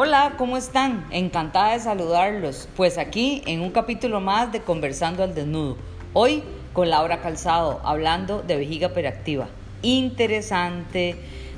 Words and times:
Hola, 0.00 0.34
¿cómo 0.38 0.56
están? 0.56 1.04
Encantada 1.10 1.72
de 1.72 1.80
saludarlos. 1.80 2.68
Pues 2.76 2.98
aquí 2.98 3.42
en 3.46 3.62
un 3.62 3.72
capítulo 3.72 4.20
más 4.20 4.52
de 4.52 4.60
Conversando 4.60 5.24
al 5.24 5.34
Desnudo. 5.34 5.76
Hoy 6.12 6.44
con 6.72 6.88
Laura 6.88 7.20
Calzado, 7.20 7.80
hablando 7.82 8.40
de 8.42 8.56
vejiga 8.56 8.90
peractiva. 8.90 9.48
Interesante, 9.82 11.16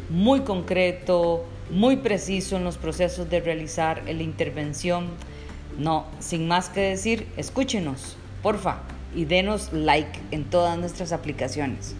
muy 0.08 0.40
concreto, 0.40 1.44
muy 1.70 1.96
preciso 1.96 2.56
en 2.56 2.64
los 2.64 2.78
procesos 2.78 3.28
de 3.28 3.40
realizar 3.40 4.04
la 4.06 4.22
intervención. 4.22 5.08
No, 5.76 6.06
sin 6.18 6.48
más 6.48 6.70
que 6.70 6.80
decir, 6.80 7.28
escúchenos, 7.36 8.16
porfa, 8.42 8.78
y 9.14 9.26
denos 9.26 9.70
like 9.74 10.18
en 10.30 10.44
todas 10.44 10.78
nuestras 10.78 11.12
aplicaciones. 11.12 11.94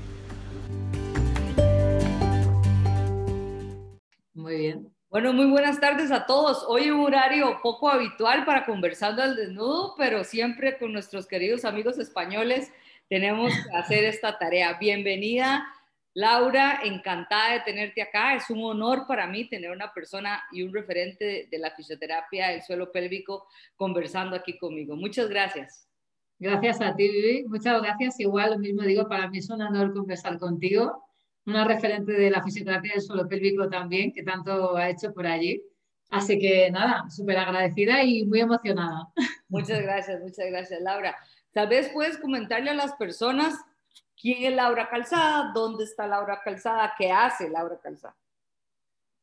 Bueno, 5.21 5.35
muy 5.35 5.51
buenas 5.51 5.79
tardes 5.79 6.11
a 6.13 6.25
todos. 6.25 6.65
Hoy 6.67 6.91
un 6.91 7.01
horario 7.01 7.61
poco 7.63 7.91
habitual 7.91 8.47
para 8.47 8.65
conversando 8.65 9.23
al 9.23 9.37
desnudo, 9.37 9.95
pero 9.99 10.25
siempre 10.25 10.79
con 10.79 10.95
nuestros 10.95 11.27
queridos 11.27 11.67
amigos 11.67 11.99
españoles 11.99 12.73
tenemos 13.07 13.53
que 13.53 13.77
hacer 13.77 14.05
esta 14.05 14.39
tarea. 14.39 14.79
Bienvenida, 14.81 15.67
Laura, 16.15 16.81
encantada 16.85 17.53
de 17.53 17.61
tenerte 17.61 18.01
acá. 18.01 18.35
Es 18.35 18.49
un 18.49 18.65
honor 18.65 19.05
para 19.07 19.27
mí 19.27 19.47
tener 19.47 19.73
una 19.73 19.93
persona 19.93 20.43
y 20.53 20.63
un 20.63 20.73
referente 20.73 21.49
de 21.51 21.59
la 21.59 21.73
fisioterapia 21.73 22.49
del 22.49 22.63
suelo 22.63 22.91
pélvico 22.91 23.47
conversando 23.77 24.35
aquí 24.35 24.57
conmigo. 24.57 24.97
Muchas 24.97 25.29
gracias. 25.29 25.87
Gracias 26.39 26.81
a 26.81 26.97
ti, 26.97 27.07
Vivi. 27.07 27.45
Muchas 27.47 27.83
gracias. 27.83 28.19
Igual, 28.21 28.53
lo 28.53 28.59
mismo 28.59 28.81
digo, 28.85 29.07
para 29.07 29.29
mí 29.29 29.37
es 29.37 29.51
un 29.51 29.61
honor 29.61 29.93
conversar 29.93 30.39
contigo 30.39 31.10
una 31.47 31.65
referente 31.65 32.13
de 32.13 32.31
la 32.31 32.43
fisioterapia 32.43 32.93
del 32.93 33.03
suelo 33.03 33.29
pélvico 33.29 33.69
también, 33.69 34.13
que 34.13 34.23
tanto 34.23 34.77
ha 34.77 34.89
hecho 34.89 35.13
por 35.13 35.27
allí. 35.27 35.63
Así 36.11 36.39
que 36.39 36.71
nada, 36.71 37.09
súper 37.09 37.39
agradecida 37.39 38.03
y 38.03 38.25
muy 38.27 38.41
emocionada. 38.41 39.09
Muchas 39.49 39.83
gracias, 39.83 40.21
muchas 40.21 40.47
gracias, 40.47 40.81
Laura. 40.81 41.17
Tal 41.53 41.69
vez 41.69 41.89
puedes 41.93 42.19
comentarle 42.19 42.71
a 42.71 42.75
las 42.75 42.93
personas 42.95 43.55
quién 44.21 44.45
es 44.45 44.55
Laura 44.55 44.89
Calzada, 44.89 45.53
dónde 45.55 45.85
está 45.85 46.07
Laura 46.07 46.41
Calzada, 46.45 46.93
qué 46.99 47.11
hace 47.11 47.49
Laura 47.49 47.79
Calzada. 47.83 48.17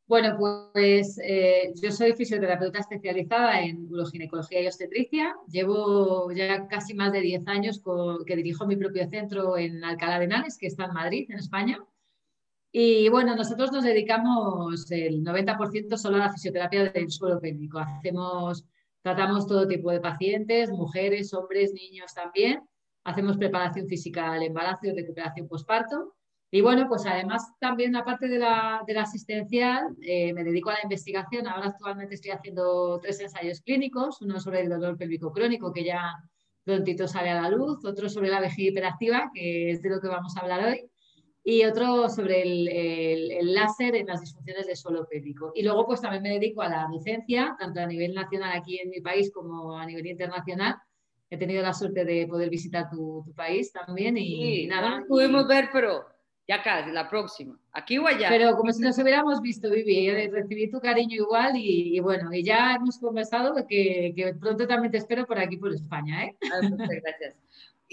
Bueno, 0.08 0.38
pues 0.38 1.20
eh, 1.22 1.74
yo 1.82 1.92
soy 1.92 2.14
fisioterapeuta 2.14 2.80
especializada 2.80 3.62
en 3.62 3.92
uroginecología 3.92 4.62
y 4.62 4.68
obstetricia. 4.68 5.36
Llevo 5.52 6.32
ya 6.32 6.66
casi 6.70 6.94
más 6.94 7.12
de 7.12 7.20
10 7.20 7.46
años 7.48 7.84
que 8.26 8.36
dirijo 8.38 8.66
mi 8.66 8.78
propio 8.78 9.06
centro 9.10 9.58
en 9.58 9.84
Alcalá 9.84 10.20
de 10.20 10.26
Henares, 10.26 10.58
que 10.58 10.68
está 10.68 10.86
en 10.86 10.94
Madrid, 10.94 11.26
en 11.30 11.40
España. 11.40 11.84
Y 12.72 13.10
bueno, 13.10 13.36
nosotros 13.36 13.72
nos 13.72 13.84
dedicamos 13.84 14.92
el 14.92 15.24
90% 15.24 15.98
solo 15.98 16.18
a 16.18 16.20
la 16.20 16.34
fisioterapia 16.34 16.92
del 16.92 17.10
suelo 17.10 17.40
pélvico. 17.40 17.80
Hacemos, 17.80 18.66
tratamos 19.02 19.48
todo 19.48 19.68
tipo 19.68 19.92
de 19.92 20.00
pacientes, 20.00 20.70
mujeres, 20.70 21.34
hombres, 21.34 21.74
niños 21.74 22.14
también. 22.14 22.62
Hacemos 23.04 23.38
preparación 23.38 23.88
física 23.88 24.34
al 24.34 24.44
embarazo 24.44 24.88
y 24.88 24.92
recuperación 24.92 25.48
postparto. 25.48 26.16
Y 26.50 26.62
bueno, 26.62 26.88
pues 26.88 27.06
además 27.06 27.44
también 27.60 27.96
aparte 27.96 28.28
de 28.28 28.40
la, 28.40 28.82
de 28.88 28.94
la 28.94 29.02
asistencial, 29.02 29.96
eh, 30.02 30.34
me 30.34 30.44
dedico 30.44 30.70
a 30.70 30.74
la 30.74 30.84
investigación. 30.84 31.48
Ahora 31.48 31.68
actualmente 31.68 32.16
estoy 32.16 32.32
haciendo 32.32 33.00
tres 33.02 33.20
ensayos 33.20 33.62
clínicos, 33.62 34.22
uno 34.22 34.40
sobre 34.40 34.62
el 34.62 34.70
dolor 34.70 34.98
pélvico 34.98 35.32
crónico, 35.32 35.74
que 35.74 35.84
ya 35.84 36.16
prontito 36.64 37.08
sale 37.08 37.30
a 37.30 37.42
la 37.42 37.50
luz, 37.50 37.84
otro 37.86 38.10
sobre 38.10 38.30
la 38.30 38.42
vejiga 38.42 38.72
hiperactiva, 38.72 39.32
que 39.34 39.72
es 39.72 39.82
de 39.82 39.90
lo 39.90 40.00
que 40.00 40.08
vamos 40.08 40.36
a 40.36 40.42
hablar 40.42 40.66
hoy, 40.66 40.90
y 41.50 41.64
otro 41.64 42.10
sobre 42.10 42.42
el, 42.42 43.54
láser 43.54 43.96
en 43.96 44.08
las 44.08 44.20
disfunciones 44.20 44.68
de 44.68 44.76
suelo 44.76 45.08
pélvico. 45.08 45.54
Y 45.56 45.64
luego 45.64 45.86
pues 45.86 46.02
también 46.02 46.22
me 46.22 46.32
dedico 46.32 46.62
a 46.62 46.68
la 46.68 46.90
docencia, 46.92 47.56
tanto 47.58 47.80
a 47.80 47.86
nivel 47.86 48.14
nacional 48.14 48.52
aquí 48.54 48.78
en 48.80 48.90
mi 48.90 49.00
país 49.00 49.32
como 49.34 49.78
a 49.78 49.86
nivel 49.86 50.08
internacional. 50.08 50.76
He 51.30 51.38
tenido 51.38 51.64
la 51.64 51.74
suerte 51.74 52.04
de 52.04 52.28
poder 52.28 52.50
visitar 52.50 52.90
tu, 52.90 53.24
país 53.34 53.72
también 53.72 54.18
y, 54.18 54.68
nada. 54.68 55.00
No 55.00 55.06
pudimos 55.06 55.48
ver, 55.48 55.70
pero 55.72 56.06
ya 56.46 56.62
casi, 56.62 56.92
la 56.92 57.10
próxima. 57.10 57.58
Aquí 57.72 57.98
o 57.98 58.06
allá. 58.06 58.28
Pero 58.28 58.58
como 58.58 58.74
si 58.74 58.82
nos 58.82 58.98
hubiéramos 58.98 59.40
visto, 59.40 59.70
Vivi, 59.70 60.28
recibí 60.28 60.70
tu 60.70 60.82
cariño 60.82 61.16
igual 61.16 61.54
y, 61.56 61.98
bueno, 62.02 62.34
y 62.34 62.44
ya 62.44 62.76
hemos 62.76 63.00
conversado 63.00 63.56
que, 63.66 64.12
que, 64.14 64.34
pronto 64.34 64.68
también 64.68 64.92
te 64.92 64.98
espero 64.98 65.26
por 65.26 65.40
aquí, 65.40 65.56
por 65.56 65.72
España. 65.72 66.26
¿eh? 66.26 66.36
Ah, 66.52 66.60
muchas 66.62 66.90
gracias. 66.90 67.36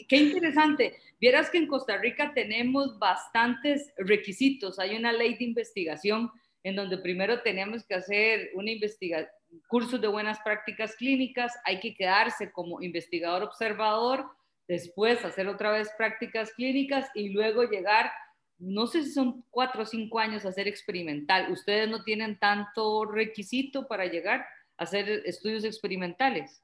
Qué 0.08 0.16
interesante. 0.16 0.96
Vieras 1.20 1.50
que 1.50 1.58
en 1.58 1.68
Costa 1.68 1.96
Rica 1.98 2.32
tenemos 2.34 2.98
bastantes 2.98 3.92
requisitos. 3.96 4.78
Hay 4.78 4.96
una 4.96 5.12
ley 5.12 5.36
de 5.36 5.44
investigación 5.44 6.30
en 6.64 6.76
donde 6.76 6.98
primero 6.98 7.42
tenemos 7.42 7.84
que 7.84 7.94
hacer 7.94 8.50
una 8.54 8.70
investigación, 8.70 9.30
cursos 9.68 10.00
de 10.00 10.08
buenas 10.08 10.40
prácticas 10.40 10.96
clínicas, 10.96 11.52
hay 11.64 11.78
que 11.78 11.94
quedarse 11.94 12.50
como 12.50 12.82
investigador 12.82 13.42
observador, 13.42 14.26
después 14.66 15.24
hacer 15.24 15.46
otra 15.46 15.70
vez 15.70 15.90
prácticas 15.96 16.52
clínicas 16.54 17.08
y 17.14 17.28
luego 17.28 17.64
llegar, 17.64 18.10
no 18.58 18.86
sé 18.86 19.04
si 19.04 19.12
son 19.12 19.44
cuatro 19.50 19.82
o 19.82 19.86
cinco 19.86 20.18
años 20.18 20.44
a 20.44 20.48
hacer 20.48 20.66
experimental. 20.66 21.52
¿Ustedes 21.52 21.88
no 21.88 22.02
tienen 22.02 22.38
tanto 22.38 23.04
requisito 23.04 23.86
para 23.86 24.06
llegar 24.06 24.46
a 24.78 24.84
hacer 24.84 25.22
estudios 25.26 25.64
experimentales? 25.64 26.63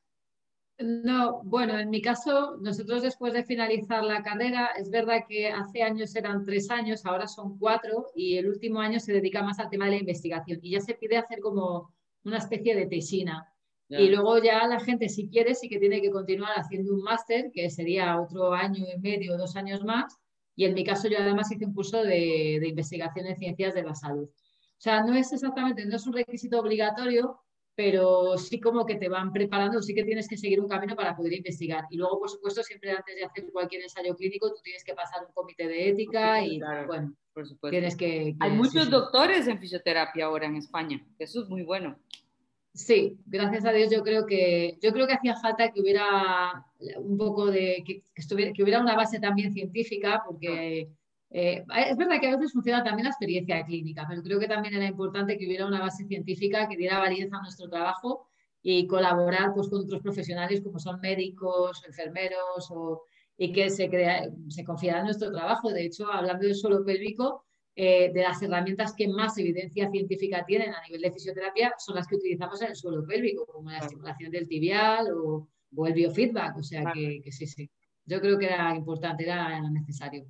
No, 0.81 1.43
bueno, 1.45 1.79
en 1.79 1.91
mi 1.91 2.01
caso, 2.01 2.57
nosotros 2.63 3.03
después 3.03 3.35
de 3.35 3.45
finalizar 3.45 4.03
la 4.03 4.23
carrera, 4.23 4.71
es 4.79 4.89
verdad 4.89 5.25
que 5.29 5.49
hace 5.49 5.83
años 5.83 6.17
eran 6.17 6.43
tres 6.43 6.71
años, 6.71 7.05
ahora 7.05 7.27
son 7.27 7.59
cuatro, 7.59 8.07
y 8.15 8.39
el 8.39 8.49
último 8.49 8.81
año 8.81 8.99
se 8.99 9.13
dedica 9.13 9.43
más 9.43 9.59
al 9.59 9.69
tema 9.69 9.85
de 9.85 9.93
la 9.93 9.97
investigación. 9.99 10.59
Y 10.63 10.71
ya 10.71 10.81
se 10.81 10.95
pide 10.95 11.19
hacer 11.19 11.41
como 11.41 11.93
una 12.25 12.39
especie 12.39 12.75
de 12.75 12.87
tesina. 12.87 13.47
Y 13.89 14.09
luego 14.09 14.39
ya 14.39 14.67
la 14.69 14.79
gente, 14.79 15.09
si 15.09 15.29
quiere, 15.29 15.55
sí 15.55 15.69
que 15.69 15.81
tiene 15.81 16.01
que 16.01 16.13
continuar 16.13 16.53
haciendo 16.55 16.95
un 16.95 17.03
máster, 17.03 17.51
que 17.53 17.69
sería 17.71 18.21
otro 18.21 18.55
año 18.55 18.85
y 18.89 18.99
medio, 19.01 19.37
dos 19.37 19.57
años 19.57 19.85
más. 19.85 20.17
Y 20.55 20.65
en 20.65 20.75
mi 20.75 20.85
caso, 20.85 21.09
yo 21.09 21.19
además 21.19 21.51
hice 21.51 21.67
un 21.67 21.75
curso 21.75 22.03
de, 22.03 22.59
de 22.61 22.69
investigación 22.69 23.27
en 23.27 23.37
ciencias 23.37 23.75
de 23.75 23.83
la 23.83 23.95
salud. 23.95 24.29
O 24.29 24.83
sea, 24.83 25.03
no 25.03 25.15
es 25.15 25.33
exactamente, 25.33 25.85
no 25.85 25.97
es 25.97 26.07
un 26.07 26.13
requisito 26.13 26.61
obligatorio, 26.61 27.41
pero 27.75 28.37
sí 28.37 28.61
como 28.61 28.85
que 28.85 28.97
te 28.97 29.09
van 29.09 29.33
preparando, 29.33 29.81
sí 29.81 29.95
que 29.95 30.05
tienes 30.05 30.29
que 30.29 30.37
seguir 30.37 30.61
un 30.61 30.69
camino 30.69 30.95
para 30.95 31.17
poder 31.17 31.33
investigar. 31.33 31.85
Y 31.91 31.97
luego, 31.97 32.19
por 32.19 32.31
supuesto, 32.31 32.63
siempre 32.63 32.91
antes 32.91 33.17
de 33.17 33.25
hacer 33.25 33.51
cualquier 33.53 33.83
ensayo 33.83 34.15
clínico, 34.17 34.51
tú 34.51 34.61
tienes 34.63 34.85
que 34.85 34.95
pasar 34.95 35.25
un 35.27 35.33
comité 35.33 35.67
de 35.67 35.89
ética 35.89 36.45
y, 36.45 36.61
bueno, 36.87 37.15
por 37.33 37.47
supuesto. 37.47 37.71
tienes 37.71 37.97
que... 37.97 38.35
Hay 38.41 38.51
muchos 38.51 38.91
doctores 38.91 39.47
en 39.49 39.59
fisioterapia 39.59 40.27
ahora 40.27 40.47
en 40.47 40.57
España, 40.57 41.05
eso 41.19 41.43
es 41.43 41.49
muy 41.49 41.63
bueno. 41.63 41.99
Sí, 42.73 43.19
gracias 43.27 43.65
a 43.65 43.73
Dios 43.73 43.91
yo 43.91 44.05
creo 44.05 44.27
que 44.27 44.79
yo 44.81 44.93
creo 44.93 45.09
que 45.09 45.15
hacía 45.15 45.35
falta 45.35 45.73
que 45.73 45.81
hubiera 45.81 46.65
un 46.99 47.19
poco 47.19 47.47
de 47.47 47.83
que, 47.85 48.05
estuviera, 48.15 48.53
que 48.53 48.63
hubiera 48.63 48.81
una 48.81 48.95
base 48.95 49.19
también 49.19 49.53
científica 49.53 50.23
porque 50.25 50.89
eh, 51.31 51.65
es 51.89 51.97
verdad 51.97 52.21
que 52.21 52.27
a 52.27 52.37
veces 52.37 52.53
funciona 52.53 52.83
también 52.83 53.05
la 53.05 53.11
experiencia 53.11 53.65
clínica, 53.65 54.05
pero 54.09 54.23
creo 54.23 54.41
que 54.41 54.49
también 54.49 54.75
era 54.75 54.87
importante 54.87 55.39
que 55.39 55.47
hubiera 55.47 55.67
una 55.67 55.81
base 55.81 56.05
científica 56.05 56.69
que 56.69 56.77
diera 56.77 56.99
validez 56.99 57.33
a 57.33 57.41
nuestro 57.41 57.69
trabajo 57.69 58.27
y 58.63 58.87
colaborar 58.89 59.53
pues, 59.55 59.69
con 59.69 59.81
otros 59.81 60.03
profesionales 60.03 60.61
como 60.61 60.79
son 60.81 61.01
médicos, 61.01 61.83
enfermeros 61.87 62.73
y 63.37 63.53
que 63.53 63.71
se, 63.71 63.89
crea, 63.89 64.29
se 64.49 64.65
confiara 64.65 64.99
en 64.99 65.05
nuestro 65.07 65.31
trabajo. 65.31 65.71
De 65.71 65.85
hecho, 65.87 66.11
hablando 66.13 66.47
del 66.47 66.57
suelo 66.57 66.85
pélvico, 66.85 67.45
eh, 67.77 68.11
de 68.13 68.23
las 68.23 68.43
herramientas 68.43 68.93
que 68.95 69.09
más 69.09 69.39
evidencia 69.39 69.89
científica 69.89 70.45
tienen 70.45 70.75
a 70.75 70.83
nivel 70.83 71.01
de 71.01 71.13
fisioterapia 71.13 71.73
son 71.79 71.95
las 71.95 72.09
que 72.09 72.17
utilizamos 72.17 72.61
en 72.61 72.71
el 72.71 72.77
suelo 72.77 73.07
pélvico, 73.07 73.47
como 73.47 73.71
la 73.71 73.79
estimulación 73.79 74.33
del 74.33 74.49
tibial 74.49 75.07
o, 75.15 75.49
el 75.87 75.93
biofeedback. 75.95 76.57
O 76.59 76.63
sea 76.63 76.91
que, 76.93 77.21
que 77.23 77.31
sí, 77.31 77.47
sí. 77.47 77.71
Yo 78.05 78.21
creo 78.21 78.37
que 78.37 78.47
era 78.47 78.75
importante, 78.75 79.23
era 79.23 79.61
necesario. 79.71 80.27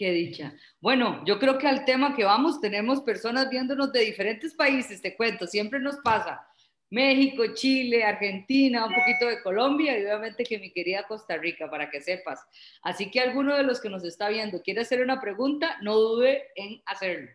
Qué 0.00 0.12
dicha. 0.12 0.54
Bueno, 0.80 1.22
yo 1.26 1.38
creo 1.38 1.58
que 1.58 1.68
al 1.68 1.84
tema 1.84 2.16
que 2.16 2.24
vamos 2.24 2.58
tenemos 2.58 3.02
personas 3.02 3.50
viéndonos 3.50 3.92
de 3.92 4.00
diferentes 4.00 4.54
países, 4.54 5.02
te 5.02 5.14
cuento, 5.14 5.46
siempre 5.46 5.78
nos 5.78 5.96
pasa. 5.98 6.40
México, 6.88 7.44
Chile, 7.52 8.02
Argentina, 8.02 8.86
un 8.86 8.94
poquito 8.94 9.26
de 9.26 9.42
Colombia 9.42 9.98
y 9.98 10.02
obviamente 10.04 10.44
que 10.44 10.58
mi 10.58 10.72
querida 10.72 11.02
Costa 11.02 11.36
Rica, 11.36 11.68
para 11.68 11.90
que 11.90 12.00
sepas. 12.00 12.40
Así 12.80 13.10
que 13.10 13.20
alguno 13.20 13.54
de 13.54 13.62
los 13.62 13.78
que 13.78 13.90
nos 13.90 14.02
está 14.02 14.30
viendo 14.30 14.62
quiere 14.62 14.80
hacer 14.80 15.02
una 15.02 15.20
pregunta, 15.20 15.76
no 15.82 15.96
dude 15.96 16.44
en 16.54 16.80
hacerlo. 16.86 17.32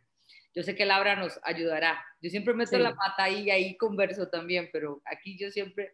Yo 0.56 0.63
sé 0.63 0.73
que 0.73 0.88
Laura 0.88 1.15
nos 1.15 1.39
ayudará. 1.44 2.03
Yo 2.19 2.31
siempre 2.31 2.56
meto 2.56 2.79
la 2.79 2.95
pata 2.95 3.25
ahí 3.25 3.44
y 3.44 3.51
ahí 3.51 3.77
converso 3.77 4.27
también, 4.29 4.69
pero 4.73 5.03
aquí 5.06 5.38
yo 5.38 5.51
siempre 5.51 5.91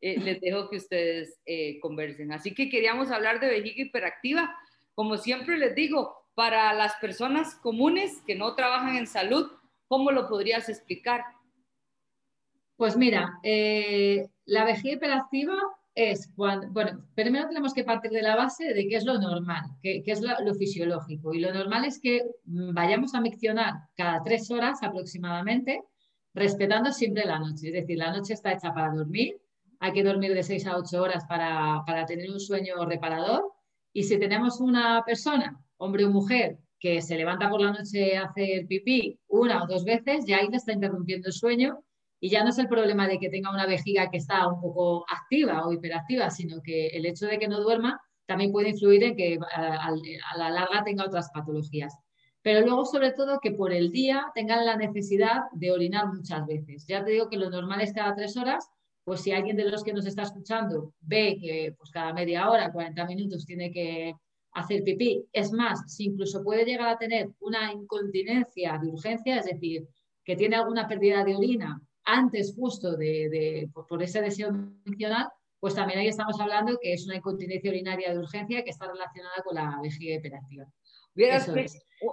eh, 0.00 0.20
les 0.20 0.40
dejo 0.40 0.70
que 0.70 0.76
ustedes 0.76 1.40
eh, 1.46 1.80
conversen. 1.80 2.30
Así 2.30 2.54
que 2.54 2.70
queríamos 2.70 3.10
hablar 3.10 3.40
de 3.40 3.48
vejiga 3.48 3.82
hiperactiva 3.82 4.56
como 4.94 5.16
siempre 5.16 5.58
les 5.58 5.74
digo, 5.74 6.22
para 6.34 6.72
las 6.72 6.94
personas 6.96 7.54
comunes 7.56 8.22
que 8.26 8.34
no 8.34 8.54
trabajan 8.54 8.96
en 8.96 9.06
salud, 9.06 9.50
¿cómo 9.86 10.10
lo 10.10 10.28
podrías 10.28 10.68
explicar? 10.68 11.22
Pues 12.76 12.96
mira, 12.96 13.38
eh, 13.42 14.28
la 14.46 14.64
vejiga 14.64 14.94
hiperactiva 14.94 15.54
es 15.94 16.30
cuando, 16.34 16.68
bueno, 16.70 17.04
primero 17.14 17.48
tenemos 17.48 17.74
que 17.74 17.84
partir 17.84 18.10
de 18.10 18.22
la 18.22 18.34
base 18.34 18.72
de 18.72 18.88
qué 18.88 18.96
es 18.96 19.04
lo 19.04 19.18
normal, 19.18 19.62
qué, 19.82 20.02
es 20.06 20.22
lo, 20.22 20.54
fisiológico. 20.54 21.34
Y 21.34 21.40
lo 21.40 21.52
normal 21.52 21.84
es 21.84 22.00
que 22.00 22.22
vayamos 22.44 23.14
a 23.14 23.20
miccionar 23.20 23.74
cada 23.94 24.22
tres 24.22 24.50
horas 24.50 24.82
aproximadamente 24.82 25.82
respetando 26.34 26.92
siempre 26.92 27.26
la 27.26 27.38
noche. 27.38 27.68
Es 27.68 27.74
decir, 27.74 27.98
la 27.98 28.10
noche 28.10 28.32
está 28.32 28.52
hecha 28.52 28.72
para 28.72 28.94
dormir, 28.94 29.38
hay 29.80 29.92
que 29.92 30.02
dormir 30.02 30.32
de 30.32 30.42
6 30.42 30.66
a 30.66 30.78
8 30.78 31.02
horas 31.02 31.24
para, 31.28 31.82
para 31.86 32.06
tener 32.06 32.30
un 32.30 32.40
sueño 32.40 32.84
reparador. 32.86 33.51
Y 33.92 34.04
si 34.04 34.18
tenemos 34.18 34.60
una 34.60 35.02
persona, 35.04 35.60
hombre 35.76 36.04
o 36.04 36.10
mujer, 36.10 36.58
que 36.78 37.00
se 37.00 37.16
levanta 37.16 37.48
por 37.48 37.60
la 37.60 37.72
noche 37.72 38.16
a 38.16 38.24
hacer 38.24 38.66
pipí 38.66 39.18
una 39.28 39.62
o 39.62 39.66
dos 39.66 39.84
veces, 39.84 40.24
ya 40.26 40.38
ahí 40.38 40.48
le 40.48 40.56
está 40.56 40.72
interrumpiendo 40.72 41.28
el 41.28 41.32
sueyo 41.32 41.84
y 42.18 42.28
ya 42.28 42.42
no 42.42 42.50
es 42.50 42.58
el 42.58 42.68
problema 42.68 43.06
de 43.06 43.18
que 43.18 43.28
tenga 43.28 43.50
una 43.50 43.66
vejiga 43.66 44.10
que 44.10 44.16
está 44.16 44.48
un 44.48 44.60
poco 44.60 45.04
activa 45.08 45.66
o 45.66 45.72
hiperactiva, 45.72 46.30
sino 46.30 46.62
que 46.62 46.88
el 46.88 47.06
hecho 47.06 47.26
de 47.26 47.38
que 47.38 47.48
no 47.48 47.60
duerma 47.60 48.00
también 48.26 48.52
puede 48.52 48.70
influir 48.70 49.04
en 49.04 49.16
que 49.16 49.38
a, 49.54 49.90
la 50.36 50.50
larga 50.50 50.84
tenga 50.84 51.04
otras 51.04 51.30
patologías. 51.32 51.96
Pero 52.42 52.66
luego, 52.66 52.84
sobre 52.84 53.12
todo, 53.12 53.38
que 53.40 53.52
por 53.52 53.72
el 53.72 53.92
día 53.92 54.26
tengan 54.34 54.64
la 54.64 54.76
necesidad 54.76 55.42
de 55.52 55.70
orinar 55.70 56.12
muchas 56.12 56.46
veces. 56.46 56.86
Ya 56.86 57.04
te 57.04 57.12
digo 57.12 57.28
que 57.28 57.36
lo 57.36 57.50
normal 57.50 57.80
es 57.80 57.92
cada 57.92 58.14
tres 58.14 58.36
horas, 58.36 58.68
pues 59.04 59.20
si 59.20 59.32
alguien 59.32 59.56
de 59.56 59.70
los 59.70 59.82
que 59.82 59.92
nos 59.92 60.06
está 60.06 60.22
escuchando 60.22 60.94
ve 61.00 61.36
que 61.40 61.74
pues 61.76 61.90
cada 61.90 62.12
media 62.12 62.48
hora, 62.48 62.72
40 62.72 63.04
minutos 63.06 63.44
tiene 63.44 63.70
que 63.72 64.14
hacer 64.52 64.84
pipí. 64.84 65.24
Es 65.32 65.52
más, 65.52 65.92
si 65.92 66.04
incluso 66.04 66.42
puede 66.42 66.64
llegar 66.64 66.88
a 66.88 66.98
tener 66.98 67.30
una 67.40 67.72
incontinencia 67.72 68.78
de 68.78 68.88
urgencia, 68.88 69.38
es 69.38 69.46
decir, 69.46 69.86
que 70.24 70.36
tiene 70.36 70.56
alguna 70.56 70.86
pérdida 70.86 71.24
de 71.24 71.34
orina 71.34 71.80
antes 72.04 72.54
justo 72.56 72.96
de, 72.96 73.68
por 73.72 74.02
ese 74.02 74.20
deseo 74.20 74.52
mencional, 74.84 75.28
pues 75.60 75.74
también 75.74 76.00
ahí 76.00 76.08
estamos 76.08 76.40
hablando 76.40 76.78
que 76.80 76.92
es 76.92 77.06
una 77.06 77.16
incontinencia 77.16 77.70
urinaria 77.70 78.12
de 78.12 78.18
urgencia 78.18 78.64
que 78.64 78.70
está 78.70 78.90
relacionada 78.90 79.36
con 79.44 79.54
la 79.54 79.78
vejiga 79.80 80.16
hiperactiva. 80.16 80.66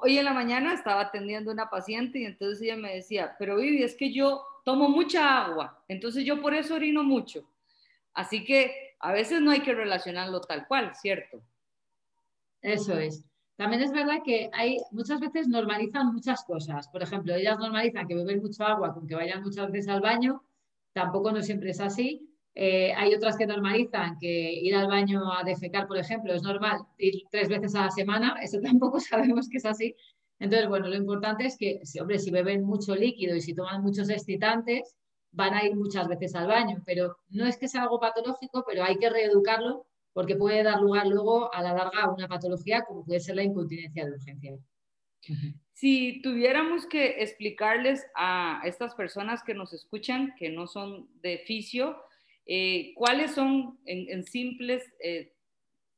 hoy 0.01 0.17
en 0.17 0.25
la 0.25 0.33
mañana 0.33 0.73
estaba 0.73 1.01
atendiendo 1.01 1.49
a 1.49 1.53
una 1.53 1.69
paciente 1.69 2.19
y 2.19 2.25
entonces 2.25 2.61
ella 2.61 2.75
me 2.75 2.93
decía, 2.93 3.35
pero 3.39 3.57
Vivi, 3.57 3.83
es 3.83 3.95
que 3.95 4.13
yo 4.13 4.43
tomo 4.69 4.87
mucha 4.87 5.45
agua, 5.45 5.83
entonces 5.87 6.23
yo 6.23 6.39
por 6.39 6.53
eso 6.53 6.75
orino 6.75 7.03
mucho. 7.03 7.49
Así 8.13 8.43
que 8.43 8.71
a 8.99 9.11
veces 9.11 9.41
no 9.41 9.49
hay 9.49 9.61
que 9.61 9.73
relacionarlo 9.73 10.41
tal 10.41 10.67
cual, 10.67 10.93
¿cierto? 10.93 11.41
Eso 12.61 12.99
es. 12.99 13.25
También 13.55 13.81
es 13.81 13.91
verdad 13.91 14.19
que 14.23 14.47
hay 14.53 14.77
muchas 14.91 15.19
veces 15.19 15.47
normalizan 15.47 16.13
muchas 16.13 16.43
cosas. 16.43 16.87
Por 16.89 17.01
ejemplo, 17.01 17.33
ellas 17.33 17.57
normalizan 17.57 18.07
que 18.07 18.13
beber 18.13 18.39
mucho 18.39 18.63
agua 18.63 18.93
con 18.93 19.07
que 19.07 19.15
vayan 19.15 19.41
muchas 19.41 19.71
veces 19.71 19.89
al 19.89 20.01
baño. 20.01 20.43
Tampoco 20.93 21.31
no 21.31 21.41
siempre 21.41 21.71
es 21.71 21.79
así. 21.79 22.29
Eh, 22.53 22.93
hay 22.95 23.15
otras 23.15 23.37
que 23.37 23.47
normalizan 23.47 24.19
que 24.19 24.53
ir 24.53 24.75
al 24.75 24.87
baño 24.87 25.33
a 25.33 25.43
defecar, 25.43 25.87
por 25.87 25.97
ejemplo, 25.97 26.31
es 26.31 26.43
normal 26.43 26.81
ir 26.99 27.23
tres 27.31 27.49
veces 27.49 27.73
a 27.73 27.85
la 27.85 27.91
semana. 27.91 28.35
Eso 28.43 28.59
tampoco 28.61 28.99
sabemos 28.99 29.49
que 29.49 29.57
es 29.57 29.65
así. 29.65 29.95
Entonces, 30.39 30.69
bueno, 30.69 30.87
lo 30.87 30.95
importante 30.95 31.45
es 31.45 31.57
que, 31.57 31.81
si, 31.83 31.99
hombre, 31.99 32.19
si 32.19 32.31
beben 32.31 32.63
mucho 32.63 32.95
líquido 32.95 33.35
y 33.35 33.41
si 33.41 33.53
toman 33.53 33.81
muchos 33.81 34.09
excitantes, 34.09 34.95
van 35.31 35.53
a 35.53 35.65
ir 35.65 35.75
muchas 35.75 36.07
veces 36.07 36.33
al 36.35 36.47
baño. 36.47 36.81
Pero 36.85 37.17
no 37.29 37.45
es 37.45 37.57
que 37.57 37.67
sea 37.67 37.83
algo 37.83 37.99
patológico, 37.99 38.63
pero 38.67 38.83
hay 38.83 38.97
que 38.97 39.09
reeducarlo 39.09 39.85
porque 40.13 40.35
puede 40.35 40.63
dar 40.63 40.81
lugar 40.81 41.07
luego 41.07 41.53
a 41.53 41.61
la 41.61 41.73
larga 41.73 42.03
a 42.03 42.11
una 42.11 42.27
patología 42.27 42.83
como 42.83 43.05
puede 43.05 43.19
ser 43.19 43.35
la 43.35 43.43
incontinencia 43.43 44.05
de 44.05 44.11
urgencia. 44.11 44.57
Si 45.73 46.21
tuviéramos 46.21 46.85
que 46.87 47.21
explicarles 47.21 48.05
a 48.15 48.61
estas 48.65 48.95
personas 48.95 49.43
que 49.43 49.53
nos 49.53 49.73
escuchan, 49.73 50.33
que 50.37 50.49
no 50.49 50.65
son 50.65 51.07
de 51.21 51.37
fisio, 51.39 51.97
eh, 52.45 52.93
cuáles 52.95 53.31
son 53.31 53.79
en, 53.85 54.23
simples 54.23 54.83
eh, 55.01 55.33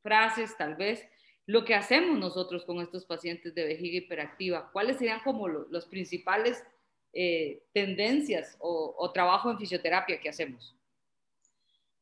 frases 0.04 0.56
tal 0.58 0.76
vez 0.76 1.04
lo 1.52 1.66
que 1.66 1.76
hacemos 1.76 2.18
nosotros 2.18 2.64
con 2.64 2.80
estos 2.80 3.06
pacientes 3.06 3.54
de 3.54 3.66
vejiga 3.66 3.98
hiperactiva, 3.98 4.72
cuáles 4.72 4.98
serían 4.98 5.20
como 5.22 5.50
los 5.50 5.86
principales 5.86 6.64
eh, 7.12 7.64
tendencias 7.74 8.56
o, 8.60 9.12
trabajo 9.14 9.52
en 9.52 9.58
fisioterapia 9.58 10.22
que 10.22 10.30
hacemos. 10.30 10.78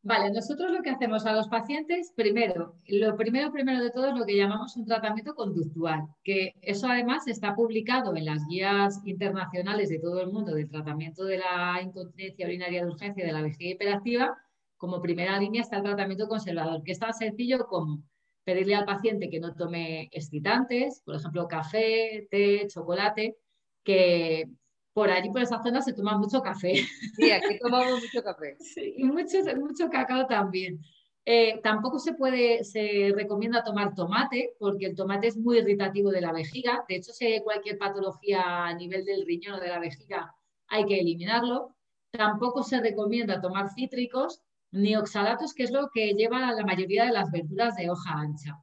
Vale, 0.04 0.30
nosotros 0.30 0.72
lo 0.72 0.84
que 0.84 0.92
hacemos 0.92 1.26
a 1.26 1.34
los 1.34 1.48
pacientes, 1.48 2.14
primero, 2.16 2.76
lo 2.88 3.18
primero, 3.18 3.52
primero 3.52 3.84
de 3.84 3.90
todo 3.90 4.10
es 4.10 4.16
lo 4.20 4.26
que 4.26 4.38
llamamos 4.38 4.78
un 4.78 4.86
tratamiento 4.86 5.34
conductual, 5.34 6.04
que 6.24 6.54
eso 6.62 6.88
además 6.88 7.28
está 7.28 7.56
publicado 7.56 8.16
en 8.16 8.26
las 8.26 8.46
guías 8.48 9.02
internacionales 9.04 9.90
de 9.90 9.98
todo 9.98 10.22
el 10.22 10.32
mundo 10.32 10.54
del 10.54 10.70
tratamiento 10.70 11.26
de 11.26 11.40
la 11.40 11.82
incontinencia 11.82 12.46
urinaria 12.46 12.86
de 12.86 12.92
urgencia 12.92 13.26
de 13.26 13.32
la 13.32 13.42
vejiga 13.42 13.72
hiperactiva. 13.72 14.38
Como 14.78 15.02
primera 15.02 15.40
línea 15.40 15.64
está 15.64 15.78
el 15.78 15.84
tratamiento 15.84 16.28
conservador, 16.28 16.84
que 16.84 16.92
es 16.92 17.00
tan 17.00 17.14
sencillo 17.14 17.66
como 17.68 18.04
pedirle 18.50 18.74
al 18.74 18.86
paciente 18.86 19.30
que 19.30 19.40
no 19.40 19.54
tome 19.54 20.10
excitantes, 20.12 21.04
por 21.06 21.16
ejemplo, 21.16 21.48
café, 21.48 22.28
té, 22.32 22.66
chocolate, 22.68 23.38
que 23.84 24.50
por 24.92 25.12
allí, 25.12 25.30
por 25.30 25.44
esa 25.44 25.62
zona, 25.62 25.84
se 25.84 25.94
toma 25.94 26.18
mucho 26.18 26.42
café. 26.42 26.74
Sí, 27.16 27.30
aquí 27.30 27.60
tomamos 27.60 28.02
mucho 28.02 28.24
café. 28.24 28.58
Sí, 28.74 28.96
y 28.98 29.04
mucho, 29.04 29.38
mucho 29.58 29.88
cacao 29.88 30.26
también. 30.26 30.80
Eh, 31.26 31.60
tampoco 31.62 32.00
se 32.00 32.14
puede, 32.14 32.64
se 32.64 33.14
recomienda 33.16 33.64
tomar 33.64 33.94
tomate, 33.94 34.56
porque 34.58 34.88
el 34.88 34.96
tomate 34.96 35.28
es 35.28 35.38
muy 35.38 35.60
irritativo 35.60 36.10
de 36.10 36.22
la 36.22 36.34
vejiga. 36.34 36.84
De 36.90 36.96
hecho, 36.96 37.14
si 37.14 37.26
hay 37.26 37.44
cualquier 37.44 37.78
patología 37.78 38.66
a 38.66 38.74
nivel 38.74 39.06
del 39.06 39.28
riñón 39.28 39.56
o 39.56 39.60
de 39.60 39.68
la 39.68 39.78
vejiga, 39.78 40.34
hay 40.68 40.86
que 40.88 41.00
eliminarlo. 41.00 41.76
Tampoco 42.10 42.64
se 42.64 42.82
recomienda 42.82 43.42
tomar 43.42 43.70
cítricos 43.70 44.42
ni 44.72 44.96
oxalatos, 44.96 45.54
que 45.54 45.64
es 45.64 45.72
lo 45.72 45.90
que 45.94 46.14
lleva 46.14 46.54
la 46.54 46.66
mayoría 46.66 47.06
de 47.06 47.12
las 47.12 47.32
verduras 47.32 47.76
de 47.76 47.90
hoja 47.90 48.12
ancha. 48.14 48.58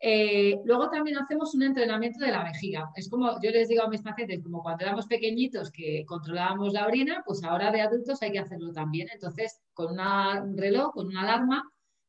Eh, 0.00 0.60
luego 0.64 0.90
también 0.90 1.18
hacemos 1.18 1.54
un 1.54 1.62
entrenamiento 1.62 2.24
de 2.24 2.30
la 2.30 2.44
vejiga. 2.44 2.90
Es 2.94 3.08
como 3.08 3.40
yo 3.42 3.50
les 3.50 3.68
digo 3.68 3.82
a 3.82 3.88
mis 3.88 4.02
pacientes, 4.02 4.42
como 4.42 4.62
cuando 4.62 4.84
éramos 4.84 5.06
pequeñitos 5.06 5.72
que 5.72 6.04
controlábamos 6.06 6.72
la 6.72 6.86
orina, 6.86 7.22
pues 7.26 7.42
ahora 7.42 7.72
de 7.72 7.80
adultos 7.80 8.22
hay 8.22 8.32
que 8.32 8.38
hacerlo 8.38 8.72
también. 8.72 9.08
Entonces, 9.12 9.60
con 9.74 9.98
un 9.98 10.56
reloj, 10.56 10.92
con 10.92 11.06
una 11.08 11.22
alarma, 11.22 11.64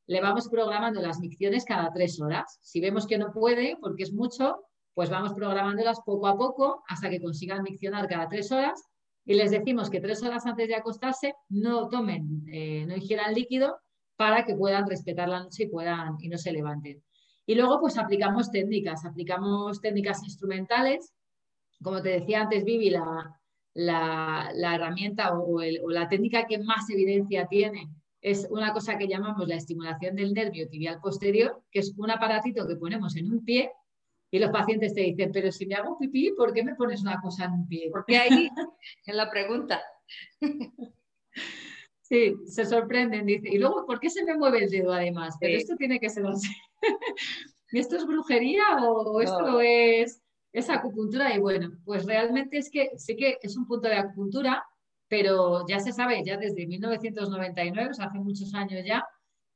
le 0.06 0.22
vamos 0.22 0.50
programando 0.50 1.02
las 1.02 1.20
micciones 1.20 1.66
cada 1.66 1.92
tres 1.92 2.20
horas. 2.20 2.60
Si 2.62 2.80
vemos 2.80 3.08
que 3.08 3.18
no 3.18 3.32
puede, 3.32 3.78
porque 3.80 4.04
es 4.04 4.14
mucho, 4.14 4.66
pues 4.94 5.10
vamos 5.10 5.34
programándolas 5.34 6.02
poco 6.02 6.28
a 6.28 6.38
poco 6.38 6.84
hasta 6.88 7.10
que 7.10 7.22
consigan 7.22 7.64
miccionar 7.64 8.08
cada 8.08 8.28
tres 8.28 8.52
horas. 8.52 8.84
Y 9.26 9.36
les 9.36 9.52
decimos 9.52 9.90
que 9.90 10.02
tres 10.02 10.24
horas 10.24 10.46
antes 10.46 10.68
de 10.68 10.76
acostarse 10.76 11.36
no 11.50 11.88
tomen, 11.88 12.44
eh, 12.52 12.86
no 12.88 12.96
ingieran 12.96 13.34
líquido 13.34 13.80
para 14.16 14.44
que 14.44 14.56
puedan 14.56 14.88
respetar 14.88 15.30
la 15.30 15.44
noche 15.44 15.64
y, 15.64 15.68
puedan, 15.68 16.18
y 16.20 16.30
no 16.30 16.38
se 16.38 16.52
levanten. 16.52 17.04
Y 17.46 17.56
luego 17.56 17.80
pues 17.80 17.98
aplicamos 17.98 18.52
técnicas, 18.52 19.06
aplicamos 19.06 19.82
técnicas 19.82 20.24
instrumentales. 20.24 21.14
Como 21.82 22.02
te 22.02 22.10
decía 22.10 22.42
antes, 22.42 22.64
Vivi, 22.64 22.90
la, 22.90 23.40
la, 23.74 24.76
herramienta 24.76 25.34
o, 25.34 25.62
la 25.62 26.08
técnica 26.08 26.46
que 26.46 26.60
más 26.60 26.90
evidencia 26.90 27.48
tiene 27.48 27.90
es 28.22 28.48
una 28.50 28.74
cosa 28.74 28.98
que 28.98 29.08
llamamos 29.08 29.48
la 29.48 29.56
estimulación 29.56 30.16
del 30.16 30.34
nervio 30.34 30.68
tibial 30.68 31.00
posterior, 31.00 31.64
que 31.72 31.80
es 31.80 31.94
un 31.98 32.12
aparatito 32.12 32.68
que 32.68 32.76
ponemos 32.76 33.16
en 33.16 33.32
un 33.32 33.46
pie 33.46 33.72
y 34.32 34.40
los 34.40 34.52
pacientes 34.52 34.94
te 34.94 35.02
dicen, 35.02 35.32
pero 35.32 35.52
si 35.52 35.66
me 35.66 35.76
hago 35.76 35.98
pipí, 35.98 36.32
¿por 36.32 36.54
qué 36.54 36.64
me 36.64 36.76
pones 36.76 37.02
una 37.02 37.20
cosa 37.20 37.46
en 37.46 37.52
un 37.52 37.68
pie? 37.68 37.90
Porque 37.92 38.18
ahí, 38.18 38.50
en 39.06 39.18
la 39.18 39.30
pregunta. 39.30 39.82
Sí, 42.10 42.34
se 42.48 42.66
sorprenden, 42.66 43.28
dice. 43.28 43.50
Y 43.50 43.60
luego, 43.60 43.86
¿por 43.86 44.00
qué 44.00 44.10
se 44.10 44.26
me 44.26 44.36
mueve 44.36 44.64
el 44.64 44.72
dedo 44.72 44.92
además? 44.92 45.38
Pero 45.40 45.56
esto 45.56 45.76
tiene 45.76 46.00
que 46.00 46.10
ser 46.10 46.26
así. 46.26 46.50
¿Esto 47.72 47.98
es 47.98 48.08
brujería 48.08 48.64
o, 48.82 49.22
esto 49.22 49.62
es, 49.62 50.20
es 50.52 50.72
acupuntura? 50.72 51.36
Y 51.36 51.40
bueno, 51.40 51.70
pues 51.86 52.08
realmente 52.08 52.58
es 52.58 52.72
que 52.72 52.90
sí 52.98 53.16
que 53.16 53.38
es 53.44 53.56
un 53.56 53.68
punto 53.68 53.88
de 53.88 53.98
acupuntura, 53.98 54.66
pero 55.08 55.68
ya 55.68 55.80
se 55.80 55.92
sabe, 55.92 56.24
ya 56.26 56.38
desde 56.38 56.66
1999, 56.66 57.92
o 57.92 57.94
sea, 57.94 58.06
hace 58.06 58.18
muchos 58.18 58.56
años 58.56 58.84
ya, 58.84 59.06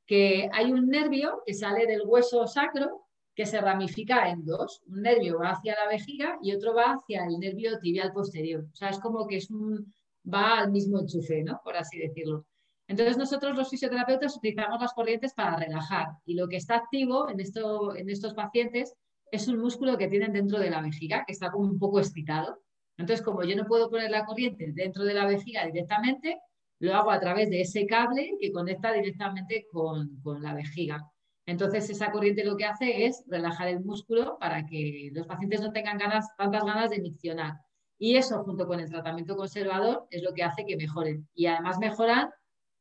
que 0.06 0.48
hay 0.52 0.70
un 0.70 0.86
nervio 0.86 1.42
que 1.44 1.54
sale 1.54 1.86
del 1.86 2.02
hueso 2.06 2.46
sacro 2.46 3.04
que 3.34 3.46
se 3.46 3.60
ramifica 3.60 4.28
en 4.28 4.44
dos. 4.44 4.82
Un 4.86 5.02
nervio 5.02 5.38
va 5.38 5.50
hacia 5.50 5.74
la 5.74 5.88
vejiga 5.88 6.38
y 6.42 6.54
otro 6.54 6.74
va 6.74 6.94
hacia 6.94 7.24
el 7.24 7.38
nervio 7.38 7.78
tibial 7.80 8.12
posterior. 8.12 8.66
O 8.72 8.76
sea, 8.76 8.90
es 8.90 8.98
como 8.98 9.26
que 9.26 9.38
es 9.38 9.50
un, 9.50 9.92
va 10.32 10.58
al 10.60 10.70
mismo 10.70 11.00
enchufe, 11.00 11.42
¿no? 11.42 11.60
Por 11.64 11.76
así 11.76 11.98
decirlo. 11.98 12.46
Entonces 12.86 13.16
nosotros 13.16 13.56
los 13.56 13.70
fisioterapeutas 13.70 14.36
utilizamos 14.36 14.80
las 14.80 14.92
corrientes 14.92 15.32
para 15.32 15.56
relajar 15.56 16.08
y 16.26 16.34
lo 16.34 16.48
que 16.48 16.56
está 16.56 16.76
activo 16.76 17.30
en, 17.30 17.40
esto, 17.40 17.96
en 17.96 18.10
estos 18.10 18.34
pacientes 18.34 18.94
es 19.30 19.48
un 19.48 19.58
músculo 19.58 19.96
que 19.96 20.08
tienen 20.08 20.32
dentro 20.32 20.58
de 20.58 20.70
la 20.70 20.82
vejiga, 20.82 21.24
que 21.26 21.32
está 21.32 21.50
como 21.50 21.64
un 21.64 21.78
poco 21.78 21.98
excitado. 21.98 22.60
Entonces, 22.96 23.24
como 23.24 23.42
yo 23.42 23.56
no 23.56 23.66
puedo 23.66 23.90
poner 23.90 24.10
la 24.10 24.24
corriente 24.24 24.70
dentro 24.72 25.02
de 25.02 25.14
la 25.14 25.26
vejiga 25.26 25.66
directamente, 25.66 26.38
lo 26.78 26.94
hago 26.94 27.10
a 27.10 27.18
través 27.18 27.50
de 27.50 27.62
ese 27.62 27.86
cable 27.86 28.36
que 28.38 28.52
conecta 28.52 28.92
directamente 28.92 29.66
con, 29.72 30.20
con 30.22 30.42
la 30.42 30.54
vejiga. 30.54 31.10
Entonces, 31.46 31.90
esa 31.90 32.10
corriente 32.10 32.44
lo 32.44 32.56
que 32.56 32.64
hace 32.64 33.06
es 33.06 33.22
relajar 33.26 33.68
el 33.68 33.84
músculo 33.84 34.38
para 34.38 34.64
que 34.64 35.10
los 35.12 35.26
pacientes 35.26 35.60
no 35.60 35.72
tengan 35.72 35.98
ganas, 35.98 36.26
tantas 36.36 36.64
ganas 36.64 36.90
de 36.90 37.00
miccionar. 37.00 37.54
Y 37.98 38.16
eso, 38.16 38.42
junto 38.44 38.66
con 38.66 38.80
el 38.80 38.88
tratamiento 38.88 39.36
conservador, 39.36 40.06
es 40.10 40.22
lo 40.22 40.32
que 40.32 40.42
hace 40.42 40.64
que 40.64 40.76
mejoren. 40.76 41.28
Y 41.34 41.46
además 41.46 41.78
mejoran 41.78 42.30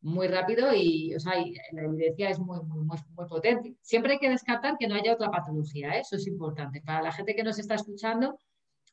muy 0.01 0.27
rápido 0.27 0.74
y, 0.75 1.15
o 1.15 1.20
sea, 1.20 1.34
la 1.72 1.84
evidencia 1.84 2.29
es 2.29 2.39
muy, 2.39 2.62
muy, 2.63 2.84
muy, 2.84 3.27
potente. 3.27 3.75
Siempre 3.82 4.13
hay 4.13 4.20
que 4.20 4.29
descartar 4.29 4.75
que 4.77 4.88
no 4.88 4.96
haya 4.96 5.13
otra 5.13 5.32
patología, 5.32 5.96
¿eh? 5.96 6.01
eso 6.01 6.17
es 6.17 6.27
importante. 6.27 6.82
Para 6.82 7.01
la 7.01 7.12
gente 7.12 7.36
que 7.36 7.43
nos 7.43 7.58
está 7.58 7.75
escuchando, 7.75 8.38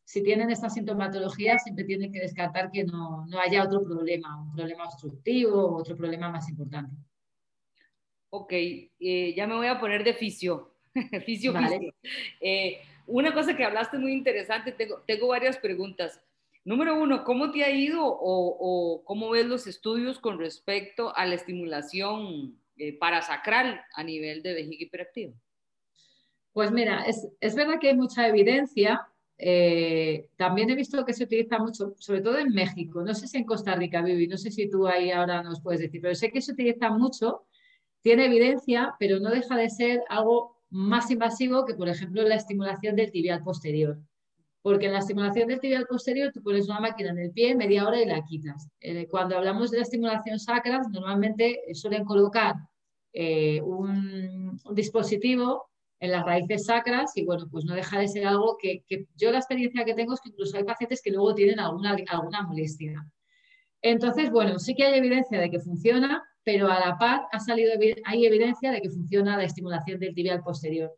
si 0.04 0.22
tienen 0.22 0.50
esta 0.50 0.70
sintomatología, 0.70 1.58
siempre 1.58 1.84
tienen 1.84 2.12
que 2.12 2.20
descartar 2.20 2.70
que 2.70 2.84
no, 2.84 3.26
haya 3.44 3.64
otro 3.64 3.82
problema, 3.84 4.40
un 4.42 4.52
problema 4.52 4.84
obstructivo 4.84 5.64
o 5.64 5.76
otro 5.78 5.96
problema 5.96 6.28
más 6.30 6.48
importante. 6.48 6.96
Ok, 8.30 8.52
eh, 8.52 9.34
ya 9.36 9.46
me 9.46 9.56
voy 9.56 9.66
a 9.66 9.80
poner 9.80 10.04
de 10.04 10.14
fisio. 10.14 10.74
fisio, 11.24 11.52
fisio. 11.52 11.94
Eh, 12.40 12.80
una 13.06 13.34
cosa 13.34 13.56
que 13.56 13.64
hablaste 13.64 13.98
muy 13.98 14.12
interesante, 14.12 14.72
tengo, 14.72 15.02
tengo 15.06 15.28
varias 15.28 15.58
preguntas. 15.58 16.20
Número 16.64 16.94
uno, 16.94 17.24
¿cómo 17.24 17.50
te 17.50 17.64
ha 17.64 17.70
ido 17.70 18.02
o, 18.04 19.02
cómo 19.04 19.30
ves 19.30 19.46
los 19.46 19.66
estudios 19.66 20.18
con 20.18 20.38
respecto 20.38 21.14
a 21.16 21.26
la 21.26 21.34
estimulación 21.34 22.60
eh, 22.76 22.96
parasacral 22.98 23.82
a 23.94 24.04
nivel 24.04 24.42
de 24.42 24.54
vejiga 24.54 24.84
hiperactiva? 24.84 25.32
Pues 26.52 26.70
mira, 26.70 27.04
es, 27.04 27.26
es 27.40 27.54
verdad 27.54 27.80
que 27.80 27.88
hay 27.88 27.96
mucha 27.96 28.28
evidencia. 28.28 29.08
Eh, 29.38 30.28
también 30.36 30.68
he 30.68 30.74
visto 30.74 31.04
que 31.04 31.14
se 31.14 31.24
utiliza 31.24 31.58
mucho, 31.58 31.94
sobre 31.98 32.20
todo 32.20 32.38
en 32.38 32.52
México. 32.52 33.02
No 33.02 33.14
sé 33.14 33.26
si 33.26 33.38
en 33.38 33.44
Costa 33.44 33.74
Rica, 33.74 34.02
Vivi, 34.02 34.26
no 34.26 34.36
sé 34.36 34.50
si 34.50 34.68
tú 34.68 34.86
ahí 34.86 35.10
ahora 35.10 35.42
nos 35.42 35.62
puedes 35.62 35.80
decir, 35.80 36.00
pero 36.02 36.14
sé 36.14 36.30
que 36.30 36.42
se 36.42 36.52
utiliza 36.52 36.90
mucho, 36.90 37.46
tiene 38.02 38.26
evidencia, 38.26 38.94
pero 38.98 39.20
no 39.20 39.30
deja 39.30 39.56
de 39.56 39.70
ser 39.70 40.02
algo 40.08 40.56
más 40.70 41.10
invasivo 41.10 41.64
que, 41.64 41.74
por 41.74 41.88
ejemplo, 41.88 42.22
la 42.22 42.36
estimulación 42.36 42.96
del 42.96 43.10
tibial 43.10 43.42
posterior. 43.42 43.98
Porque 44.62 44.86
en 44.86 44.92
la 44.92 44.98
estimulación 44.98 45.48
del 45.48 45.60
tibial 45.60 45.86
posterior 45.86 46.30
tú 46.32 46.42
pones 46.42 46.68
una 46.68 46.80
máquina 46.80 47.10
en 47.10 47.18
el 47.18 47.32
pie 47.32 47.54
media 47.54 47.86
hora 47.86 48.00
y 48.00 48.06
la 48.06 48.24
quitas. 48.24 48.68
Eh, 48.80 49.06
cuando 49.08 49.36
hablamos 49.36 49.70
de 49.70 49.78
la 49.78 49.82
estimulación 49.84 50.38
sacra, 50.38 50.80
normalmente 50.90 51.62
suelen 51.74 52.04
colocar 52.04 52.54
eh, 53.12 53.60
un, 53.62 54.60
dispositivo 54.72 55.70
en 55.98 56.12
las 56.12 56.24
raíces 56.24 56.66
sacras 56.66 57.16
y 57.16 57.24
bueno, 57.24 57.46
pues 57.50 57.64
no 57.64 57.74
deja 57.74 57.98
de 57.98 58.08
ser 58.08 58.26
algo 58.26 58.56
que, 58.58 58.84
yo 59.16 59.32
la 59.32 59.38
experiencia 59.38 59.84
que 59.84 59.94
tengo 59.94 60.14
es 60.14 60.20
que 60.20 60.30
incluso 60.30 60.56
hay 60.56 60.64
pacientes 60.64 61.02
que 61.02 61.10
luego 61.10 61.34
tienen 61.34 61.58
alguna, 61.60 61.96
alguna 62.08 62.42
molestia. 62.42 63.04
Entonces, 63.82 64.30
bueno, 64.30 64.58
sí 64.58 64.74
que 64.74 64.84
hay 64.84 64.98
evidencia 64.98 65.40
de 65.40 65.50
que 65.50 65.58
funciona, 65.58 66.22
pero 66.44 66.68
a 66.68 66.80
la 66.80 66.96
par 66.98 67.26
ha 67.32 67.40
salido, 67.40 67.72
hay 68.04 68.26
evidencia 68.26 68.72
de 68.72 68.80
que 68.80 68.90
funciona 68.90 69.36
la 69.36 69.44
estimulación 69.44 70.00
del 70.00 70.14
tibial 70.14 70.42
posterior. 70.42 70.96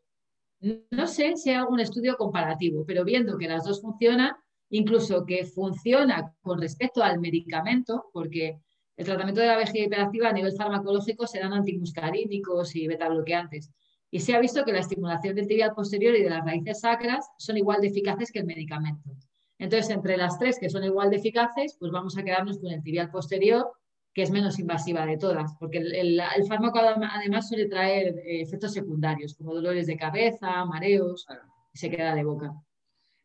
No 0.91 1.07
sé 1.07 1.37
si 1.37 1.51
hay 1.51 1.57
algún 1.57 1.81
estudio 1.81 2.17
comparativo, 2.17 2.85
pero 2.87 3.05
viendo 3.05 3.37
que 3.37 3.49
las 3.49 3.65
dos 3.65 3.81
funcionan, 3.81 4.33
incluso 4.71 5.27
que 5.27 5.45
funciona 5.45 6.33
con 6.41 6.61
respecto 6.61 7.03
al 7.03 7.19
medicamento, 7.19 8.11
porque 8.13 8.61
el 8.97 9.05
tratamiento 9.05 9.41
de 9.41 9.49
la 9.49 9.57
vejiga 9.57 9.87
hiperactiva 9.87 10.29
a 10.29 10.33
nivel 10.33 10.53
farmacológico 10.53 11.27
se 11.27 11.41
dan 11.41 11.53
antimuscarínicos 11.53 12.77
y 12.77 12.87
betabloqueantes. 12.87 13.71
Y 14.11 14.21
se 14.21 14.35
ha 14.35 14.41
visto 14.41 14.65
que 14.65 14.73
la 14.73 14.81
estimulación 14.81 15.35
del 15.35 15.49
tibial 15.49 15.75
posterior 15.75 16.15
y 16.15 16.23
de 16.23 16.31
las 16.31 16.45
raíces 16.45 16.81
sacras 16.81 17.27
son 17.39 17.57
igual 17.57 17.81
de 17.81 17.89
eficaces 17.89 18.31
que 18.31 18.41
el 18.41 18.47
medicamento. 18.47 19.11
Entonces, 19.59 19.91
entre 19.91 20.17
las 20.17 20.39
tres 20.39 20.59
que 20.59 20.69
son 20.69 20.85
igual 20.85 21.11
de 21.11 21.17
eficaces, 21.17 21.77
pues 21.79 21.91
vamos 21.91 22.17
a 22.19 22.23
quedarnos 22.23 22.59
con 22.59 22.71
el 22.71 22.83
tibial 22.83 23.11
posterior, 23.11 23.73
que 24.14 24.23
es 24.23 24.31
menos 24.31 24.59
invasiva 24.59 25.07
de 25.07 25.16
todas, 25.16 25.54
porque 25.59 25.78
el, 25.78 26.23
fármaco 26.47 26.78
además 26.78 27.49
suele 27.49 27.66
traer 27.66 28.19
eh, 28.19 28.42
efectos 28.42 28.73
secundarios, 28.73 29.35
como 29.35 29.54
dolores 29.54 29.87
de 29.87 29.97
cabeza, 29.97 30.64
mareos, 30.66 31.26
y 31.73 31.78
se 31.78 31.90
queda 31.90 32.14
de 32.14 32.25
boca. 32.25 32.52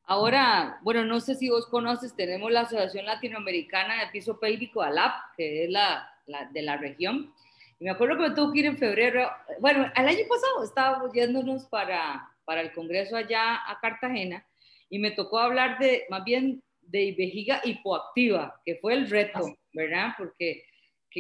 Ahora, 0.03 0.79
bueno, 0.83 1.03
no 1.03 1.19
sé 1.19 1.35
si 1.35 1.49
vos 1.49 1.67
conoces, 1.67 2.15
tenemos 2.15 2.49
la 2.49 2.61
Asociación 2.61 3.05
Latinoamericana 3.05 3.99
de 3.99 4.11
Piso 4.11 4.39
Pélvico, 4.39 4.81
ALAP, 4.81 5.35
que 5.35 5.65
es 5.65 5.69
la, 5.69 6.09
de 6.53 6.61
la 6.61 6.77
región. 6.77 7.33
Y 7.77 7.83
me 7.83 7.91
acuerdo 7.91 8.15
que 8.15 8.29
me 8.29 8.35
tuve 8.35 8.53
que 8.53 8.59
ir 8.59 8.65
en 8.67 8.77
febrero, 8.77 9.29
bueno, 9.59 9.91
el 9.93 10.07
año 10.07 10.25
pasado 10.29 10.63
estábamos 10.63 11.11
yéndonos 11.11 11.65
para, 11.65 12.31
para 12.45 12.61
el 12.61 12.71
Congreso 12.71 13.17
allá 13.17 13.55
a 13.69 13.77
Cartagena 13.81 14.45
y 14.89 14.99
me 14.99 15.11
tocó 15.11 15.39
hablar 15.39 15.77
de, 15.77 16.05
más 16.09 16.23
bien, 16.23 16.63
de 16.81 17.13
vejiga 17.17 17.59
hipoactiva, 17.65 18.61
que 18.65 18.75
fue 18.75 18.93
el 18.93 19.09
reto, 19.09 19.57
¿verdad? 19.73 20.13
Porque 20.17 20.63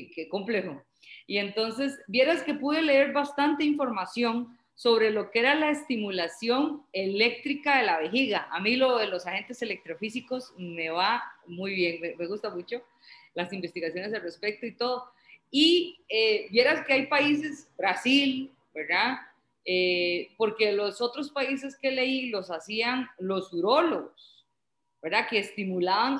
qué, 0.05 0.27
complejo. 0.29 0.83
Y 1.25 1.37
entonces, 1.37 1.99
vieras 2.07 2.43
que 2.43 2.53
pude 2.53 2.81
leer 2.81 3.11
bastante 3.11 3.63
información 3.63 4.57
sobre 4.77 5.09
lo 5.09 5.31
que 5.31 5.39
era 5.39 5.55
la 5.55 5.71
estimulación 5.71 6.83
eléctrica 6.93 7.79
de 7.79 7.85
la 7.85 7.97
vejiga. 7.97 8.47
A 8.51 8.59
mí 8.59 8.75
lo 8.75 8.99
de 8.99 9.07
los 9.07 9.25
agentes 9.25 9.61
electrofísicos 9.63 10.53
me 10.55 10.89
va 10.89 11.23
muy 11.47 11.73
bien, 11.73 12.15
me, 12.17 12.27
gusta 12.27 12.51
mucho 12.51 12.83
las 13.33 13.51
investigaciones 13.51 14.13
al 14.13 14.21
respecto 14.21 14.67
y 14.67 14.75
todo. 14.75 15.05
Y 15.49 15.99
eh, 16.07 16.47
vieras 16.51 16.85
que 16.85 16.93
hay 16.93 17.07
países, 17.07 17.67
Brasil, 17.75 18.51
¿verdad? 18.73 19.17
Eh, 19.65 20.29
porque 20.37 20.71
los 20.71 21.01
otros 21.01 21.31
países 21.31 21.75
que 21.75 21.91
leí 21.91 22.29
los 22.29 22.51
hacían 22.51 23.09
los 23.17 23.51
urólogos, 23.51 24.45
¿verdad? 25.01 25.27
Que 25.27 25.39
estimulaban 25.39 26.19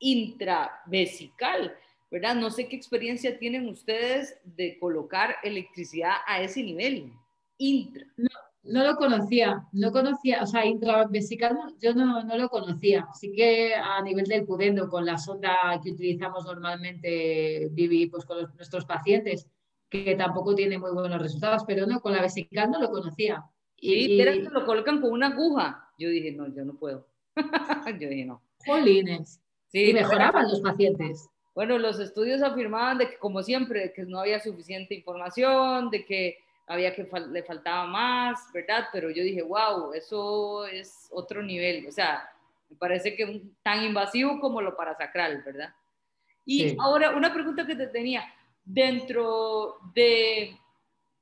intravesical. 0.00 1.76
¿Verdad? 2.12 2.34
No 2.34 2.50
sé 2.50 2.68
qué 2.68 2.76
experiencia 2.76 3.38
tienen 3.38 3.66
ustedes 3.66 4.38
de 4.44 4.78
colocar 4.78 5.36
electricidad 5.42 6.16
a 6.26 6.42
ese 6.42 6.62
nivel, 6.62 7.10
intra. 7.56 8.04
No, 8.64 8.84
lo 8.84 8.96
conocía, 8.96 9.66
no 9.72 9.90
conocía, 9.90 10.42
o 10.42 10.46
sea, 10.46 10.66
intravesical 10.66 11.56
yo 11.80 11.94
no, 11.94 12.22
no, 12.22 12.36
lo 12.36 12.48
conocía. 12.50 13.08
Sí 13.18 13.32
que 13.32 13.74
a 13.74 14.00
nivel 14.02 14.26
del 14.26 14.44
pudendo, 14.44 14.90
con 14.90 15.06
la 15.06 15.16
sonda 15.16 15.80
que 15.82 15.92
utilizamos 15.92 16.44
normalmente, 16.44 17.68
Vivi, 17.72 18.06
pues 18.08 18.26
con 18.26 18.42
nuestros 18.56 18.84
pacientes, 18.84 19.48
que 19.88 20.14
tampoco 20.14 20.54
tiene 20.54 20.78
muy 20.78 20.92
buenos 20.92 21.20
resultados, 21.20 21.64
pero 21.66 21.86
no, 21.86 22.00
con 22.00 22.12
la 22.12 22.20
vesical 22.20 22.70
no 22.70 22.78
lo 22.78 22.90
conocía. 22.90 23.42
Y, 23.78 24.06
sí, 24.06 24.16
que 24.18 24.48
lo 24.52 24.66
colocan 24.66 25.00
con 25.00 25.12
una 25.12 25.28
aguja. 25.28 25.88
Yo 25.98 26.10
dije, 26.10 26.30
no, 26.30 26.46
yo 26.54 26.64
no 26.64 26.74
puedo. 26.74 27.08
yo 27.98 28.08
dije, 28.08 28.26
no. 28.26 28.42
Jolines. 28.66 29.40
Sí, 29.68 29.90
y 29.90 29.94
mejoraban 29.94 30.48
los 30.48 30.60
pacientes. 30.60 31.30
Bueno, 31.54 31.78
los 31.78 31.98
estudios 32.00 32.42
afirmaban 32.42 32.98
de 32.98 33.10
que, 33.10 33.18
como 33.18 33.42
siempre, 33.42 33.92
que 33.92 34.04
no 34.04 34.20
había 34.20 34.40
suficiente 34.40 34.94
información, 34.94 35.90
de 35.90 36.04
que 36.04 36.38
había 36.66 36.94
que 36.94 37.06
le 37.30 37.42
faltaba 37.42 37.86
más, 37.86 38.50
¿verdad? 38.52 38.86
Pero 38.92 39.10
yo 39.10 39.22
dije, 39.22 39.42
wow, 39.42 39.92
eso 39.92 40.66
es 40.66 41.08
otro 41.10 41.42
nivel, 41.42 41.86
o 41.86 41.92
sea, 41.92 42.28
me 42.70 42.76
parece 42.76 43.14
que 43.14 43.42
tan 43.62 43.84
invasivo 43.84 44.40
como 44.40 44.62
lo 44.62 44.74
parasacral, 44.74 45.42
¿verdad? 45.44 45.74
Y 46.44 46.74
ahora, 46.80 47.10
una 47.10 47.32
pregunta 47.32 47.66
que 47.66 47.76
te 47.76 47.86
tenía, 47.88 48.24
dentro 48.64 49.76
de 49.94 50.56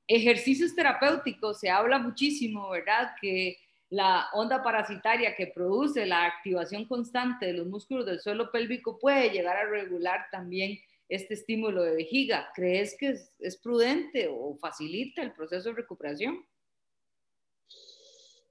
ejercicios 0.06 0.74
terapéuticos 0.74 1.60
se 1.60 1.70
habla 1.70 1.98
muchísimo, 1.98 2.70
¿verdad? 2.70 3.12
Que 3.20 3.58
la 3.90 4.28
onda 4.34 4.62
parasitaria 4.62 5.34
que 5.34 5.48
produce 5.48 6.06
la 6.06 6.24
activación 6.24 6.86
constante 6.86 7.46
de 7.46 7.54
los 7.54 7.66
músculos 7.66 8.06
del 8.06 8.20
suelo 8.20 8.50
pélvico 8.52 8.98
puede 8.98 9.30
llegar 9.30 9.56
a 9.56 9.68
regular 9.68 10.26
también 10.30 10.78
este 11.08 11.34
estímulo 11.34 11.82
de 11.82 11.96
vejiga. 11.96 12.52
¿Crees 12.54 12.96
que 12.96 13.18
es, 13.40 13.56
prudente 13.56 14.28
o 14.30 14.56
facilita 14.56 15.22
el 15.22 15.32
proceso 15.32 15.70
de 15.70 15.74
recuperación? 15.74 16.38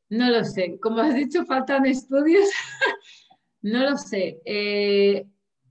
No 0.10 0.30
lo 0.30 0.44
sé. 0.44 0.78
Como 0.82 1.00
has 1.00 1.16
dicho, 1.16 1.46
faltan 1.46 1.86
estudios. 1.86 2.50
no 3.62 3.90
lo 3.90 3.96
sé. 3.96 4.42
Eh, 4.44 5.26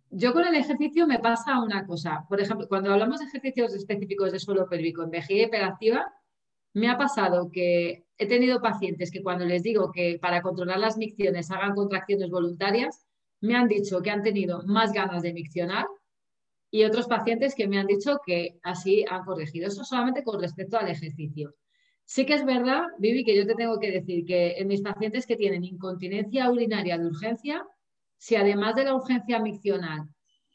yo 0.08 0.32
con 0.32 0.46
el 0.46 0.54
ejercicio 0.54 1.06
me 1.06 1.18
pasa 1.18 1.60
una 1.60 1.86
cosa. 1.86 2.24
Por 2.26 2.40
ejemplo, 2.40 2.66
cuando 2.68 2.90
hablamos 2.90 3.20
de 3.20 3.26
ejercicios 3.26 3.74
específicos 3.74 4.32
de 4.32 4.38
suelo 4.38 4.66
pélvico 4.66 5.02
en 5.02 5.10
vejiga 5.10 5.44
hiperactiva, 5.44 6.10
me 6.72 6.88
ha 6.88 6.96
pasado 6.96 7.50
que 7.52 8.07
he 8.18 8.26
tenido 8.26 8.60
pacientes 8.60 9.10
que 9.10 9.22
cuando 9.22 9.44
les 9.44 9.62
digo 9.62 9.92
que 9.92 10.18
para 10.20 10.42
controlar 10.42 10.78
las 10.78 10.96
micciones 10.96 11.50
hagan 11.50 11.74
contracciones 11.74 12.30
voluntarias, 12.30 13.06
me 13.40 13.54
han 13.54 13.68
dicho 13.68 14.02
que 14.02 14.10
han 14.10 14.22
tenido 14.22 14.62
más 14.66 14.92
ganas 14.92 15.22
de 15.22 15.32
miccionar 15.32 15.86
y 16.70 16.84
otros 16.84 17.06
pacientes 17.06 17.54
que 17.54 17.68
me 17.68 17.78
han 17.78 17.86
dicho 17.86 18.18
que 18.26 18.58
así 18.62 19.04
han 19.08 19.24
corregido. 19.24 19.68
Eso 19.68 19.84
solamente 19.84 20.24
con 20.24 20.40
respecto 20.40 20.76
al 20.76 20.88
ejercicio. 20.88 21.54
Sí 22.04 22.26
que 22.26 22.34
es 22.34 22.44
verdad, 22.44 22.84
Vivi, 22.98 23.24
que 23.24 23.36
yo 23.36 23.46
te 23.46 23.54
tengo 23.54 23.78
que 23.78 23.92
decir 23.92 24.24
que 24.24 24.52
en 24.58 24.66
mis 24.66 24.82
pacientes 24.82 25.26
que 25.26 25.36
tienen 25.36 25.62
incontinencia 25.62 26.50
urinaria 26.50 26.98
de 26.98 27.06
urgencia, 27.06 27.64
si 28.16 28.34
además 28.34 28.74
de 28.74 28.84
la 28.84 28.94
urgencia 28.94 29.38
miccional 29.38 30.08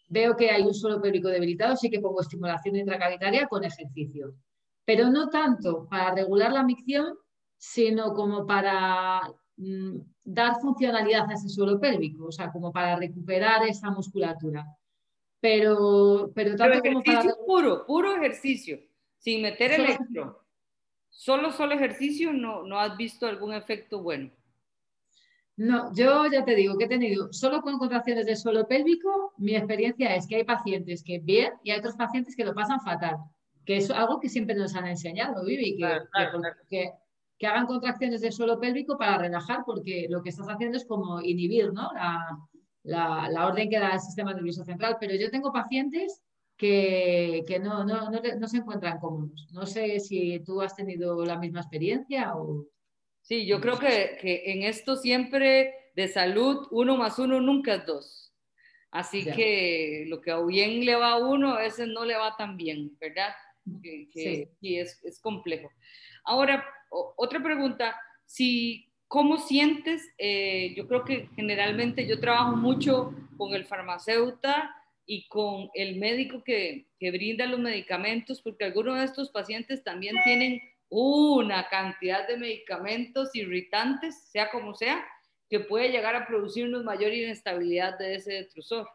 veo 0.09 0.35
que 0.35 0.51
hay 0.51 0.63
un 0.63 0.73
suelo 0.73 1.01
pélvico 1.01 1.29
debilitado, 1.29 1.77
sí 1.77 1.89
que 1.89 2.01
pongo 2.01 2.21
estimulación 2.21 2.75
intracavitaria 2.75 3.47
con 3.47 3.63
ejercicio. 3.63 4.35
Pero 4.85 5.09
no 5.09 5.29
tanto 5.29 5.87
para 5.89 6.13
regular 6.13 6.51
la 6.51 6.63
micción, 6.63 7.15
sino 7.63 8.13
como 8.13 8.45
para 8.45 9.21
mm, 9.55 9.97
dar 10.25 10.59
funcionalidad 10.59 11.29
a 11.29 11.33
ese 11.33 11.47
suelo 11.47 11.79
pélvico, 11.79 12.25
o 12.25 12.31
sea, 12.31 12.51
como 12.51 12.73
para 12.73 12.97
recuperar 12.97 13.65
esa 13.65 13.89
musculatura. 13.89 14.65
Pero, 15.39 16.29
pero 16.35 16.57
tanto 16.57 16.81
como 16.81 17.01
para... 17.01 17.33
puro, 17.47 17.85
puro 17.85 18.17
ejercicio, 18.17 18.79
sin 19.17 19.41
meter 19.41 19.71
el 19.71 19.85
electro. 19.85 20.43
Solo, 21.09 21.53
solo 21.53 21.73
ejercicio, 21.75 22.33
no, 22.33 22.63
no 22.63 22.77
has 22.77 22.97
visto 22.97 23.27
algún 23.27 23.53
efecto 23.53 24.03
bueno. 24.03 24.29
No, 25.55 25.95
yo 25.95 26.25
ya 26.29 26.43
te 26.43 26.55
digo 26.55 26.77
que 26.77 26.85
he 26.85 26.89
tenido 26.89 27.31
solo 27.31 27.61
con 27.61 27.77
contracciones 27.77 28.25
del 28.25 28.35
suelo 28.35 28.67
pélvico, 28.67 29.33
mi 29.37 29.55
experiencia 29.55 30.13
es 30.15 30.27
que 30.27 30.35
hay 30.35 30.43
pacientes 30.43 31.01
que 31.01 31.19
bien 31.19 31.53
y 31.63 31.71
hay 31.71 31.79
otros 31.79 31.95
pacientes 31.95 32.35
que 32.35 32.43
lo 32.43 32.53
pasan 32.53 32.81
fatal, 32.81 33.17
que 33.65 33.77
es 33.77 33.89
algo 33.89 34.19
que 34.19 34.27
siempre 34.27 34.55
nos 34.55 34.75
han 34.75 34.87
enseñado, 34.87 35.45
Vivi, 35.45 35.77
que, 35.77 35.99
que 36.69 36.91
hagan 37.41 37.65
contracciones 37.65 38.21
del 38.21 38.31
suelo 38.31 38.59
pélvico 38.59 38.97
para 38.97 39.17
relajar, 39.17 39.59
porque 39.65 40.07
lo 40.09 40.21
que 40.21 40.29
estás 40.29 40.47
haciendo 40.47 40.77
es 40.77 40.85
como 40.85 41.21
inhibir 41.21 41.73
¿no? 41.73 41.89
la, 42.83 43.29
la, 43.29 43.47
orden 43.47 43.69
que 43.69 43.79
da 43.79 43.93
el 43.93 43.99
sistema 43.99 44.33
nervioso 44.33 44.63
central. 44.63 44.97
Pero 44.99 45.15
yo 45.15 45.29
tengo 45.29 45.51
pacientes 45.51 46.21
que, 46.57 47.43
que 47.47 47.59
no, 47.59 47.83
no, 47.83 48.09
no, 48.09 48.21
no, 48.39 48.47
se 48.47 48.57
encuentran 48.57 48.99
cómodos. 48.99 49.47
No 49.51 49.65
sé 49.65 49.99
si 49.99 50.39
tú 50.45 50.61
has 50.61 50.75
tenido 50.75 51.25
la 51.25 51.37
misma 51.37 51.61
experiencia 51.61 52.35
o... 52.35 52.65
Sí, 53.21 53.45
yo 53.45 53.61
creo 53.61 53.79
que, 53.79 54.17
que 54.19 54.51
en 54.51 54.63
esto 54.63 54.97
siempre 54.97 55.73
de 55.95 56.07
salud, 56.09 56.67
uno 56.71 56.97
más 56.97 57.19
uno 57.19 57.39
nunca 57.39 57.75
es 57.75 57.85
dos. 57.85 58.33
Así 58.91 59.25
que 59.25 60.05
lo 60.07 60.21
que 60.21 60.35
bien 60.45 60.85
le 60.85 60.95
va 60.95 61.13
a 61.13 61.17
uno, 61.17 61.55
a 61.55 61.61
veces 61.61 61.87
no 61.87 62.05
le 62.05 62.15
va 62.15 62.35
tan 62.37 62.57
bien, 62.57 62.95
¿verdad? 62.99 63.33
sí. 64.13 64.47
es, 64.61 65.03
es, 65.03 65.19
complejo. 65.19 65.69
Ahora, 66.25 66.63
otra 67.17 67.41
pregunta, 67.41 67.95
si, 68.25 68.91
¿cómo 69.07 69.37
sientes? 69.37 70.07
Eh, 70.17 70.73
yo 70.75 70.87
creo 70.87 71.03
que 71.03 71.29
generalmente 71.35 72.07
yo 72.07 72.19
trabajo 72.19 72.55
mucho 72.55 73.13
con 73.37 73.53
el 73.53 73.65
farmacéutico 73.65 74.53
y 75.05 75.27
con 75.27 75.69
el 75.73 75.99
médico 75.99 76.43
que, 76.43 76.87
que 76.99 77.11
brinda 77.11 77.45
los 77.45 77.59
medicamentos, 77.59 78.41
porque 78.41 78.65
algunos 78.65 78.97
de 78.97 79.05
estos 79.05 79.29
pacientes 79.31 79.83
también 79.83 80.15
tienen 80.23 80.61
una 80.89 81.67
cantidad 81.69 82.27
de 82.27 82.37
medicamentos 82.37 83.35
irritantes, 83.35 84.29
sea 84.29 84.49
como 84.51 84.75
sea, 84.75 85.03
que 85.49 85.59
puede 85.59 85.89
llegar 85.89 86.15
a 86.15 86.27
producirnos 86.27 86.83
mayor 86.83 87.13
inestabilidad 87.13 87.97
de 87.97 88.15
ese 88.15 88.33
detrusor. 88.33 88.87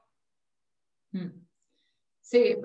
Mm. 1.12 1.48
Sí, 2.20 2.56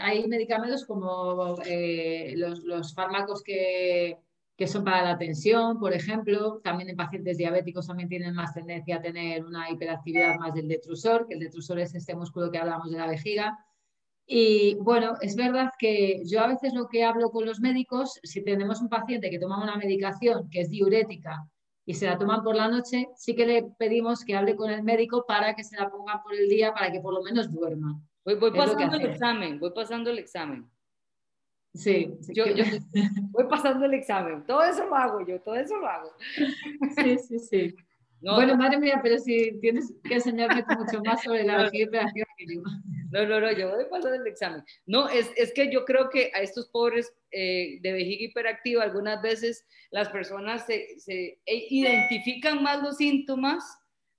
hay 0.00 0.26
medicamentos 0.26 0.84
como 0.84 1.56
eh, 1.64 2.34
los, 2.36 2.94
fármacos 2.94 3.44
que, 3.44 4.18
que, 4.58 4.66
son 4.66 4.84
para 4.84 5.02
la 5.02 5.16
tensión, 5.16 5.78
por 5.78 5.94
ejemplo. 5.94 6.60
También 6.64 6.90
en 6.90 6.96
pacientes 6.96 7.38
diabéticos 7.38 7.86
también 7.86 8.08
tienen 8.08 8.34
más 8.34 8.52
tendencia 8.52 8.96
a 8.96 9.00
tener 9.00 9.44
una 9.44 9.70
hiperactividad 9.70 10.36
más 10.36 10.52
del 10.52 10.66
detrusor, 10.66 11.26
que 11.28 11.34
el 11.34 11.40
detrusor 11.40 11.78
es 11.78 11.94
este 11.94 12.16
músculo 12.16 12.50
que 12.50 12.58
hablamos 12.58 12.90
de 12.90 12.98
la 12.98 13.06
vejiga. 13.06 13.56
Y 14.26 14.74
bueno, 14.74 15.14
es 15.22 15.36
verdad 15.36 15.70
que 15.78 16.22
yo 16.26 16.40
a 16.40 16.48
veces 16.48 16.74
lo 16.74 16.88
que 16.88 17.04
hablo 17.04 17.30
con 17.30 17.46
los 17.46 17.60
médicos, 17.60 18.18
si 18.24 18.42
tenemos 18.42 18.82
un 18.82 18.88
paciente 18.88 19.30
que 19.30 19.38
toma 19.38 19.62
una 19.62 19.76
medicación 19.76 20.50
que 20.50 20.60
es 20.62 20.70
diurética 20.70 21.48
y 21.86 21.94
se 21.94 22.06
la 22.06 22.18
toman 22.18 22.42
por 22.42 22.54
la 22.54 22.68
noche, 22.68 23.08
sí 23.16 23.34
que 23.34 23.46
le 23.46 23.62
pedimos 23.78 24.24
que 24.24 24.36
hable 24.36 24.54
con 24.54 24.70
el 24.70 24.82
médico 24.82 25.24
para 25.26 25.54
que 25.54 25.64
se 25.64 25.76
la 25.76 25.88
pongan 25.88 26.20
por 26.22 26.34
el 26.34 26.48
día 26.48 26.74
para 26.74 26.92
que 26.92 27.00
por 27.00 27.14
lo 27.14 27.22
menos 27.22 27.50
duerma. 27.50 27.98
Voy, 28.24 28.34
voy 28.34 28.50
pasando 28.50 28.96
el 28.96 29.06
examen, 29.06 29.58
voy 29.58 29.70
pasando 29.74 30.10
el 30.10 30.18
examen. 30.18 30.68
Sí, 31.74 32.16
yo, 32.34 32.46
yo, 32.46 32.64
voy 33.30 33.44
pasando 33.48 33.84
el 33.84 33.94
examen, 33.94 34.44
todo 34.46 34.64
eso 34.64 34.86
lo 34.86 34.94
hago 34.94 35.26
yo, 35.26 35.40
todo 35.40 35.54
eso 35.54 35.76
lo 35.76 35.86
hago. 35.86 36.10
Sí, 36.96 37.18
sí, 37.18 37.38
sí. 37.38 37.76
bueno, 38.20 38.56
madre 38.56 38.78
mía, 38.78 39.00
pero 39.02 39.18
si 39.18 39.58
tienes 39.60 39.92
que 40.02 40.14
enseñarme 40.14 40.64
mucho 40.76 41.00
más 41.04 41.22
sobre 41.22 41.44
la 41.44 41.64
vejiga 41.64 42.06
que 42.36 42.46
yo. 42.54 42.62
No, 43.10 43.26
no, 43.26 43.40
no, 43.40 43.52
yo 43.52 43.70
voy 43.70 43.84
pasando 43.90 44.16
el 44.16 44.26
examen. 44.26 44.62
No, 44.86 45.08
es, 45.08 45.30
es 45.36 45.52
que 45.54 45.70
yo 45.72 45.84
creo 45.84 46.10
que 46.10 46.30
a 46.34 46.40
estos 46.40 46.68
pobres 46.68 47.12
eh, 47.30 47.78
de 47.80 47.92
vejiga 47.92 48.24
hiperactiva, 48.24 48.82
algunas 48.82 49.22
veces 49.22 49.66
las 49.90 50.08
personas 50.08 50.66
se, 50.66 50.98
se 50.98 51.38
e, 51.46 51.66
identifican 51.70 52.62
más 52.62 52.82
los 52.82 52.96
síntomas 52.96 53.64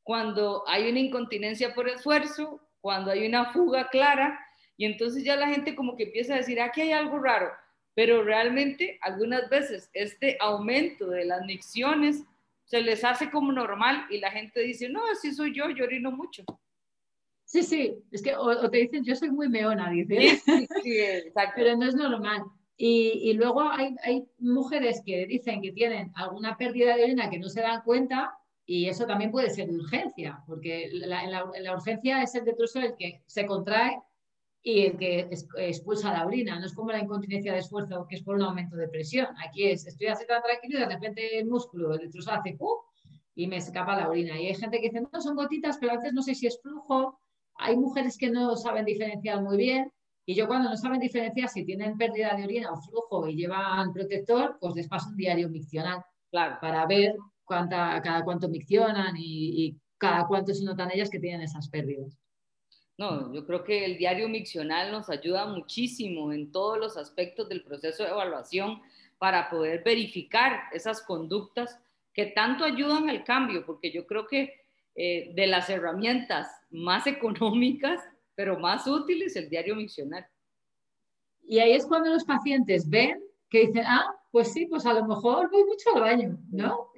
cuando 0.03 0.63
hay 0.67 0.89
una 0.89 0.99
incontinencia 0.99 1.73
por 1.75 1.87
esfuerzo, 1.87 2.61
cuando 2.81 3.11
hay 3.11 3.27
una 3.27 3.51
fuga 3.51 3.89
clara, 3.89 4.39
y 4.79 4.85
entonces 4.85 5.25
ya 5.25 5.35
la 5.35 5.49
gente 5.49 5.75
como 5.75 5.97
que 5.97 6.03
empieza 6.03 6.33
a 6.33 6.37
decir, 6.37 6.61
aquí 6.61 6.79
hay 6.79 6.93
algo 6.93 7.19
raro, 7.19 7.51
pero 7.93 8.23
realmente 8.23 8.97
algunas 9.01 9.49
veces 9.49 9.89
este 9.93 10.37
aumento 10.39 11.09
de 11.09 11.25
las 11.25 11.45
micciones 11.45 12.23
se 12.63 12.81
les 12.81 13.03
hace 13.03 13.29
como 13.29 13.51
normal 13.51 14.05
y 14.09 14.19
la 14.19 14.31
gente 14.31 14.61
dice, 14.61 14.87
no, 14.87 15.01
así 15.11 15.33
soy 15.33 15.53
yo, 15.53 15.69
yo 15.69 15.83
orino 15.83 16.11
mucho. 16.11 16.45
Sí, 17.43 17.61
sí, 17.63 17.93
es 18.09 18.21
que 18.21 18.37
o, 18.37 18.69
te 18.69 18.77
dicen, 18.77 19.03
yo 19.03 19.17
soy 19.17 19.31
muy 19.31 19.49
meona, 19.49 19.89
dice. 19.89 20.39
Sí, 20.45 20.67
sí, 20.81 20.97
exacto. 20.97 21.55
Pero 21.57 21.75
no 21.75 21.85
es 21.85 21.95
normal. 21.95 22.43
Y, 22.77 23.33
luego 23.33 23.63
hay, 23.63 23.93
hay, 24.05 24.23
mujeres 24.37 25.01
que 25.05 25.25
dicen 25.25 25.61
que 25.61 25.73
tienen 25.73 26.13
alguna 26.15 26.55
pérdida 26.55 26.95
de 26.95 27.03
orina 27.03 27.29
que 27.29 27.37
no 27.37 27.49
se 27.49 27.59
dan 27.59 27.81
cuenta 27.81 28.33
y 28.65 28.87
eso 28.87 29.05
también 29.05 29.31
puede 29.31 29.49
ser 29.49 29.67
de 29.67 29.75
urgencia, 29.75 30.41
porque 30.47 30.89
la, 30.93 31.25
en, 31.25 31.31
la, 31.31 31.75
urgencia 31.75 32.23
es 32.23 32.33
el 32.35 32.45
detrusor 32.45 32.85
el 32.85 32.95
que 32.95 33.21
se 33.25 33.45
contrae 33.45 33.99
y 34.61 34.85
el 34.85 34.97
que 34.97 35.29
expulsa 35.57 36.11
la 36.11 36.25
orina. 36.25 36.59
No 36.59 36.65
es 36.65 36.73
como 36.73 36.91
la 36.91 36.99
incontinencia 36.99 37.53
de 37.53 37.59
esfuerzo, 37.59 38.05
que 38.07 38.15
es 38.15 38.23
por 38.23 38.35
un 38.35 38.43
aumento 38.43 38.75
de 38.75 38.89
presión. 38.89 39.27
Aquí 39.45 39.65
es, 39.65 39.87
estoy 39.87 40.07
así 40.07 40.25
tan 40.27 40.41
tranquilo 40.41 40.77
y 40.77 40.81
de 40.81 40.89
repente 40.89 41.39
el 41.39 41.47
músculo, 41.47 41.93
el 41.93 42.09
hace 42.27 42.53
¡pum! 42.53 42.77
y 43.35 43.47
me 43.47 43.57
escapa 43.57 43.95
la 43.95 44.09
orina. 44.09 44.39
Y 44.39 44.47
hay 44.47 44.55
gente 44.55 44.79
que 44.81 44.89
dice, 44.89 45.01
no, 45.01 45.21
son 45.21 45.35
gotitas, 45.35 45.77
pero 45.79 45.93
a 45.93 45.95
veces 45.95 46.13
no 46.13 46.21
sé 46.21 46.35
si 46.35 46.47
es 46.47 46.61
flujo 46.61 47.19
hay 47.59 47.77
mujeres 47.77 48.17
que 48.17 48.29
no 48.29 48.55
saben 48.55 48.85
diferenciar 48.85 49.41
muy 49.41 49.57
bien 49.57 49.91
y 50.25 50.33
yo 50.33 50.47
cuando 50.47 50.69
no 50.69 50.77
saben 50.77 50.99
diferenciar 50.99 51.49
si 51.49 51.65
tienen 51.65 51.97
pérdida 51.97 52.35
de 52.35 52.45
orina 52.45 52.71
o 52.71 52.81
flujo 52.81 53.27
y 53.27 53.35
llevan 53.35 53.91
protector, 53.91 54.57
pues 54.59 54.75
les 54.75 54.87
paso 54.87 55.09
un 55.09 55.17
diario 55.17 55.49
miccional 55.49 56.01
claro. 56.31 56.57
para 56.61 56.85
ver 56.85 57.15
cuánta, 57.43 58.01
cada 58.01 58.23
cuánto 58.23 58.47
miccionan 58.47 59.15
y, 59.17 59.77
cada 59.97 60.27
cuánto 60.27 60.53
se 60.53 60.63
notan 60.63 60.91
ellas 60.93 61.09
que 61.09 61.19
tienen 61.19 61.41
esas 61.41 61.67
pérdidas. 61.67 62.17
No, 62.99 63.33
yo 63.33 63.45
creo 63.45 63.63
que 63.63 63.85
el 63.85 63.97
diario 63.97 64.27
miccional 64.27 64.91
nos 64.91 65.09
ayuda 65.09 65.45
muchísimo 65.45 66.33
en 66.33 66.51
todos 66.51 66.77
los 66.77 66.97
aspectos 66.97 67.47
del 67.47 67.63
proceso 67.63 68.03
de 68.03 68.09
evaluación 68.09 68.81
para 69.17 69.49
poder 69.49 69.83
verificar 69.85 70.63
esas 70.73 71.01
conductas 71.01 71.79
que 72.13 72.25
tanto 72.25 72.65
ayudan 72.65 73.09
al 73.09 73.23
cambio, 73.23 73.65
porque 73.65 73.89
yo 73.93 74.05
creo 74.05 74.27
que 74.27 74.53
eh, 74.95 75.31
de 75.33 75.47
las 75.47 75.69
herramientas 75.69 76.49
más 76.71 77.07
económicas, 77.07 78.01
pero 78.35 78.59
más 78.59 78.85
útiles, 78.85 79.33
el 79.37 79.49
diario 79.49 79.77
miccional. 79.77 80.27
Y 81.47 81.59
ahí 81.59 81.71
es 81.71 81.85
cuando 81.85 82.09
los 82.09 82.25
pacientes 82.25 82.89
ven 82.89 83.23
que 83.49 83.67
dicen, 83.67 83.85
ah, 83.87 84.13
pues 84.29 84.51
sí, 84.51 84.65
pues 84.65 84.85
a 84.85 84.91
lo 84.91 85.05
mejor 85.05 85.49
voy 85.49 85.63
mucho 85.63 85.95
al 85.95 86.01
baño, 86.01 86.37
¿no? 86.51 86.91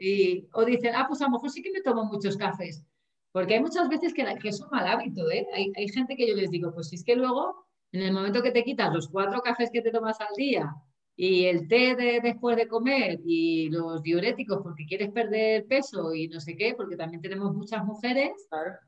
O 0.54 0.66
dicen, 0.66 0.96
ah, 0.96 1.06
pues 1.08 1.22
a 1.22 1.26
lo 1.26 1.34
mejor 1.34 1.52
sí 1.52 1.62
que 1.62 1.72
me 1.72 1.82
tomo 1.82 2.06
muchos 2.06 2.36
cafés. 2.38 2.84
Porque 3.32 3.56
hay 3.56 3.62
muchas 3.62 3.88
veces 3.90 4.14
que, 4.14 4.26
que 4.42 4.50
es 4.50 4.62
un 4.62 4.70
mal 4.72 4.88
hábito, 4.88 5.30
¿eh? 5.32 5.48
Hay, 5.54 5.72
hay 5.76 5.88
gente 5.90 6.16
que 6.16 6.28
yo 6.28 6.36
les 6.36 6.52
digo, 6.52 6.74
pues 6.74 6.90
si 6.90 6.96
es 6.96 7.04
que 7.04 7.16
luego, 7.16 7.66
en 7.92 8.02
el 8.02 8.14
momento 8.14 8.42
que 8.42 8.52
te 8.52 8.64
quitas 8.64 8.94
los 8.94 9.08
cuatro 9.10 9.42
cafés 9.42 9.70
que 9.72 9.82
te 9.82 9.92
tomas 9.92 10.20
al 10.20 10.36
día 10.36 10.74
y 11.16 11.46
el 11.46 11.68
té 11.68 11.96
de, 11.96 12.20
después 12.22 12.58
de 12.58 12.68
comer 12.68 13.20
y 13.26 13.70
los 13.70 14.02
diuréticos 14.02 14.60
porque 14.64 14.86
quieres 14.86 15.12
perder 15.12 15.68
peso 15.68 16.14
y 16.14 16.28
no 16.28 16.40
sé 16.40 16.56
qué, 16.56 16.74
porque 16.76 16.96
también 16.96 17.22
tenemos 17.22 17.54
muchas 17.54 17.84
mujeres. 17.86 18.32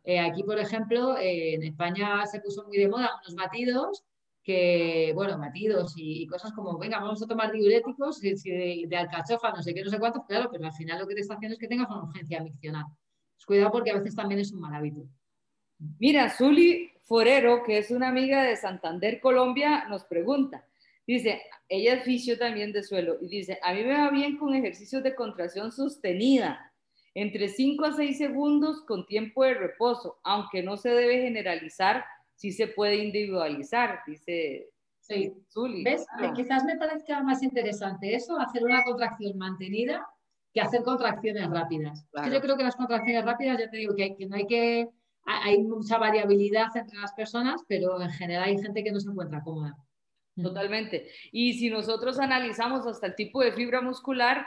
Eh, 0.03 0.19
aquí, 0.19 0.43
por 0.43 0.57
ejemplo, 0.57 1.15
en 1.19 1.63
España 1.63 2.25
se 2.25 2.39
puso 2.39 2.65
muy 2.65 2.77
de 2.77 2.89
moda 2.89 3.11
unos 3.23 3.35
batidos 3.35 4.03
que, 4.43 5.11
bueno, 5.15 5.37
batidos 5.37 5.93
y, 5.95 6.25
cosas 6.27 6.51
como, 6.53 6.77
venga, 6.77 6.99
vamos 6.99 7.21
a 7.23 7.27
tomar 7.27 7.51
diuréticos 7.51 8.19
de, 8.19 8.85
de, 8.87 8.97
alcachofa, 8.97 9.51
no 9.51 9.61
sé 9.61 9.73
qué, 9.73 9.83
no 9.83 9.89
sé 9.89 9.99
cuántos, 9.99 10.25
claro, 10.25 10.49
pero 10.51 10.65
al 10.65 10.73
final 10.73 10.99
lo 10.99 11.07
que 11.07 11.15
te 11.15 11.21
está 11.21 11.35
haciendo 11.35 11.53
es 11.53 11.59
que 11.59 11.67
tengas 11.67 11.89
una 11.89 12.03
urgencia 12.03 12.41
miccional. 12.41 12.85
Pues 13.43 13.57
cuidado 13.57 13.71
porque 13.71 13.91
a 13.91 13.97
veces 13.97 14.15
también 14.15 14.39
es 14.39 14.51
un 14.53 14.61
mal 14.61 14.73
hábito. 14.73 15.05
Mira, 15.99 16.29
Zuli 16.29 16.91
Forero, 17.01 17.63
que 17.63 17.77
es 17.77 17.91
una 17.91 18.07
amiga 18.07 18.43
de 18.43 18.55
Santander, 18.55 19.19
Colombia, 19.19 19.85
nos 19.89 20.05
pregunta, 20.05 20.65
Dice, 21.05 21.41
ella 21.67 21.95
es 21.95 22.03
fisio 22.03 22.37
también 22.37 22.71
de 22.71 22.81
suelo 22.81 23.17
y 23.19 23.27
dice, 23.27 23.59
a 23.61 23.73
mí 23.73 23.83
me 23.83 23.97
va 23.97 24.09
bien 24.09 24.37
con 24.37 24.53
ejercicios 24.55 25.03
de 25.03 25.15
contracción 25.15 25.73
sostenida, 25.73 26.71
entre 27.13 27.49
5 27.49 27.83
a 27.83 27.91
6 27.91 28.17
segundos 28.17 28.85
con 28.85 29.05
tiempo 29.05 29.43
de 29.43 29.53
reposo, 29.53 30.21
aunque 30.23 30.63
no 30.63 30.77
se 30.77 30.91
debe 30.91 31.21
generalizar, 31.21 32.05
sí 32.35 32.53
se 32.53 32.67
puede 32.67 33.03
individualizar, 33.03 33.99
dice 34.07 34.69
Sí. 35.03 35.33
¿Ves? 35.83 36.05
Ah. 36.11 36.31
Quizás 36.33 36.63
me 36.63 36.77
parezca 36.77 37.21
más 37.21 37.43
interesante 37.43 38.15
eso, 38.15 38.39
hacer 38.39 38.63
una 38.63 38.83
contracción 38.83 39.37
mantenida, 39.37 40.07
que 40.53 40.61
hacer 40.61 40.83
contracciones 40.83 41.49
rápidas. 41.49 42.05
yo 42.31 42.41
creo 42.41 42.55
que 42.55 42.63
las 42.63 42.75
contracciones 42.75 43.25
rápidas, 43.25 43.57
ya 43.59 43.69
te 43.69 43.77
digo 43.77 43.95
que, 43.95 44.15
que 44.15 44.25
no 44.27 44.35
hay 44.35 44.47
que... 44.47 44.89
Hay 45.25 45.63
mucha 45.63 45.97
variabilidad 45.97 46.67
entre 46.75 46.99
las 46.99 47.13
personas, 47.13 47.61
pero 47.67 48.01
en 48.01 48.11
general 48.11 48.43
hay 48.43 48.61
gente 48.61 48.83
que 48.83 48.91
no 48.91 48.99
se 48.99 49.09
encuentra 49.09 49.41
cómoda. 49.41 49.77
Totalmente. 50.35 51.09
Y 51.31 51.53
si 51.53 51.69
nosotros 51.69 52.19
analizamos 52.19 52.85
hasta 52.85 53.07
el 53.07 53.15
tipo 53.15 53.41
de 53.41 53.53
fibra 53.53 53.79
muscular, 53.81 54.45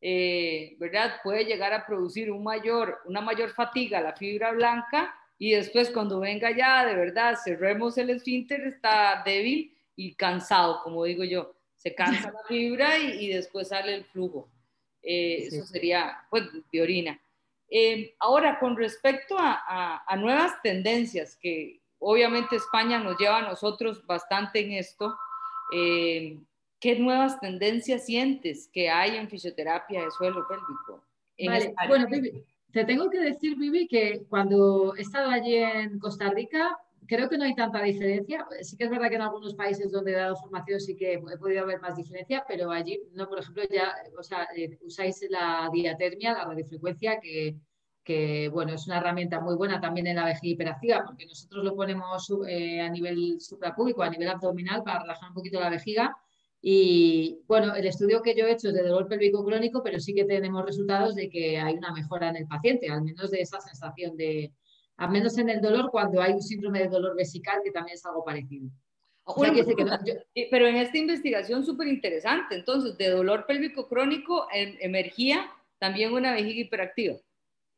eh, 0.00 0.76
¿verdad? 0.78 1.14
Puede 1.22 1.44
llegar 1.44 1.72
a 1.72 1.86
producir 1.86 2.30
un 2.30 2.44
mayor, 2.44 2.98
una 3.06 3.20
mayor 3.20 3.50
fatiga 3.50 4.00
la 4.00 4.14
fibra 4.14 4.52
blanca 4.52 5.14
y 5.38 5.52
después 5.52 5.90
cuando 5.90 6.20
venga 6.20 6.50
ya, 6.56 6.84
de 6.84 6.94
verdad, 6.94 7.36
cerremos 7.42 7.96
el 7.98 8.10
esfínter, 8.10 8.60
está 8.66 9.22
débil 9.24 9.76
y 9.94 10.14
cansado, 10.14 10.82
como 10.82 11.04
digo 11.04 11.24
yo. 11.24 11.54
Se 11.76 11.94
cansa 11.94 12.32
la 12.32 12.42
fibra 12.48 12.98
y, 12.98 13.28
después 13.28 13.68
sale 13.68 13.94
el 13.94 14.04
flujo. 14.04 14.50
Eh, 15.02 15.46
eso 15.46 15.64
sería, 15.66 16.18
pues, 16.30 16.44
de 16.72 16.82
orina. 16.82 17.20
Eh, 17.70 18.14
ahora, 18.18 18.58
con 18.58 18.76
respecto 18.76 19.36
a, 19.38 20.02
a 20.06 20.16
nuevas 20.16 20.60
tendencias 20.62 21.36
que 21.36 21.80
obviamente 21.98 22.56
España 22.56 22.98
nos 22.98 23.18
lleva 23.18 23.38
a 23.38 23.48
nosotros 23.48 24.04
bastante 24.06 24.60
en 24.60 24.72
esto, 24.72 25.16
eh, 25.72 26.38
¿qué 26.80 26.98
nuevas 26.98 27.40
tendencias 27.40 28.06
sientes 28.06 28.68
que 28.72 28.88
hay 28.90 29.16
en 29.16 29.28
fisioterapia 29.28 30.04
de 30.04 30.10
suelo 30.10 30.46
pélvico? 30.46 31.04
Vale. 31.46 31.74
Bueno, 31.86 32.06
te 32.72 32.84
tengo 32.84 33.10
que 33.10 33.18
decir, 33.18 33.56
Vivi, 33.56 33.86
que 33.88 34.24
cuando 34.28 34.94
he 34.96 35.02
estado 35.02 35.30
allí 35.30 35.56
en 35.56 35.98
Costa 35.98 36.30
Rica, 36.30 36.78
creo 37.08 37.28
que 37.28 37.38
no 37.38 37.44
hay 37.44 37.54
tanta 37.54 37.82
diferencia. 37.82 38.46
Sí 38.62 38.76
que 38.76 38.84
es 38.84 38.90
verdad 38.90 39.08
que 39.08 39.16
en 39.16 39.22
algunos 39.22 39.54
países 39.54 39.90
donde 39.90 40.12
he 40.12 40.16
dado 40.16 40.36
formación 40.36 40.78
sí 40.80 40.94
que 40.94 41.14
he 41.14 41.38
podido 41.38 41.66
ver 41.66 41.80
más 41.80 41.96
diferencia, 41.96 42.44
pero 42.46 42.70
allí, 42.70 43.00
no, 43.12 43.28
por 43.28 43.40
ejemplo, 43.40 43.64
ya 43.70 43.94
o 44.16 44.22
sea, 44.22 44.46
eh, 44.54 44.78
usáis 44.82 45.26
la 45.30 45.68
diatermia, 45.72 46.34
la 46.34 46.44
radiofrecuencia, 46.44 47.18
que, 47.20 47.56
que, 48.04 48.48
bueno, 48.50 48.74
es 48.74 48.86
una 48.86 48.98
herramienta 48.98 49.40
muy 49.40 49.56
buena 49.56 49.80
también 49.80 50.06
en 50.06 50.16
la 50.16 50.26
vejiga 50.26 50.52
hiperactiva, 50.52 51.04
porque 51.04 51.26
nosotros 51.26 51.64
lo 51.64 51.74
ponemos 51.74 52.30
eh, 52.46 52.80
a 52.82 52.90
nivel 52.90 53.40
suprapúbico, 53.40 54.02
a 54.02 54.10
nivel 54.10 54.28
abdominal, 54.28 54.82
para 54.82 55.00
relajar 55.00 55.30
un 55.30 55.34
poquito 55.34 55.58
la 55.58 55.70
vejiga. 55.70 56.14
Y 56.60 57.40
bueno, 57.46 57.74
el 57.74 57.86
estudio 57.86 58.20
que 58.20 58.34
yo 58.34 58.44
he 58.46 58.52
hecho 58.52 58.68
es 58.68 58.74
de 58.74 58.82
dolor 58.82 59.08
pélvico 59.08 59.44
crónico, 59.44 59.82
pero 59.82 59.98
sí 60.00 60.12
que 60.12 60.24
tenemos 60.24 60.64
resultados 60.64 61.14
de 61.14 61.30
que 61.30 61.58
hay 61.58 61.74
una 61.74 61.92
mejora 61.92 62.28
en 62.28 62.36
el 62.36 62.46
paciente, 62.46 62.90
al 62.90 63.02
menos 63.02 63.30
de 63.30 63.40
esa 63.40 63.60
sensación 63.60 64.16
de, 64.16 64.52
al 64.98 65.10
menos 65.10 65.38
en 65.38 65.48
el 65.48 65.60
dolor, 65.60 65.90
cuando 65.90 66.20
hay 66.20 66.32
un 66.32 66.42
síndrome 66.42 66.80
de 66.80 66.88
dolor 66.88 67.16
vesical, 67.16 67.60
que 67.64 67.70
también 67.70 67.94
es 67.94 68.04
algo 68.04 68.24
parecido. 68.24 68.68
Pero 70.50 70.66
en 70.66 70.76
esta 70.76 70.98
investigación 70.98 71.64
súper 71.64 71.86
interesante, 71.86 72.56
entonces, 72.56 72.98
de 72.98 73.10
dolor 73.10 73.46
pélvico 73.46 73.88
crónico 73.88 74.48
emergía 74.52 75.50
también 75.78 76.12
una 76.12 76.32
vejiga 76.32 76.62
hiperactiva. 76.62 77.16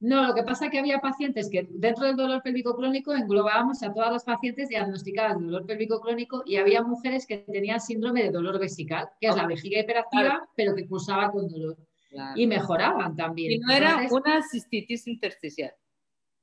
No, 0.00 0.26
lo 0.26 0.34
que 0.34 0.42
pasa 0.42 0.64
es 0.64 0.70
que 0.70 0.78
había 0.78 0.98
pacientes 1.00 1.50
que 1.50 1.68
dentro 1.68 2.06
del 2.06 2.16
dolor 2.16 2.42
pélvico 2.42 2.74
crónico 2.74 3.14
englobábamos 3.14 3.82
a 3.82 3.92
todas 3.92 4.10
las 4.10 4.24
pacientes 4.24 4.70
diagnosticadas 4.70 5.38
de 5.38 5.44
dolor 5.44 5.66
pélvico 5.66 6.00
crónico 6.00 6.42
y 6.46 6.56
había 6.56 6.82
mujeres 6.82 7.26
que 7.26 7.38
tenían 7.38 7.80
síndrome 7.80 8.22
de 8.22 8.30
dolor 8.30 8.58
vesical, 8.58 9.10
que 9.20 9.28
es 9.28 9.36
la 9.36 9.46
vejiga 9.46 9.80
hiperactiva, 9.80 10.48
pero 10.56 10.74
que 10.74 10.88
cursaba 10.88 11.30
con 11.30 11.48
dolor. 11.48 11.76
Y 12.34 12.46
mejoraban 12.46 13.14
también. 13.14 13.52
Y 13.52 13.58
no 13.58 13.70
era 13.70 14.06
una 14.10 14.42
cistitis 14.42 15.06
intersticial. 15.06 15.74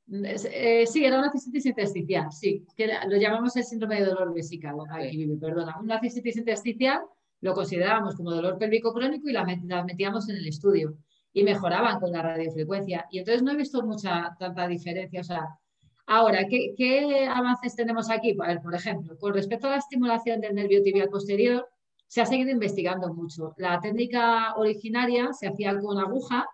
Eh, 0.09 0.85
sí, 0.87 1.03
era 1.03 1.19
una 1.19 1.31
cistitis 1.31 1.65
intersticial, 1.65 2.31
sí, 2.31 2.65
que 2.77 2.87
lo 2.87 3.17
llamamos 3.17 3.57
el 3.57 3.65
síndrome 3.65 3.99
de 3.99 4.05
dolor 4.05 4.33
vesical, 4.33 4.75
perdona. 5.39 5.77
Una 5.81 5.99
cistitis 5.99 6.37
intersticial 6.37 7.01
lo 7.41 7.53
considerábamos 7.53 8.15
como 8.15 8.31
dolor 8.31 8.57
pélvico 8.57 8.93
crónico 8.93 9.29
y 9.29 9.33
la, 9.33 9.43
metíamos 9.83 10.29
en 10.29 10.37
el 10.37 10.47
estudio 10.47 10.97
y 11.33 11.43
mejoraban 11.43 11.99
con 11.99 12.11
la 12.11 12.21
radiofrecuencia. 12.21 13.05
Y 13.11 13.19
entonces 13.19 13.43
no 13.43 13.51
he 13.51 13.57
visto 13.57 13.83
mucha 13.83 14.35
tanta 14.39 14.67
diferencia. 14.67 15.21
O 15.21 15.23
sea, 15.23 15.45
ahora, 16.07 16.47
¿qué, 16.47 17.27
avances 17.29 17.75
tenemos 17.75 18.09
aquí? 18.09 18.33
por 18.33 18.73
ejemplo, 18.73 19.17
con 19.19 19.33
respecto 19.33 19.67
a 19.67 19.71
la 19.71 19.77
estimulación 19.77 20.39
del 20.39 20.55
nervio 20.55 20.81
tibial 20.81 21.09
posterior, 21.09 21.67
se 22.07 22.21
ha 22.21 22.25
seguido 22.25 22.49
investigando 22.49 23.13
mucho. 23.13 23.53
La 23.57 23.79
técnica 23.81 24.55
originaria 24.55 25.33
se 25.33 25.47
hacía 25.47 25.77
con 25.77 25.99
aguja 25.99 26.47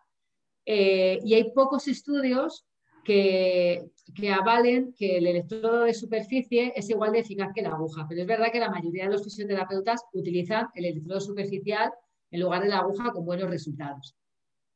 eh, 0.66 1.20
y 1.24 1.36
hay 1.36 1.52
pocos 1.54 1.88
estudios 1.88 2.66
que, 3.04 3.90
avalen 4.32 4.94
que 4.98 5.18
el 5.18 5.28
electrodo 5.28 5.84
de 5.84 5.94
superficie 5.94 6.74
es 6.76 6.90
igual 6.90 7.12
de 7.12 7.20
eficaz 7.20 7.52
que 7.54 7.62
la 7.62 7.70
aguja. 7.70 8.06
Pero 8.08 8.22
es 8.22 8.28
verdad 8.28 8.52
que 8.52 8.60
la 8.60 8.70
mayoría 8.70 9.06
de 9.06 9.12
los 9.12 9.24
fisioterapeutas 9.24 10.04
utilizan 10.14 10.68
el 10.76 10.86
electrodo 10.86 11.20
superficial 11.20 11.92
en 12.32 12.42
lugar 12.42 12.64
de 12.64 12.70
la 12.70 12.80
aguja 12.80 13.12
con 13.12 13.26
buenos 13.26 13.50
resultados. 13.50 14.16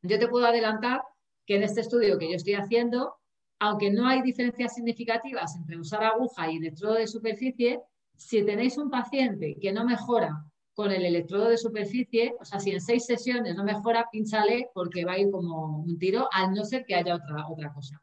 Yo 0.02 0.20
te 0.20 0.28
puedo 0.28 0.46
adelantar 0.46 1.02
que 1.46 1.56
en 1.56 1.64
este 1.64 1.82
estudio 1.82 2.18
que 2.18 2.30
yo 2.30 2.36
estoy 2.36 2.54
haciendo, 2.54 3.16
aunque 3.60 3.90
no 3.90 4.08
hay 4.08 4.22
diferencias 4.22 4.76
significativas 4.76 5.56
entre 5.56 5.78
usar 5.78 6.04
aguja 6.04 6.52
y 6.52 6.58
electrodo 6.58 6.96
de 6.96 7.08
superficie, 7.08 7.82
si 8.16 8.44
tenéis 8.44 8.78
un 8.78 8.90
paciente 8.90 9.58
que 9.60 9.72
no 9.72 9.86
mejora 9.86 10.46
con 10.74 10.92
el 10.92 11.06
electrodo 11.06 11.50
de 11.50 11.58
superficie, 11.58 12.36
o 12.40 12.46
sea, 12.46 12.60
si 12.60 12.70
en 12.70 12.82
seis 12.82 13.06
sesiones 13.06 13.56
no 13.56 13.64
mejora, 13.64 14.08
pínchale 14.12 14.70
porque 14.76 15.06
va 15.06 15.14
a 15.14 15.20
ir 15.20 15.32
como 15.32 15.80
un 15.80 15.98
tiro, 15.98 16.30
al 16.32 16.54
no 16.54 16.64
ser 16.64 16.86
que 16.86 16.94
haya 16.94 17.16
otra, 17.16 17.48
otra 17.50 17.74
cosa. 17.74 18.00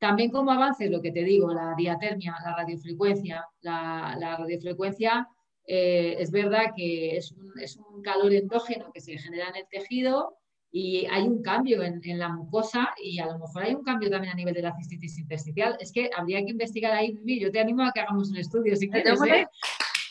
También 0.00 0.30
como 0.30 0.50
avance, 0.50 0.88
lo 0.88 1.02
que 1.02 1.12
te 1.12 1.22
digo, 1.22 1.52
la 1.52 1.74
diatermia, 1.76 2.34
la 2.42 2.56
radiofrecuencia. 2.56 3.46
La, 3.60 4.16
radiofrecuencia 4.38 5.28
eh, 5.66 6.16
es 6.18 6.30
verdad 6.30 6.72
que 6.74 7.18
es 7.18 7.32
un, 7.32 8.02
calor 8.02 8.32
endógeno 8.32 8.90
que 8.94 9.00
se 9.02 9.18
genera 9.18 9.50
en 9.50 9.56
el 9.56 9.68
tejido 9.68 10.38
y 10.72 11.06
hay 11.10 11.24
un 11.24 11.42
cambio 11.42 11.82
en, 11.82 12.00
la 12.18 12.30
mucosa 12.30 12.88
y 12.96 13.18
a 13.18 13.26
lo 13.26 13.38
mejor 13.38 13.64
hay 13.64 13.74
un 13.74 13.82
cambio 13.82 14.08
también 14.08 14.32
a 14.32 14.36
nivel 14.36 14.54
de 14.54 14.62
la 14.62 14.74
cistitis 14.74 15.18
intersticial. 15.18 15.76
Es 15.80 15.92
que 15.92 16.08
habría 16.16 16.42
que 16.46 16.52
investigar 16.52 16.92
ahí, 16.94 17.14
yo 17.38 17.50
te 17.50 17.60
animo 17.60 17.82
a 17.82 17.92
que 17.92 18.00
hagamos 18.00 18.30
un 18.30 18.38
estudio 18.38 18.76
si 18.76 18.88
quieres. 18.88 19.20
¿eh? 19.22 19.46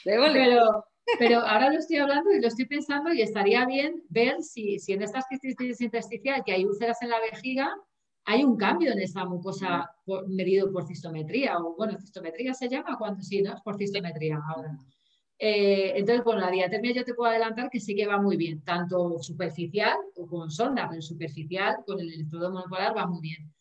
Pero, 0.04 0.86
pero 1.17 1.39
ahora 1.39 1.71
lo 1.71 1.80
estoy 1.80 1.97
hablando 1.97 2.32
y 2.32 2.41
lo 2.41 2.47
estoy 2.47 2.65
pensando 2.65 3.12
y 3.12 3.23
estaría 3.23 3.65
bien 3.65 4.04
ver 4.10 4.43
si, 4.43 4.78
si 4.78 4.93
en 4.93 5.02
esta 5.02 5.23
cistitis 5.23 5.82
intersticial 5.82 6.43
que 6.45 6.54
hay 6.54 6.65
úlceras 6.65 7.02
en 7.02 7.10
la 7.10 7.19
vejiga, 7.21 7.75
hay 8.30 8.44
un 8.44 8.56
cambio 8.58 8.92
en 8.92 9.00
esa 9.00 9.26
mucosa 9.26 9.92
medido 10.28 10.72
por 10.72 10.86
cistometría, 10.86 11.58
o 11.58 11.76
bueno, 11.76 11.98
cistometría 12.00 12.54
se 12.54 12.70
llama 12.70 12.96
cuando 12.96 13.24
sí, 13.24 13.42
¿no? 13.42 13.56
Es 13.56 13.62
por 13.62 13.76
cistometría 13.76 14.39
ahora. 14.48 14.78
Eh, 15.39 15.94
entonces, 15.96 16.24
bueno, 16.24 16.42
la 16.42 16.52
diatermia 16.52 16.94
yo 16.94 17.04
te 17.04 17.15
puedo 17.15 17.32
adelantar 17.32 17.72
que 17.72 17.80
sí 17.80 17.96
que 17.96 18.06
va 18.06 18.22
muy 18.22 18.38
bien, 18.38 18.62
tanto 18.63 19.18
superficial 19.18 19.98
o 20.15 20.28
con 20.28 20.52
sonda, 20.52 20.88
pero 20.88 21.02
superficial 21.02 21.78
con 21.88 22.00
el 22.00 22.13
electrodo 22.13 22.52
monopolar 22.52 22.96
va 22.96 23.08
muy 23.08 23.20
bien. 23.20 23.52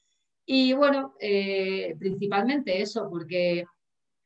Y 0.45 0.75
bueno, 0.75 1.15
eh, 1.19 1.97
principalmente 1.99 2.83
eso, 2.83 3.09
porque 3.09 3.65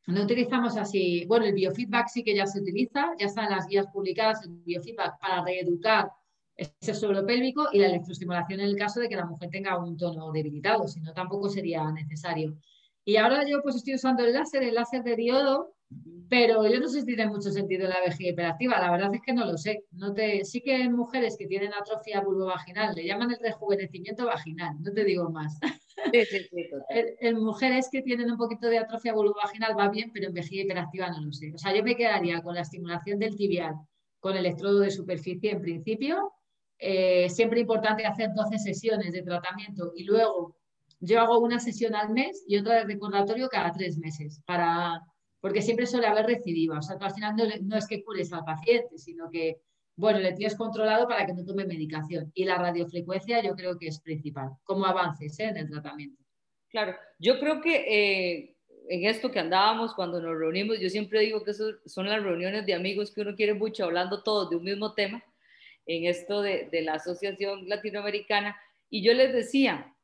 no 0.09 0.25
utilizamos 0.25 0.77
así, 0.77 1.25
bueno, 1.27 1.47
el 1.47 1.55
biofeedback 1.55 2.09
sí 2.09 2.25
que 2.25 2.35
ya 2.35 2.49
se 2.49 2.61
utiliza, 2.61 3.13
ya 3.17 3.27
están 3.27 3.49
las 3.49 3.69
guías 3.69 3.87
publicadas, 3.93 4.43
el 4.45 4.51
biofeedback 4.65 5.21
para 5.21 5.45
reeducar 5.45 6.11
ese 6.57 6.95
suelo 6.95 7.25
pélvico 7.27 7.69
y 7.73 7.79
la 7.79 7.87
electroestimulación 7.87 8.61
en 8.61 8.67
el 8.67 8.77
caso 8.77 9.01
de 9.01 9.09
que 9.09 9.17
la 9.17 9.25
mujer 9.25 9.51
tenga 9.51 9.79
un 9.79 9.97
tono 9.97 10.31
debilitado, 10.33 10.87
si 10.87 11.01
no 11.01 11.13
tampoco 11.13 11.49
sería 11.49 11.91
necesario. 11.91 12.57
Y 13.05 13.17
ahora 13.17 13.47
yo 13.49 13.63
pues 13.63 13.77
estoy 13.77 13.95
usando 13.95 14.25
el 14.25 14.33
láser, 14.33 14.63
el 14.63 14.75
láser 14.75 15.03
de 15.03 15.17
diodo, 15.17 15.75
pero 16.29 16.67
yo 16.67 16.81
no 16.81 16.89
sé 16.89 17.01
si 17.01 17.07
tiene 17.07 17.27
mucho 17.27 17.51
sentido 17.51 17.89
la 17.89 18.01
vejiga 18.01 18.31
hiperactiva, 18.31 18.81
la 18.81 18.91
verdad 18.91 19.15
es 19.15 19.21
que 19.21 19.35
no 19.35 19.45
lo 19.45 19.59
sé. 19.59 19.85
No 19.91 20.15
te, 20.15 20.45
sí 20.45 20.63
que 20.63 20.81
en 20.83 20.93
mujeres 20.95 21.37
que 21.37 21.47
tienen 21.47 21.75
atrofia 21.75 22.21
vulvovaginal, 22.21 22.95
le 22.95 23.05
llaman 23.05 23.33
el 23.33 23.39
rejuvenecimiento 23.41 24.27
vaginal, 24.27 24.77
no 24.81 24.93
te 24.93 25.05
digo 25.05 25.31
más. 25.31 25.59
en, 27.21 27.39
mujeres 27.43 27.89
que 27.91 28.03
tienen 28.03 28.31
un 28.31 28.39
poquito 28.39 28.69
de 28.69 28.79
atrofia 28.79 29.13
vulvovaginal 29.13 29.79
va 29.79 29.89
bien, 29.89 30.11
pero 30.13 30.29
en 30.29 30.35
vejiga 30.35 30.63
hiperactiva 30.63 31.11
no 31.11 31.21
lo 31.21 31.33
sé. 31.33 31.53
O 31.55 31.59
sea, 31.59 31.77
yo 31.77 31.83
me 31.83 31.97
quedaría 31.97 32.41
con 32.41 32.55
la 32.55 32.63
estimulación 32.63 33.19
del 33.19 33.37
tibial, 33.37 33.75
con 34.21 34.33
el 34.33 34.47
electrodo 34.47 34.81
de 34.81 34.91
superficie 34.91 35.51
en 35.51 35.61
principio, 35.61 36.33
eh, 36.85 37.29
siempre 37.31 37.61
importante 37.61 38.05
hacer 38.05 38.31
12 38.35 38.59
sesiones 38.59 39.13
de 39.13 39.23
tratamiento 39.23 39.93
y 39.95 40.03
luego 40.03 40.57
yo 40.99 41.21
hago 41.21 41.39
una 41.39 41.61
sesión 41.61 41.95
al 41.95 42.11
mes 42.11 42.45
y 42.49 42.59
otra 42.59 42.75
de 42.75 42.85
recordatorio 42.85 43.49
cada 43.49 43.71
tres 43.71 43.99
meses, 43.99 44.43
para, 44.47 45.01
porque 45.41 45.63
siempre 45.63 45.87
suele 45.87 46.09
haber 46.09 46.27
recidiva. 46.27 46.79
O 46.79 46.83
sea, 46.83 46.97
al 47.01 47.15
final 47.15 47.37
no, 47.63 47.77
es 47.77 47.87
que 47.87 48.03
cures 48.03 48.33
al 48.33 48.45
paciente, 48.45 48.99
sino 48.99 49.31
que, 49.31 49.61
bueno, 49.95 50.19
le 50.19 50.33
tienes 50.33 50.57
controlado 50.57 51.07
para 51.07 51.25
que 51.25 51.35
no 51.35 51.45
tome 51.45 51.67
medicación. 51.67 52.33
Y 52.35 52.47
la 52.47 52.59
radiofrecuencia 52.59 53.41
yo 53.45 53.55
creo 53.55 53.79
que 53.79 53.87
es 53.87 54.01
principal, 54.01 54.51
como 54.65 54.85
avances 54.85 55.39
¿eh? 55.39 55.45
en 55.45 55.59
el 55.59 55.71
tratamiento. 55.71 56.21
Claro, 56.69 56.97
yo 57.21 57.39
creo 57.39 57.61
que 57.61 57.77
eh, 57.77 58.57
en 58.89 59.05
esto 59.05 59.31
que 59.31 59.39
andábamos 59.39 59.95
cuando 59.95 60.21
nos 60.21 60.37
reunimos, 60.37 60.81
yo 60.81 60.91
siempre 60.91 61.21
digo 61.21 61.45
que 61.45 61.53
son 61.55 62.09
las 62.09 62.23
reuniones 62.25 62.67
de 62.67 62.75
amigos 62.75 63.13
que 63.13 63.21
uno 63.21 63.37
quiere 63.37 63.55
mucho, 63.55 63.85
hablando 63.85 64.25
todos 64.25 64.51
de 64.51 64.57
un 64.57 64.65
mismo 64.65 64.95
tema 64.95 65.23
en 65.87 66.07
esto 66.07 66.43
de, 66.43 66.69
la 66.83 66.95
Asociación 66.95 67.69
Latinoamericana, 67.69 68.57
y 68.91 69.03
yo 69.03 69.15
les 69.15 69.33
decía, 69.33 69.95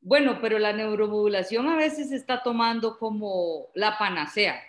bueno, 0.00 0.38
pero 0.40 0.58
la 0.58 0.72
neuromodulación 0.72 1.68
a 1.68 1.76
veces 1.76 2.10
se 2.10 2.16
está 2.16 2.42
tomando 2.42 2.98
como 2.98 3.68
la 3.74 3.98
panacea, 3.98 4.60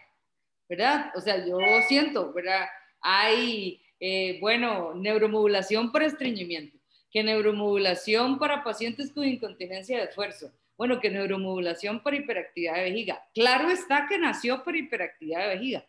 ¿verdad? 0.67 1.11
O 1.15 1.21
sea, 1.21 1.45
yo 1.45 1.57
siento, 1.87 2.33
¿verdad? 2.33 2.67
Hay, 3.01 3.81
eh, 3.99 4.37
bueno, 4.41 4.93
neuromodulación 4.95 5.91
para 5.91 6.05
estreñimiento, 6.05 6.77
que 7.11 7.23
neuromodulación 7.23 8.37
para 8.37 8.63
pacientes 8.63 9.11
con 9.11 9.25
incontinencia 9.25 9.97
de 9.97 10.05
esfuerzo, 10.05 10.51
bueno, 10.77 10.99
que 10.99 11.09
neuromodulación 11.09 12.01
para 12.01 12.17
hiperactividad 12.17 12.75
de 12.75 12.83
vejiga. 12.83 13.23
Claro 13.33 13.69
está 13.69 14.07
que 14.07 14.17
nació 14.17 14.63
para 14.63 14.77
hiperactividad 14.77 15.41
de 15.41 15.55
vejiga, 15.55 15.85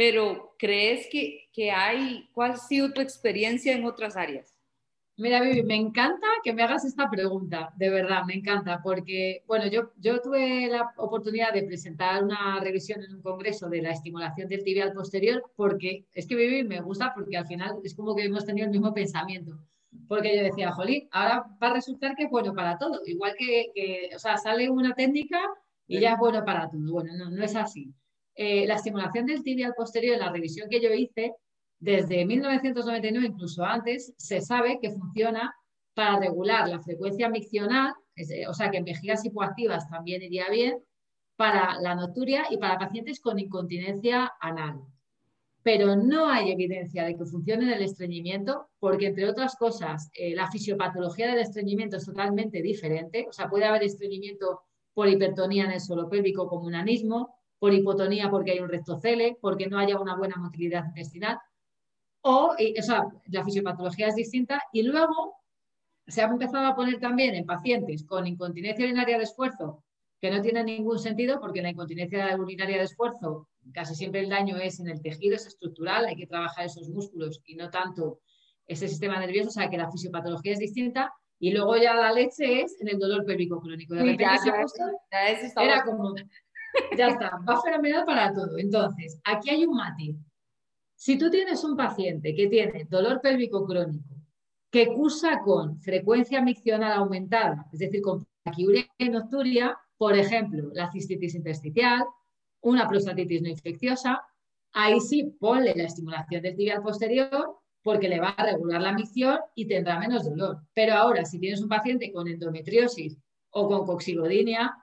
pero 0.00 0.54
¿crees 0.58 1.08
que, 1.12 1.50
que, 1.52 1.70
hay, 1.70 2.30
cuál 2.32 2.52
ha 2.52 2.56
sido 2.56 2.90
tu 2.90 3.02
experiencia 3.02 3.74
en 3.74 3.84
otras 3.84 4.16
áreas? 4.16 4.56
Mira, 5.18 5.42
Vivi, 5.42 5.62
me 5.62 5.74
encanta 5.74 6.26
que 6.42 6.54
me 6.54 6.62
hagas 6.62 6.86
esta 6.86 7.10
pregunta, 7.10 7.74
de 7.76 7.90
verdad, 7.90 8.22
me 8.26 8.32
encanta, 8.32 8.80
porque, 8.82 9.44
bueno, 9.46 9.66
yo, 9.66 9.92
yo 9.98 10.22
tuve 10.22 10.68
la 10.68 10.90
oportunidad 10.96 11.52
de 11.52 11.64
presentar 11.64 12.24
una 12.24 12.58
revisión 12.60 13.04
en 13.04 13.16
un 13.16 13.20
congreso 13.20 13.68
de 13.68 13.82
la 13.82 13.90
estimulación 13.90 14.48
del 14.48 14.64
tibial 14.64 14.94
posterior, 14.94 15.44
porque 15.54 16.06
es 16.14 16.26
que 16.26 16.34
Vivi 16.34 16.64
me 16.64 16.80
gusta, 16.80 17.12
porque 17.14 17.36
al 17.36 17.46
final 17.46 17.76
es 17.84 17.94
como 17.94 18.16
que 18.16 18.24
hemos 18.24 18.46
tenido 18.46 18.64
el 18.64 18.72
mismo 18.72 18.94
pensamiento. 18.94 19.58
Porque 20.08 20.34
yo 20.34 20.42
decía, 20.42 20.72
jolín, 20.72 21.10
ahora 21.12 21.44
va 21.62 21.66
a 21.66 21.74
resultar 21.74 22.16
que 22.16 22.22
es 22.22 22.30
bueno 22.30 22.54
para 22.54 22.78
todo, 22.78 23.02
igual 23.04 23.34
que, 23.38 23.66
que 23.74 24.08
o 24.16 24.18
sea, 24.18 24.38
sale 24.38 24.70
una 24.70 24.94
técnica 24.94 25.42
y 25.86 26.00
ya 26.00 26.12
es 26.12 26.18
bueno 26.18 26.42
para 26.42 26.70
todo. 26.70 26.90
Bueno, 26.90 27.12
no, 27.18 27.28
no 27.28 27.44
es 27.44 27.54
así. 27.54 27.92
Eh, 28.42 28.66
la 28.66 28.76
estimulación 28.76 29.26
del 29.26 29.42
tibial 29.42 29.74
posterior, 29.76 30.14
en 30.14 30.20
la 30.20 30.32
revisión 30.32 30.66
que 30.70 30.80
yo 30.80 30.88
hice, 30.94 31.34
desde 31.78 32.24
1999, 32.24 33.26
incluso 33.26 33.62
antes, 33.62 34.14
se 34.16 34.40
sabe 34.40 34.78
que 34.80 34.92
funciona 34.92 35.54
para 35.92 36.18
regular 36.18 36.66
la 36.66 36.80
frecuencia 36.80 37.28
miccional, 37.28 37.92
o 38.48 38.54
sea 38.54 38.70
que 38.70 38.78
en 38.78 38.86
vejigas 38.86 39.26
hipoactivas 39.26 39.90
también 39.90 40.22
iría 40.22 40.48
bien, 40.48 40.82
para 41.36 41.78
la 41.82 41.94
nocturia 41.94 42.46
y 42.48 42.56
para 42.56 42.78
pacientes 42.78 43.20
con 43.20 43.38
incontinencia 43.38 44.32
anal. 44.40 44.80
Pero 45.62 45.94
no 45.94 46.30
hay 46.30 46.50
evidencia 46.50 47.04
de 47.04 47.18
que 47.18 47.26
funcione 47.26 47.64
en 47.64 47.72
el 47.72 47.82
estreñimiento, 47.82 48.70
porque 48.78 49.08
entre 49.08 49.28
otras 49.28 49.54
cosas, 49.56 50.08
eh, 50.14 50.34
la 50.34 50.50
fisiopatología 50.50 51.28
del 51.28 51.40
estreñimiento 51.40 51.98
es 51.98 52.06
totalmente 52.06 52.62
diferente. 52.62 53.26
O 53.28 53.34
sea, 53.34 53.50
puede 53.50 53.66
haber 53.66 53.82
estreñimiento 53.82 54.62
por 54.94 55.10
hipertonía 55.10 55.66
en 55.66 55.72
el 55.72 55.80
suelo 55.82 56.08
pélvico 56.08 56.48
como 56.48 56.64
un 56.64 56.74
anismo, 56.74 57.39
por 57.60 57.72
hipotonía 57.72 58.28
porque 58.28 58.52
hay 58.52 58.60
un 58.60 58.68
rectocele, 58.68 59.38
porque 59.40 59.68
no 59.68 59.78
haya 59.78 60.00
una 60.00 60.16
buena 60.16 60.36
motilidad 60.36 60.86
intestinal. 60.86 61.38
O, 62.22 62.56
o 62.56 62.82
sea, 62.82 63.06
la 63.26 63.44
fisiopatología 63.44 64.08
es 64.08 64.16
distinta. 64.16 64.60
Y 64.72 64.82
luego 64.82 65.36
se 66.08 66.22
ha 66.22 66.24
empezado 66.24 66.66
a 66.66 66.74
poner 66.74 66.98
también 66.98 67.36
en 67.36 67.46
pacientes 67.46 68.04
con 68.04 68.26
incontinencia 68.26 68.84
urinaria 68.84 69.18
de 69.18 69.24
esfuerzo 69.24 69.84
que 70.20 70.30
no 70.30 70.42
tiene 70.42 70.62
ningún 70.64 70.98
sentido 70.98 71.40
porque 71.40 71.62
la 71.62 71.70
incontinencia 71.70 72.36
urinaria 72.36 72.78
de 72.78 72.84
esfuerzo, 72.84 73.48
casi 73.72 73.94
siempre 73.94 74.20
el 74.20 74.28
daño 74.28 74.56
es 74.58 74.78
en 74.80 74.88
el 74.88 75.00
tejido, 75.00 75.34
es 75.34 75.46
estructural, 75.46 76.04
hay 76.04 76.16
que 76.16 76.26
trabajar 76.26 76.66
esos 76.66 76.88
músculos 76.90 77.40
y 77.46 77.54
no 77.54 77.70
tanto 77.70 78.20
ese 78.66 78.86
sistema 78.86 79.18
nervioso, 79.18 79.48
o 79.48 79.52
sea 79.52 79.70
que 79.70 79.78
la 79.78 79.90
fisiopatología 79.90 80.52
es 80.52 80.58
distinta. 80.58 81.12
Y 81.42 81.52
luego 81.52 81.74
ya 81.78 81.94
la 81.94 82.12
leche 82.12 82.60
es 82.60 82.78
en 82.82 82.88
el 82.88 82.98
dolor 82.98 83.24
pélvico 83.24 83.62
crónico. 83.62 83.94
De 83.94 84.02
repente 84.02 84.38
se 84.42 85.64
era 85.64 85.82
como, 85.84 86.14
ya 86.96 87.08
está, 87.08 87.38
va 87.48 87.60
fenomenal 87.62 88.04
para 88.04 88.32
todo. 88.32 88.58
Entonces, 88.58 89.20
aquí 89.24 89.50
hay 89.50 89.64
un 89.64 89.76
matiz. 89.76 90.16
Si 90.94 91.16
tú 91.16 91.30
tienes 91.30 91.64
un 91.64 91.76
paciente 91.76 92.34
que 92.34 92.48
tiene 92.48 92.86
dolor 92.88 93.20
pélvico 93.20 93.64
crónico, 93.66 94.16
que 94.70 94.86
cursa 94.86 95.40
con 95.40 95.80
frecuencia 95.80 96.42
miccional 96.42 96.92
aumentada, 96.92 97.66
es 97.72 97.78
decir, 97.80 98.02
con 98.02 98.26
plaquiuria 98.42 98.86
y 98.98 99.08
nocturia, 99.08 99.76
por 99.96 100.16
ejemplo, 100.16 100.70
la 100.72 100.90
cistitis 100.90 101.34
intersticial, 101.34 102.04
una 102.62 102.86
prostatitis 102.86 103.42
no 103.42 103.48
infecciosa, 103.48 104.22
ahí 104.72 105.00
sí 105.00 105.34
ponle 105.38 105.74
la 105.74 105.84
estimulación 105.84 106.42
del 106.42 106.56
tibial 106.56 106.82
posterior 106.82 107.56
porque 107.82 108.08
le 108.08 108.20
va 108.20 108.30
a 108.30 108.44
regular 108.44 108.80
la 108.80 108.92
micción 108.92 109.38
y 109.54 109.66
tendrá 109.66 109.98
menos 109.98 110.24
dolor. 110.24 110.58
Pero 110.74 110.94
ahora, 110.94 111.24
si 111.24 111.38
tienes 111.38 111.62
un 111.62 111.68
paciente 111.68 112.12
con 112.12 112.28
endometriosis 112.28 113.16
o 113.50 113.68
con 113.68 113.86
coxigodinia, 113.86 114.76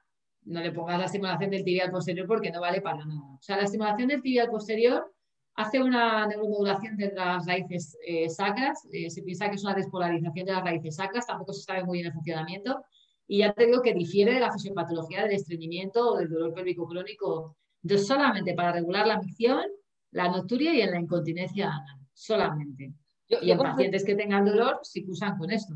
no 0.48 0.62
le 0.62 0.72
pongas 0.72 0.98
la 0.98 1.06
estimulación 1.06 1.52
del 1.52 1.64
tibial 1.64 1.92
posterior 1.92 2.26
porque 2.26 2.52
no 2.52 2.62
vale 2.62 2.82
para 2.82 3.06
nada. 3.06 3.22
O 3.22 3.42
sea, 3.42 3.58
la 3.58 3.64
estimulación 3.64 4.08
del 4.08 4.22
tibial 4.22 4.50
posterior 4.50 5.14
hace 5.56 5.82
una 5.82 6.26
neuromodulación 6.28 6.96
de 6.96 7.12
las 7.12 7.46
raíces 7.46 7.98
eh, 8.06 8.30
sacras. 8.30 8.88
Eh, 8.92 9.10
se 9.10 9.24
piensa 9.24 9.50
que 9.50 9.56
es 9.56 9.64
una 9.64 9.74
despolarización 9.74 10.46
de 10.46 10.54
las 10.54 10.64
raíces 10.64 10.96
sacras, 10.96 11.28
tampoco 11.28 11.52
se 11.52 11.64
sabe 11.64 11.84
muy 11.84 11.98
bien 11.98 12.08
el 12.08 12.14
funcionamiento, 12.14 12.84
y 13.28 13.40
ya 13.40 13.54
te 13.54 13.66
digo 13.66 13.82
que 13.82 13.94
difiere 13.94 14.34
de 14.34 14.40
la 14.40 14.54
fisiopatología 14.54 15.24
del 15.24 15.34
estreñimiento 15.34 16.12
o 16.12 16.18
del 16.18 16.30
dolor 16.30 16.54
pélvico 16.54 16.88
crónico. 16.88 17.58
Entonces, 17.84 18.08
solamente 18.08 18.54
para 18.54 18.72
regular 18.72 19.06
la 19.06 19.20
micción, 19.20 19.64
la 20.12 20.30
nocturia 20.30 20.74
y 20.74 20.82
en 20.82 20.92
la 20.92 21.00
incontinencia 21.00 21.68
anal, 21.68 22.00
solamente. 22.14 22.94
y 23.28 23.52
en 23.52 23.58
pacientes 23.58 24.06
que 24.06 24.16
tengan 24.16 24.46
dolor, 24.46 24.80
sí 24.84 25.06
usan 25.10 25.38
con 25.38 25.52
esto. 25.52 25.76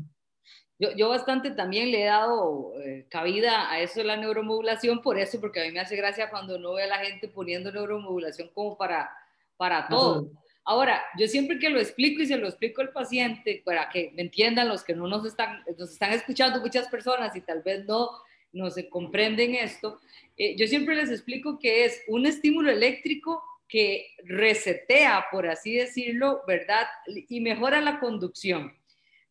Yo, 0.82 0.90
yo, 0.96 1.08
bastante 1.10 1.52
también 1.52 1.92
le 1.92 2.02
he 2.02 2.06
dado 2.06 2.72
eh, 2.80 3.06
cabida 3.08 3.70
a 3.70 3.78
eso 3.78 4.00
de 4.00 4.04
la 4.04 4.16
neuromodulación, 4.16 5.00
por 5.00 5.16
eso, 5.16 5.40
porque 5.40 5.60
a 5.60 5.64
mí 5.64 5.70
me 5.70 5.78
hace 5.78 5.94
gracia 5.94 6.28
cuando 6.28 6.58
no 6.58 6.72
ve 6.72 6.82
a 6.82 6.88
la 6.88 6.98
gente 6.98 7.28
poniendo 7.28 7.70
neuromodulación 7.70 8.50
como 8.52 8.76
para, 8.76 9.08
para 9.56 9.86
todo. 9.86 10.28
Ahora, 10.64 11.00
yo 11.16 11.28
siempre 11.28 11.60
que 11.60 11.70
lo 11.70 11.78
explico 11.78 12.22
y 12.22 12.26
se 12.26 12.36
lo 12.36 12.48
explico 12.48 12.80
al 12.80 12.90
paciente, 12.90 13.62
para 13.64 13.90
que 13.90 14.10
me 14.16 14.22
entiendan 14.22 14.68
los 14.68 14.82
que 14.82 14.96
no 14.96 15.06
nos 15.06 15.24
están, 15.24 15.62
nos 15.78 15.92
están 15.92 16.14
escuchando 16.14 16.60
muchas 16.60 16.88
personas 16.88 17.36
y 17.36 17.42
tal 17.42 17.62
vez 17.62 17.84
no, 17.86 18.10
no 18.52 18.68
se 18.68 18.88
comprenden 18.88 19.54
esto, 19.54 20.00
eh, 20.36 20.56
yo 20.56 20.66
siempre 20.66 20.96
les 20.96 21.10
explico 21.10 21.60
que 21.60 21.84
es 21.84 22.02
un 22.08 22.26
estímulo 22.26 22.72
eléctrico 22.72 23.40
que 23.68 24.08
resetea, 24.24 25.26
por 25.30 25.46
así 25.46 25.74
decirlo, 25.74 26.42
¿verdad? 26.44 26.88
Y 27.06 27.40
mejora 27.40 27.80
la 27.80 28.00
conducción. 28.00 28.81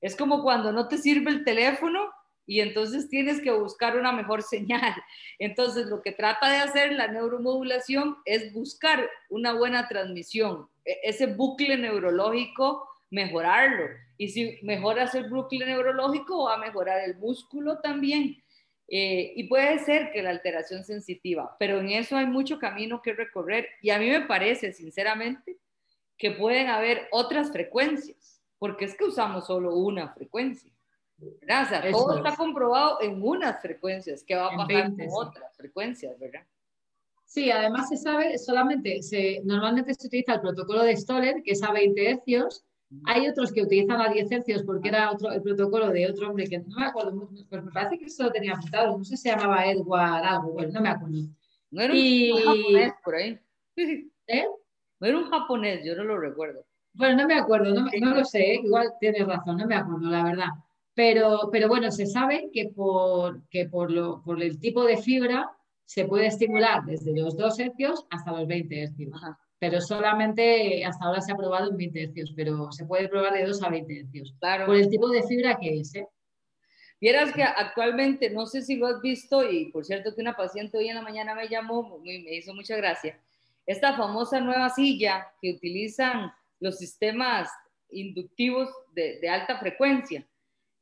Es 0.02 0.16
como 0.16 0.44
cuando 0.44 0.72
no 0.72 0.88
te 0.88 0.98
sirve 0.98 1.32
el 1.32 1.46
teléfono 1.46 2.12
y 2.46 2.60
entonces 2.60 3.08
tienes 3.08 3.40
que 3.40 3.52
buscar 3.52 3.98
una 3.98 4.12
mejor 4.12 4.42
señal. 4.44 4.96
Entonces, 5.40 5.86
lo 5.88 6.02
que 6.02 6.12
trata 6.12 6.50
de 6.50 6.58
hacer 6.58 6.94
la 6.94 7.08
neuromodulación 7.08 8.18
es 8.26 8.52
buscar 8.54 9.10
una 9.30 9.54
buena 9.54 9.88
transmisión, 9.88 10.68
e-, 10.84 11.00
ese 11.04 11.28
bucle 11.28 11.78
neurológico, 11.78 12.88
mejorarlo. 13.10 13.86
Y 14.18 14.30
si 14.30 14.60
mejoras 14.64 15.16
el 15.16 15.30
bucle 15.30 15.66
neurológico, 15.66 16.46
va 16.46 16.56
a 16.56 16.58
mejorar 16.58 17.02
el 17.02 17.18
músculo 17.18 17.80
también. 17.80 18.42
Eh, 18.94 19.32
y 19.38 19.46
puede 19.46 19.80
ser 19.80 20.12
que 20.12 20.22
la 20.22 20.32
alteración 20.32 20.84
sensitiva, 20.84 21.56
pero 21.58 21.80
en 21.80 21.92
eso 21.92 22.18
hay 22.18 22.26
mucho 22.26 22.60
camino 22.60 23.02
que 23.02 23.14
recorrer. 23.14 23.70
Y 23.82 23.90
a 23.90 23.98
mí 23.98 24.10
me 24.10 24.22
parece, 24.22 24.74
sinceramente, 24.74 25.58
que 26.18 26.32
pueden 26.32 26.68
haber 26.68 27.08
otras 27.12 27.54
frecuencias, 27.54 28.41
porque 28.62 28.86
es 28.86 28.96
que 28.96 29.06
usamos 29.06 29.48
solo 29.48 29.76
una 29.76 30.10
frecuencia. 30.10 30.72
O 31.92 32.06
todo 32.06 32.18
está 32.18 32.36
comprobado 32.36 33.02
en 33.02 33.20
unas 33.24 33.60
frecuencias, 33.60 34.24
que 34.24 34.36
va 34.36 34.54
a 34.54 34.56
pasar 34.56 34.92
con 34.96 35.08
otras 35.10 35.58
frecuencias, 35.58 36.20
¿verdad? 36.20 36.46
Sí, 37.26 37.50
además 37.50 37.90
se 37.90 37.98
sabe, 37.98 38.38
solamente, 38.38 39.02
se, 39.02 39.42
normalmente 39.46 39.96
se 39.96 40.06
utiliza 40.06 40.36
el 40.36 40.42
protocolo 40.42 40.84
de 40.84 40.96
Stoller, 40.96 41.42
que 41.42 41.54
es 41.54 41.64
a 41.64 41.72
20 41.72 42.08
hercios. 42.08 42.64
Hay 43.06 43.28
otros 43.28 43.52
que 43.52 43.64
utilizan 43.64 44.00
a 44.00 44.10
10 44.10 44.32
hercios 44.32 44.62
porque 44.62 44.90
era 44.90 45.10
otro, 45.10 45.32
el 45.32 45.42
protocolo 45.42 45.90
de 45.90 46.08
otro 46.08 46.30
hombre 46.30 46.48
que 46.48 46.60
no 46.60 46.78
me 46.78 46.86
acuerdo, 46.86 47.30
pues 47.50 47.64
me 47.64 47.72
parece 47.72 47.98
que 47.98 48.06
eso 48.06 48.26
lo 48.26 48.32
tenía 48.32 48.54
apuntado, 48.54 48.96
no 48.96 49.04
sé 49.04 49.18
si 49.18 49.24
se 49.24 49.30
llamaba 49.30 49.66
Edward 49.66 50.24
algo, 50.24 50.52
bueno, 50.52 50.72
no 50.72 50.82
me 50.82 50.90
acuerdo. 50.90 51.18
No 51.72 51.82
era 51.82 51.94
un 51.94 52.44
japonés 52.44 52.94
por 53.04 53.16
ahí. 53.16 53.40
¿Eh? 53.76 54.46
No 55.00 55.08
era 55.08 55.18
un 55.18 55.32
japonés, 55.32 55.84
yo 55.84 55.96
no 55.96 56.04
lo 56.04 56.20
recuerdo. 56.20 56.64
Bueno, 56.94 57.22
no 57.22 57.28
me 57.28 57.36
acuerdo, 57.36 57.74
no, 57.74 57.88
no 58.00 58.16
lo 58.16 58.26
sé, 58.26 58.56
igual 58.56 58.94
tienes 59.00 59.26
razón, 59.26 59.58
no 59.58 59.66
me 59.66 59.76
acuerdo, 59.76 60.10
la 60.10 60.24
verdad. 60.24 60.50
Pero, 60.94 61.50
pero 61.52 61.68
bueno, 61.68 61.90
se 61.90 62.06
sabe 62.06 62.50
que 62.54 62.70
por, 62.76 63.48
que 63.50 63.68
por, 63.70 63.92
lo, 63.92 64.22
por 64.24 64.42
el 64.42 64.60
tipo 64.60 64.84
de 64.84 64.98
fibra 64.98 65.50
se 65.86 66.06
puede 66.06 66.28
estimular 66.28 66.84
desde 66.86 67.16
los 67.16 67.38
2 67.38 67.60
hercios 67.60 68.06
hasta 68.10 68.32
los 68.32 68.48
20 68.48 68.84
hercios. 68.84 69.14
Pero 69.58 69.80
solamente 69.80 70.84
hasta 70.86 71.06
ahora 71.06 71.22
se 71.22 71.32
ha 71.32 71.36
probado 71.36 71.70
en 71.70 71.78
20 71.78 72.04
hercios, 72.04 72.34
pero 72.36 72.72
se 72.72 72.86
puede 72.86 73.08
probar 73.08 73.34
de 73.34 73.46
2 73.46 73.64
a 73.64 73.70
20 73.70 74.00
hercios. 74.00 74.34
Claro. 74.40 74.66
Por 74.66 74.76
el 74.76 74.90
tipo 74.90 75.10
de 75.10 75.24
fibra 75.24 75.58
que 75.58 75.80
es. 75.80 75.96
¿eh? 75.96 76.08
Vieras 77.00 77.34
que 77.34 77.44
actualmente, 77.44 78.30
no 78.30 78.46
sé 78.46 78.62
si 78.62 78.76
lo 78.76 78.88
has 78.88 79.02
visto, 79.02 79.50
y 79.50 79.72
por 79.72 79.86
cierto 79.86 80.14
que 80.14 80.22
una 80.22 80.36
paciente 80.36 80.78
hoy 80.78 80.90
en 80.90 80.96
la 80.96 81.02
mañana 81.02 81.36
me 81.36 81.48
llamó, 81.48 82.00
y 82.04 82.24
me 82.24 82.36
hizo 82.36 82.54
mucha 82.54 82.76
gracia, 82.76 83.20
esta 83.66 83.96
famosa 83.96 84.40
nueva 84.40 84.70
silla 84.70 85.28
que 85.42 85.54
utilizan 85.54 86.32
los 86.62 86.78
sistemas 86.78 87.50
inductivos 87.90 88.70
de, 88.94 89.20
de 89.20 89.30
alta 89.30 89.60
frecuencia. 89.60 90.26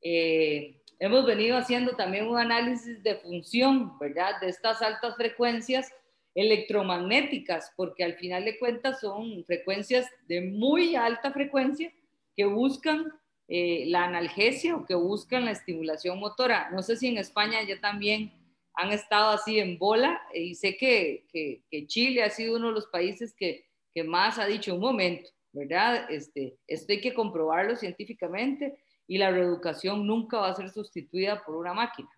Eh, 0.03 0.79
hemos 0.99 1.25
venido 1.25 1.57
haciendo 1.57 1.95
también 1.95 2.27
un 2.27 2.37
análisis 2.37 3.01
de 3.01 3.15
función, 3.15 3.97
¿verdad? 3.97 4.39
De 4.41 4.49
estas 4.49 4.83
altas 4.83 5.15
frecuencias 5.15 5.91
electromagnéticas, 6.35 7.73
porque 7.75 8.03
al 8.03 8.13
final 8.15 8.45
de 8.45 8.59
cuentas 8.59 8.99
son 8.99 9.43
frecuencias 9.45 10.07
de 10.27 10.41
muy 10.41 10.95
alta 10.95 11.31
frecuencia 11.31 11.91
que 12.35 12.45
buscan 12.45 13.11
eh, 13.47 13.85
la 13.87 14.05
analgesia 14.05 14.75
o 14.75 14.85
que 14.85 14.95
buscan 14.95 15.45
la 15.45 15.51
estimulación 15.51 16.19
motora. 16.19 16.69
No 16.71 16.83
sé 16.83 16.95
si 16.97 17.07
en 17.07 17.17
España 17.17 17.63
ya 17.67 17.79
también 17.81 18.31
han 18.75 18.91
estado 18.91 19.31
así 19.31 19.59
en 19.59 19.77
bola 19.77 20.21
y 20.33 20.55
sé 20.55 20.77
que, 20.77 21.25
que, 21.33 21.87
Chile 21.87 22.23
ha 22.23 22.29
sido 22.29 22.55
uno 22.55 22.67
de 22.67 22.73
los 22.73 22.87
países 22.87 23.33
que, 23.35 23.65
que, 23.93 24.03
más 24.03 24.37
ha 24.37 24.45
dicho 24.45 24.75
un 24.75 24.81
momento, 24.81 25.29
¿verdad? 25.51 26.05
Este, 26.09 26.57
esto 26.67 26.93
hay 26.93 27.01
que 27.01 27.13
comprobarlo 27.13 27.75
científicamente 27.75 28.79
y 29.07 29.17
la 29.17 29.31
reeducación 29.31 30.05
nunca 30.05 30.39
va 30.39 30.49
a 30.49 30.55
ser 30.55 30.69
sustituida 30.69 31.43
por 31.43 31.55
una 31.55 31.73
máquina. 31.73 32.09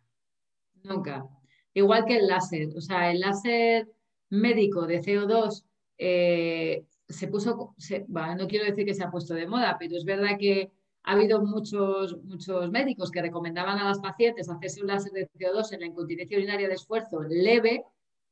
Nunca. 0.83 1.25
Igual 1.73 2.05
que 2.05 2.17
el 2.17 2.27
láser. 2.27 2.69
O 2.75 2.81
sea, 2.81 3.11
el 3.11 3.21
láser 3.21 3.89
médico 4.29 4.85
de 4.85 5.01
CO2 5.01 5.63
eh, 5.97 6.85
se 7.07 7.27
puso, 7.27 7.75
no 8.37 8.47
quiero 8.47 8.65
decir 8.65 8.85
que 8.85 8.93
se 8.93 9.03
ha 9.03 9.11
puesto 9.11 9.33
de 9.33 9.47
moda, 9.47 9.77
pero 9.79 9.95
es 9.97 10.05
verdad 10.05 10.37
que 10.39 10.71
ha 11.03 11.13
habido 11.13 11.41
muchos, 11.41 12.21
muchos 12.23 12.69
médicos 12.71 13.11
que 13.11 13.21
recomendaban 13.21 13.77
a 13.79 13.85
las 13.85 13.99
pacientes 13.99 14.49
hacerse 14.49 14.81
un 14.81 14.87
láser 14.87 15.11
de 15.11 15.29
CO2 15.29 15.73
en 15.73 15.79
la 15.81 15.85
incontinencia 15.87 16.37
urinaria 16.37 16.67
de 16.67 16.75
esfuerzo 16.75 17.21
leve, 17.21 17.83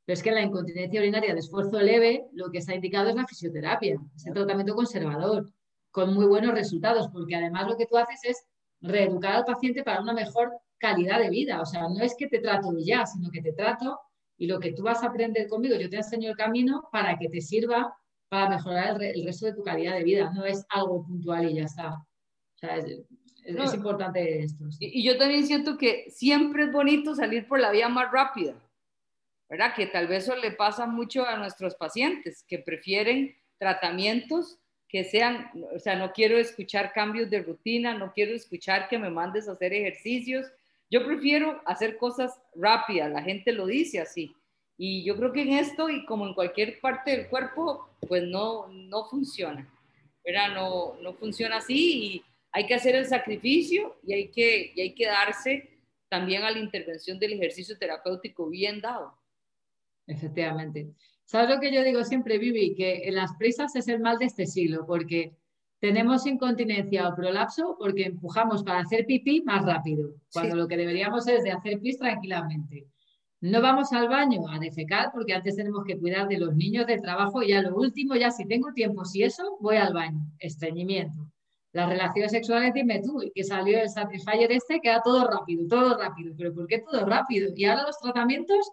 pero 0.10 0.18
es 0.18 0.24
que 0.24 0.30
en 0.30 0.36
la 0.36 0.42
incontinencia 0.42 1.02
urinaria 1.02 1.34
de 1.36 1.40
esfuerzo 1.40 1.80
leve 1.80 2.26
lo 2.34 2.50
que 2.50 2.64
ha 2.68 2.74
indicado 2.74 3.10
es 3.10 3.16
la 3.16 3.28
fisioterapia, 3.28 4.02
es 4.16 4.26
el 4.26 4.34
tratamiento 4.34 4.74
conservador 4.74 5.54
con 5.92 6.16
muy 6.16 6.26
buenos 6.26 6.56
resultados, 6.56 7.10
porque 7.14 7.36
además 7.36 7.68
lo 7.68 7.78
que 7.78 7.86
tú 7.86 7.96
haces 7.96 8.20
es 8.24 8.44
reeducar 8.82 9.36
al 9.36 9.46
paciente 9.46 9.84
para 9.84 10.02
una 10.02 10.14
mejor 10.14 10.52
calidad 10.80 11.20
de 11.20 11.30
vida. 11.30 11.62
O 11.62 11.66
sea, 11.68 11.84
no 11.84 12.02
es 12.02 12.16
que 12.18 12.26
te 12.26 12.40
trato 12.40 12.76
ya, 12.80 13.06
sino 13.06 13.30
que 13.30 13.44
te 13.44 13.54
trato 13.54 14.00
y 14.36 14.48
lo 14.48 14.60
que 14.60 14.74
tú 14.74 14.82
vas 14.82 15.04
a 15.04 15.10
aprender 15.10 15.48
conmigo, 15.48 15.76
yo 15.76 15.92
te 15.92 15.98
enseño 15.98 16.32
el 16.32 16.36
camino 16.36 16.90
para 16.92 17.16
que 17.20 17.30
te 17.30 17.40
sirva 17.40 17.96
para 18.30 18.50
mejorar 18.50 19.00
el, 19.04 19.24
resto 19.24 19.46
de 19.46 19.54
tu 19.54 19.62
calidad 19.62 19.94
de 19.94 20.04
vida, 20.04 20.32
no 20.34 20.44
es 20.44 20.66
algo 20.70 21.06
puntual 21.06 21.52
y 21.52 21.54
ya 21.54 21.66
está. 21.66 21.94
O 21.94 22.58
sea, 22.58 22.78
es, 22.78 23.74
importante 23.76 24.40
esto. 24.42 24.66
Y, 24.80 25.04
yo 25.04 25.20
también 25.20 25.46
siento 25.46 25.78
que 25.78 26.10
siempre 26.10 26.64
es 26.64 26.72
bonito 26.72 27.14
salir 27.14 27.48
por 27.48 27.60
la 27.60 27.70
vía 27.70 27.90
más 27.90 28.12
rápida, 28.12 28.56
¿verdad? 29.50 29.74
Que 29.76 29.88
tal 29.88 30.08
vez 30.08 30.24
eso 30.24 30.36
le 30.36 30.52
pasa 30.52 30.86
mucho 30.86 31.26
a 31.26 31.38
nuestros 31.38 31.76
pacientes, 31.76 32.44
que 32.48 32.60
prefieren 32.60 33.36
tratamientos 33.58 34.60
que 34.88 35.04
sean, 35.04 35.52
o 35.76 35.80
sea, 35.80 35.96
no 35.96 36.12
quiero 36.14 36.38
escuchar 36.38 36.94
cambios 36.94 37.30
de 37.30 37.44
rutina, 37.44 37.94
no 37.94 38.12
quiero 38.12 38.34
escuchar 38.34 38.88
que 38.88 38.98
me 38.98 39.12
mandes 39.12 39.48
a 39.48 39.52
hacer 39.52 39.72
ejercicios. 39.74 40.48
Yo 40.90 41.06
prefiero 41.06 41.62
hacer 41.66 41.98
cosas 41.98 42.42
rápidas, 42.56 43.12
la 43.12 43.22
gente 43.22 43.52
lo 43.52 43.68
dice 43.68 44.00
así. 44.00 44.36
Y 44.78 45.04
yo 45.04 45.16
creo 45.16 45.32
que 45.32 45.42
en 45.42 45.54
esto 45.54 45.90
y 45.90 46.06
como 46.06 46.26
en 46.26 46.34
cualquier 46.34 46.80
parte 46.80 47.12
del 47.12 47.28
cuerpo, 47.28 47.90
pues 48.08 48.24
no, 48.24 48.68
no 48.68 49.06
funciona. 49.06 49.68
¿verdad? 50.26 50.54
No, 50.54 50.96
no 51.02 51.14
funciona 51.14 51.58
así 51.58 52.04
y 52.04 52.26
hay 52.52 52.66
que 52.66 52.76
hacer 52.76 52.96
el 52.96 53.06
sacrificio 53.06 53.98
y 54.06 54.14
hay 54.14 54.28
que, 54.30 54.72
y 54.76 54.82
hay 54.82 54.96
que 54.96 55.06
darse 55.06 55.70
también 56.10 56.44
a 56.44 56.52
la 56.52 56.60
intervención 56.60 57.20
del 57.20 57.34
ejercicio 57.34 57.78
terapéutico 57.78 58.50
bien 58.50 58.82
dado. 58.82 59.19
Efectivamente. 60.10 60.90
¿Sabes 61.24 61.50
lo 61.50 61.60
que 61.62 61.72
yo 61.72 61.84
digo 61.84 62.04
siempre, 62.04 62.40
Vivi? 62.40 62.74
Que 62.74 63.08
en 63.08 63.16
las 63.16 63.36
prisas 63.36 63.76
es 63.76 63.88
el 63.88 64.00
mal 64.00 64.18
de 64.18 64.26
este 64.26 64.48
siglo, 64.48 64.86
porque 64.88 65.36
tenemos 65.80 66.26
incontinencia 66.26 67.08
o 67.08 67.16
prolapso 67.16 67.76
porque 67.80 68.06
empujamos 68.06 68.64
para 68.64 68.80
hacer 68.80 69.06
pipí 69.06 69.42
más 69.42 69.64
rápido, 69.64 70.16
cuando 70.34 70.56
lo 70.56 70.68
que 70.68 70.78
deberíamos 70.78 71.28
es 71.28 71.44
de 71.44 71.52
hacer 71.52 71.80
pis 71.80 72.00
tranquilamente. 72.00 72.88
No 73.42 73.62
vamos 73.62 73.94
al 73.94 74.10
baño 74.10 74.50
a 74.50 74.58
defecar 74.58 75.12
porque 75.14 75.34
antes 75.34 75.56
tenemos 75.56 75.86
que 75.86 75.98
cuidar 75.98 76.28
de 76.28 76.40
los 76.40 76.56
niños 76.56 76.88
del 76.88 77.02
trabajo 77.02 77.44
y 77.44 77.54
a 77.54 77.62
lo 77.62 77.76
último, 77.76 78.16
ya 78.16 78.32
si 78.32 78.46
tengo 78.46 78.74
tiempo, 78.74 79.06
si 79.06 79.24
eso, 79.24 79.58
voy 79.62 79.78
al 79.78 79.94
baño. 79.94 80.20
Estreñimiento. 80.40 81.32
Las 81.72 81.88
relaciones 81.88 82.32
sexuales, 82.32 82.74
dime 82.74 83.02
tú, 83.02 83.22
que 83.34 83.44
salió 83.44 83.80
el 83.80 83.90
Satisfyer 83.90 84.52
este, 84.52 84.82
que 84.82 84.90
era 84.90 85.02
todo 85.02 85.26
rápido, 85.30 85.68
todo 85.68 85.98
rápido. 85.98 86.34
¿Pero 86.36 86.54
por 86.54 86.66
qué 86.66 86.80
todo 86.80 87.06
rápido? 87.06 87.52
Y 87.56 87.66
ahora 87.66 87.84
los 87.84 88.00
tratamientos 88.00 88.72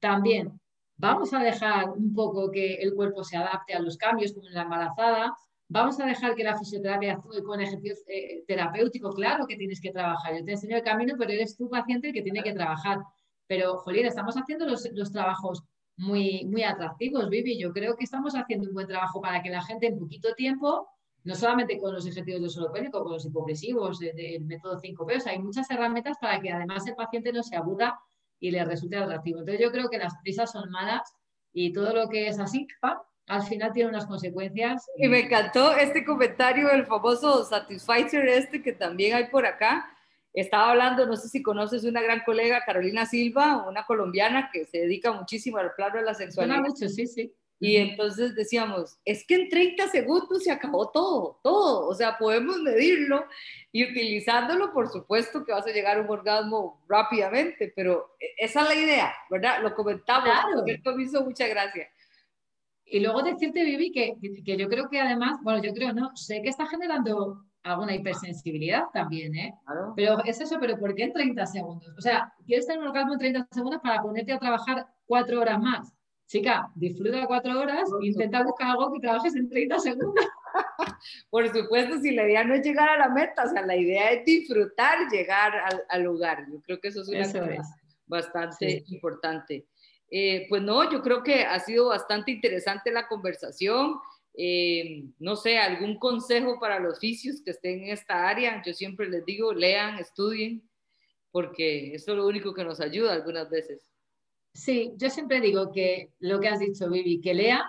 también. 0.00 0.58
Vamos 0.98 1.32
a 1.32 1.38
dejar 1.38 1.90
un 1.90 2.12
poco 2.12 2.50
que 2.50 2.74
el 2.74 2.94
cuerpo 2.94 3.24
se 3.24 3.36
adapte 3.36 3.72
a 3.74 3.80
los 3.80 3.96
cambios, 3.96 4.32
como 4.32 4.46
en 4.48 4.54
la 4.54 4.62
embarazada. 4.62 5.34
Vamos 5.68 5.98
a 6.00 6.06
dejar 6.06 6.34
que 6.34 6.44
la 6.44 6.58
fisioterapia 6.58 7.14
actúe 7.14 7.42
con 7.42 7.60
ejercicio 7.60 7.94
eh, 8.06 8.44
terapéutico. 8.46 9.10
Claro 9.10 9.46
que 9.46 9.56
tienes 9.56 9.80
que 9.80 9.92
trabajar. 9.92 10.36
Yo 10.36 10.44
te 10.44 10.52
enseño 10.52 10.76
el 10.76 10.82
camino, 10.82 11.14
pero 11.18 11.32
eres 11.32 11.56
tu 11.56 11.68
paciente 11.70 12.08
el 12.08 12.14
que 12.14 12.22
tiene 12.22 12.42
que 12.42 12.52
trabajar 12.52 12.98
pero, 13.48 13.78
jolín, 13.78 14.06
estamos 14.06 14.36
haciendo 14.36 14.66
los, 14.66 15.12
trabajos 15.12 15.64
muy, 15.96 16.44
muy 16.44 16.62
atractivos, 16.62 17.28
Vivi. 17.30 17.58
Yo 17.58 17.72
creo 17.72 17.96
que 17.96 18.04
estamos 18.04 18.34
haciendo 18.34 18.68
un 18.68 18.74
buen 18.74 18.86
trabajo 18.86 19.20
para 19.20 19.42
que 19.42 19.48
la 19.48 19.62
gente 19.62 19.86
en 19.86 19.98
poquito 19.98 20.34
tiempo, 20.34 20.86
no 21.24 21.34
solamente 21.34 21.78
con 21.78 21.94
los 21.94 22.06
ejercicios 22.06 22.42
de 22.42 22.48
suelo 22.50 22.70
con 22.92 23.10
los 23.10 23.24
hipopresivos, 23.24 23.98
del 23.98 24.44
método 24.44 24.78
5P, 24.78 25.26
hay 25.26 25.38
muchas 25.38 25.68
herramientas 25.70 26.18
para 26.20 26.38
que 26.40 26.52
además 26.52 26.86
el 26.86 26.94
paciente 26.94 27.32
no 27.32 27.42
se 27.42 27.56
aburra 27.56 27.98
y 28.40 28.50
le 28.50 28.64
resulte 28.64 28.96
atractivo. 28.96 29.40
Entonces 29.40 29.64
yo 29.64 29.72
creo 29.72 29.88
que 29.88 29.98
las 29.98 30.14
prisas 30.22 30.52
son 30.52 30.70
malas 30.70 31.02
y 31.52 31.72
todo 31.72 31.92
lo 31.92 32.08
que 32.08 32.28
es 32.28 32.38
así, 32.38 32.66
al 33.26 33.42
final 33.42 33.72
tiene 33.72 33.90
unas 33.90 34.06
consecuencias. 34.06 34.86
Y 34.96 35.08
me 35.08 35.20
encantó 35.20 35.76
este 35.76 36.04
comentario 36.04 36.68
del 36.68 36.86
famoso 36.86 37.44
Satisficer 37.44 38.26
este 38.26 38.62
que 38.62 38.72
también 38.72 39.14
hay 39.14 39.26
por 39.28 39.46
acá, 39.46 39.86
estaba 40.32 40.70
hablando, 40.70 41.06
no 41.06 41.16
sé 41.16 41.28
si 41.28 41.42
conoces 41.42 41.84
una 41.84 42.00
gran 42.00 42.22
colega, 42.24 42.62
Carolina 42.64 43.06
Silva, 43.06 43.66
una 43.68 43.84
colombiana 43.84 44.50
que 44.52 44.66
se 44.66 44.78
dedica 44.78 45.12
muchísimo 45.12 45.58
al 45.58 45.74
plano 45.74 45.96
de 45.96 46.02
la 46.02 46.14
sexualidad. 46.14 46.60
mucho, 46.60 46.88
sí, 46.88 47.06
sí. 47.06 47.34
Y 47.60 47.76
entonces 47.76 48.34
decíamos, 48.36 48.98
es 49.04 49.26
que 49.26 49.34
en 49.34 49.48
30 49.48 49.88
segundos 49.88 50.44
se 50.44 50.52
acabó 50.52 50.90
todo, 50.90 51.40
todo. 51.42 51.88
O 51.88 51.94
sea, 51.94 52.16
podemos 52.16 52.60
medirlo 52.60 53.24
y 53.72 53.90
utilizándolo, 53.90 54.72
por 54.72 54.88
supuesto 54.88 55.44
que 55.44 55.52
vas 55.52 55.66
a 55.66 55.72
llegar 55.72 55.98
a 55.98 56.02
un 56.02 56.08
orgasmo 56.08 56.84
rápidamente, 56.88 57.72
pero 57.74 58.14
esa 58.36 58.62
es 58.62 58.68
la 58.68 58.74
idea, 58.74 59.14
¿verdad? 59.28 59.60
Lo 59.62 59.74
comentamos, 59.74 60.30
claro. 60.30 60.62
esto 60.66 60.94
me 60.94 61.02
hizo 61.02 61.24
mucha 61.24 61.48
gracia. 61.48 61.88
Y 62.84 63.00
luego 63.00 63.22
decirte, 63.22 63.64
Vivi, 63.64 63.90
que, 63.90 64.14
que 64.44 64.56
yo 64.56 64.68
creo 64.68 64.88
que 64.88 65.00
además, 65.00 65.38
bueno, 65.42 65.62
yo 65.62 65.74
creo, 65.74 65.92
no, 65.92 66.16
sé 66.16 66.40
que 66.40 66.48
está 66.48 66.66
generando 66.66 67.44
alguna 67.62 67.94
hipersensibilidad 67.94 68.84
también, 68.92 69.34
¿eh? 69.34 69.54
Pero 69.96 70.24
es 70.24 70.40
eso, 70.40 70.58
pero 70.60 70.78
¿por 70.78 70.94
qué 70.94 71.04
en 71.04 71.12
30 71.12 71.46
segundos? 71.46 71.92
O 71.98 72.00
sea, 72.00 72.32
¿quieres 72.46 72.66
tener 72.66 72.80
un 72.80 72.88
orgasmo 72.88 73.14
en 73.14 73.18
30 73.18 73.48
segundos 73.50 73.80
para 73.82 74.00
ponerte 74.00 74.32
a 74.32 74.38
trabajar 74.38 74.86
cuatro 75.06 75.40
horas 75.40 75.60
más? 75.60 75.97
Chica, 76.28 76.70
disfruta 76.74 77.26
cuatro 77.26 77.58
horas 77.58 77.88
e 78.02 78.06
intenta 78.06 78.44
buscar 78.44 78.72
algo 78.72 78.92
que 78.92 79.00
trabajes 79.00 79.34
en 79.34 79.48
30 79.48 79.78
segundos. 79.78 80.26
Por 81.30 81.48
supuesto, 81.48 81.98
si 82.00 82.10
la 82.10 82.24
idea 82.24 82.44
no 82.44 82.54
es 82.54 82.62
llegar 82.62 82.86
a 82.90 82.98
la 82.98 83.08
meta, 83.08 83.44
o 83.44 83.48
sea, 83.48 83.64
la 83.64 83.74
idea 83.74 84.10
es 84.10 84.26
disfrutar 84.26 85.08
llegar 85.10 85.54
al, 85.88 86.02
lugar. 86.02 86.44
Yo 86.52 86.60
creo 86.60 86.80
que 86.80 86.88
eso 86.88 87.00
es 87.00 87.08
una 87.08 87.24
cosa 87.24 87.62
bastante 88.06 88.84
importante. 88.88 89.66
Eh, 90.10 90.44
pues 90.50 90.60
no, 90.60 90.90
yo 90.92 91.00
creo 91.00 91.22
que 91.22 91.44
ha 91.44 91.58
sido 91.60 91.88
bastante 91.88 92.30
interesante 92.30 92.92
la 92.92 93.08
conversación. 93.08 93.98
Eh, 94.34 95.04
no 95.18 95.34
sé, 95.34 95.58
algún 95.58 95.98
consejo 95.98 96.60
para 96.60 96.78
los 96.78 96.98
oficios 96.98 97.40
que 97.42 97.52
estén 97.52 97.84
en 97.84 97.88
esta 97.90 98.28
área. 98.28 98.62
Yo 98.66 98.74
siempre 98.74 99.08
les 99.08 99.24
digo, 99.24 99.54
lean, 99.54 99.98
estudien, 99.98 100.62
porque 101.30 101.94
eso 101.94 102.12
es 102.12 102.18
lo 102.18 102.26
único 102.26 102.52
que 102.52 102.64
nos 102.64 102.80
ayuda 102.80 103.14
algunas 103.14 103.48
veces. 103.48 103.87
Sí, 104.58 104.92
yo 104.96 105.08
siempre 105.08 105.40
digo 105.40 105.70
que 105.70 106.10
lo 106.18 106.40
que 106.40 106.48
has 106.48 106.58
dicho, 106.58 106.90
Vivi, 106.90 107.20
que 107.20 107.32
lean, 107.32 107.62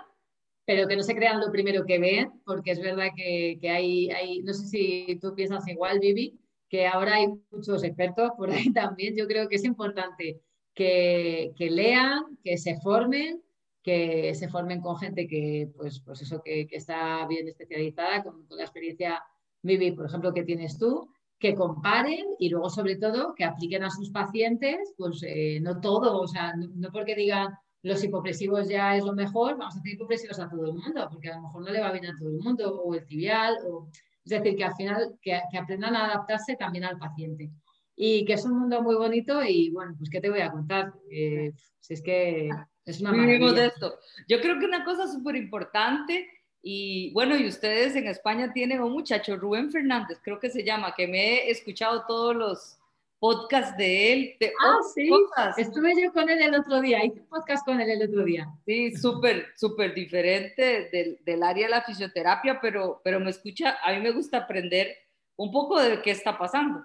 pero 0.64 0.88
que 0.88 0.96
no 0.96 1.04
se 1.04 1.14
crean 1.14 1.38
lo 1.40 1.52
primero 1.52 1.86
que 1.86 2.00
ven, 2.00 2.32
porque 2.44 2.72
es 2.72 2.80
verdad 2.80 3.10
que, 3.14 3.58
hay, 3.70 4.10
hay, 4.10 4.42
no 4.42 4.52
sé 4.52 4.66
si 4.66 5.18
tú 5.20 5.32
piensas 5.36 5.68
igual, 5.68 6.00
Vivi, 6.00 6.36
que 6.68 6.88
ahora 6.88 7.14
hay 7.14 7.28
muchos 7.52 7.84
expertos 7.84 8.32
por 8.36 8.50
ahí 8.50 8.72
también. 8.74 9.14
Yo 9.16 9.28
creo 9.28 9.48
que 9.48 9.54
es 9.54 9.64
importante 9.64 10.40
que, 10.74 11.52
que 11.56 11.70
lean, 11.70 12.36
que 12.42 12.58
se 12.58 12.80
formen 12.80 13.40
que 13.84 14.34
se 14.34 14.48
formen 14.48 14.80
con 14.80 14.96
gente 14.96 15.28
que, 15.28 15.70
pues, 15.76 16.00
pues 16.00 16.22
eso, 16.22 16.42
que, 16.42 16.66
está 16.72 17.24
bien 17.26 17.46
especializada, 17.46 18.22
con, 18.24 18.46
la 18.50 18.64
experiencia, 18.64 19.22
Vivi, 19.62 19.92
por 19.92 20.06
ejemplo, 20.06 20.34
que 20.34 20.42
tienes 20.42 20.76
tú, 20.76 21.08
que 21.40 21.54
comparen 21.54 22.26
y 22.38 22.50
luego, 22.50 22.68
sobre 22.68 22.96
todo, 22.96 23.34
que 23.34 23.44
apliquen 23.44 23.82
a 23.82 23.90
sus 23.90 24.10
pacientes, 24.10 24.94
pues 24.96 25.22
eh, 25.26 25.58
no 25.60 25.80
todo, 25.80 26.20
o 26.20 26.28
sea, 26.28 26.54
no, 26.54 26.92
porque 26.92 27.16
digan 27.16 27.54
los 27.82 28.04
hipopresivos 28.04 28.68
ya 28.68 28.94
es 28.94 29.04
lo 29.04 29.14
mejor, 29.14 29.56
vamos 29.56 29.74
a 29.74 29.78
hacer 29.78 29.94
hipopresivos 29.94 30.38
a 30.38 30.50
todo 30.50 30.66
el 30.66 30.74
mundo, 30.74 31.08
porque 31.10 31.30
a 31.30 31.36
lo 31.36 31.42
mejor 31.42 31.64
no 31.64 31.72
le 31.72 31.80
va 31.80 31.92
bien 31.92 32.06
a 32.06 32.16
todo 32.18 32.28
el 32.28 32.38
mundo, 32.40 32.82
o 32.82 32.94
el 32.94 33.06
tibial, 33.06 33.56
o... 33.66 33.88
es 34.22 34.30
decir, 34.30 34.54
que 34.54 34.64
al 34.64 34.76
final 34.76 35.18
que, 35.22 35.40
aprendan 35.58 35.96
a 35.96 36.04
adaptarse 36.04 36.56
también 36.56 36.84
al 36.84 36.98
paciente. 36.98 37.50
Y 37.96 38.26
que 38.26 38.34
es 38.34 38.44
un 38.44 38.58
mundo 38.58 38.82
muy 38.82 38.96
bonito 38.96 39.42
y 39.42 39.70
bueno, 39.70 39.94
pues 39.96 40.10
¿qué 40.10 40.20
te 40.20 40.30
voy 40.30 40.40
a 40.40 40.50
contar? 40.50 40.92
Eh, 41.10 41.52
si 41.80 41.94
es 41.94 42.02
que 42.02 42.50
es 42.84 43.00
una 43.00 43.64
esto. 43.64 43.98
Yo 44.28 44.40
creo 44.40 44.58
que 44.58 44.66
una 44.66 44.84
cosa 44.84 45.06
súper 45.06 45.36
importante, 45.36 46.28
y 46.62 47.12
bueno, 47.12 47.36
y 47.36 47.46
ustedes 47.46 47.96
en 47.96 48.06
España 48.06 48.52
tienen 48.52 48.82
un 48.82 48.92
muchacho, 48.92 49.36
Rubén 49.36 49.70
Fernández, 49.70 50.18
creo 50.22 50.38
que 50.38 50.50
se 50.50 50.62
llama, 50.62 50.94
que 50.94 51.06
me 51.06 51.18
he 51.18 51.50
escuchado 51.50 52.04
todos 52.06 52.36
los 52.36 52.80
podcasts 53.18 53.76
de 53.76 54.12
él. 54.12 54.36
ah, 54.60 54.78
sí, 54.94 55.10
estuve 55.56 56.02
yo 56.02 56.12
con 56.12 56.28
él 56.28 56.42
el 56.42 56.54
otro 56.54 56.80
día, 56.80 57.04
hice 57.04 57.20
un 57.20 57.28
podcast 57.28 57.64
con 57.64 57.80
él 57.80 57.90
el 57.90 58.08
otro 58.08 58.24
día. 58.24 58.48
Sí, 58.66 58.96
súper, 58.96 59.46
súper 59.56 59.94
diferente 59.94 60.90
del, 60.90 61.18
del, 61.24 61.42
área 61.42 61.66
de 61.66 61.70
la 61.70 61.82
fisioterapia, 61.82 62.60
pero, 62.60 63.00
pero 63.04 63.20
me 63.20 63.30
escucha, 63.30 63.78
a 63.82 63.92
mí 63.92 64.00
me 64.00 64.10
gusta 64.10 64.38
aprender 64.38 64.96
un 65.36 65.50
poco 65.52 65.80
de 65.80 66.02
qué 66.02 66.10
está 66.10 66.36
pasando. 66.36 66.84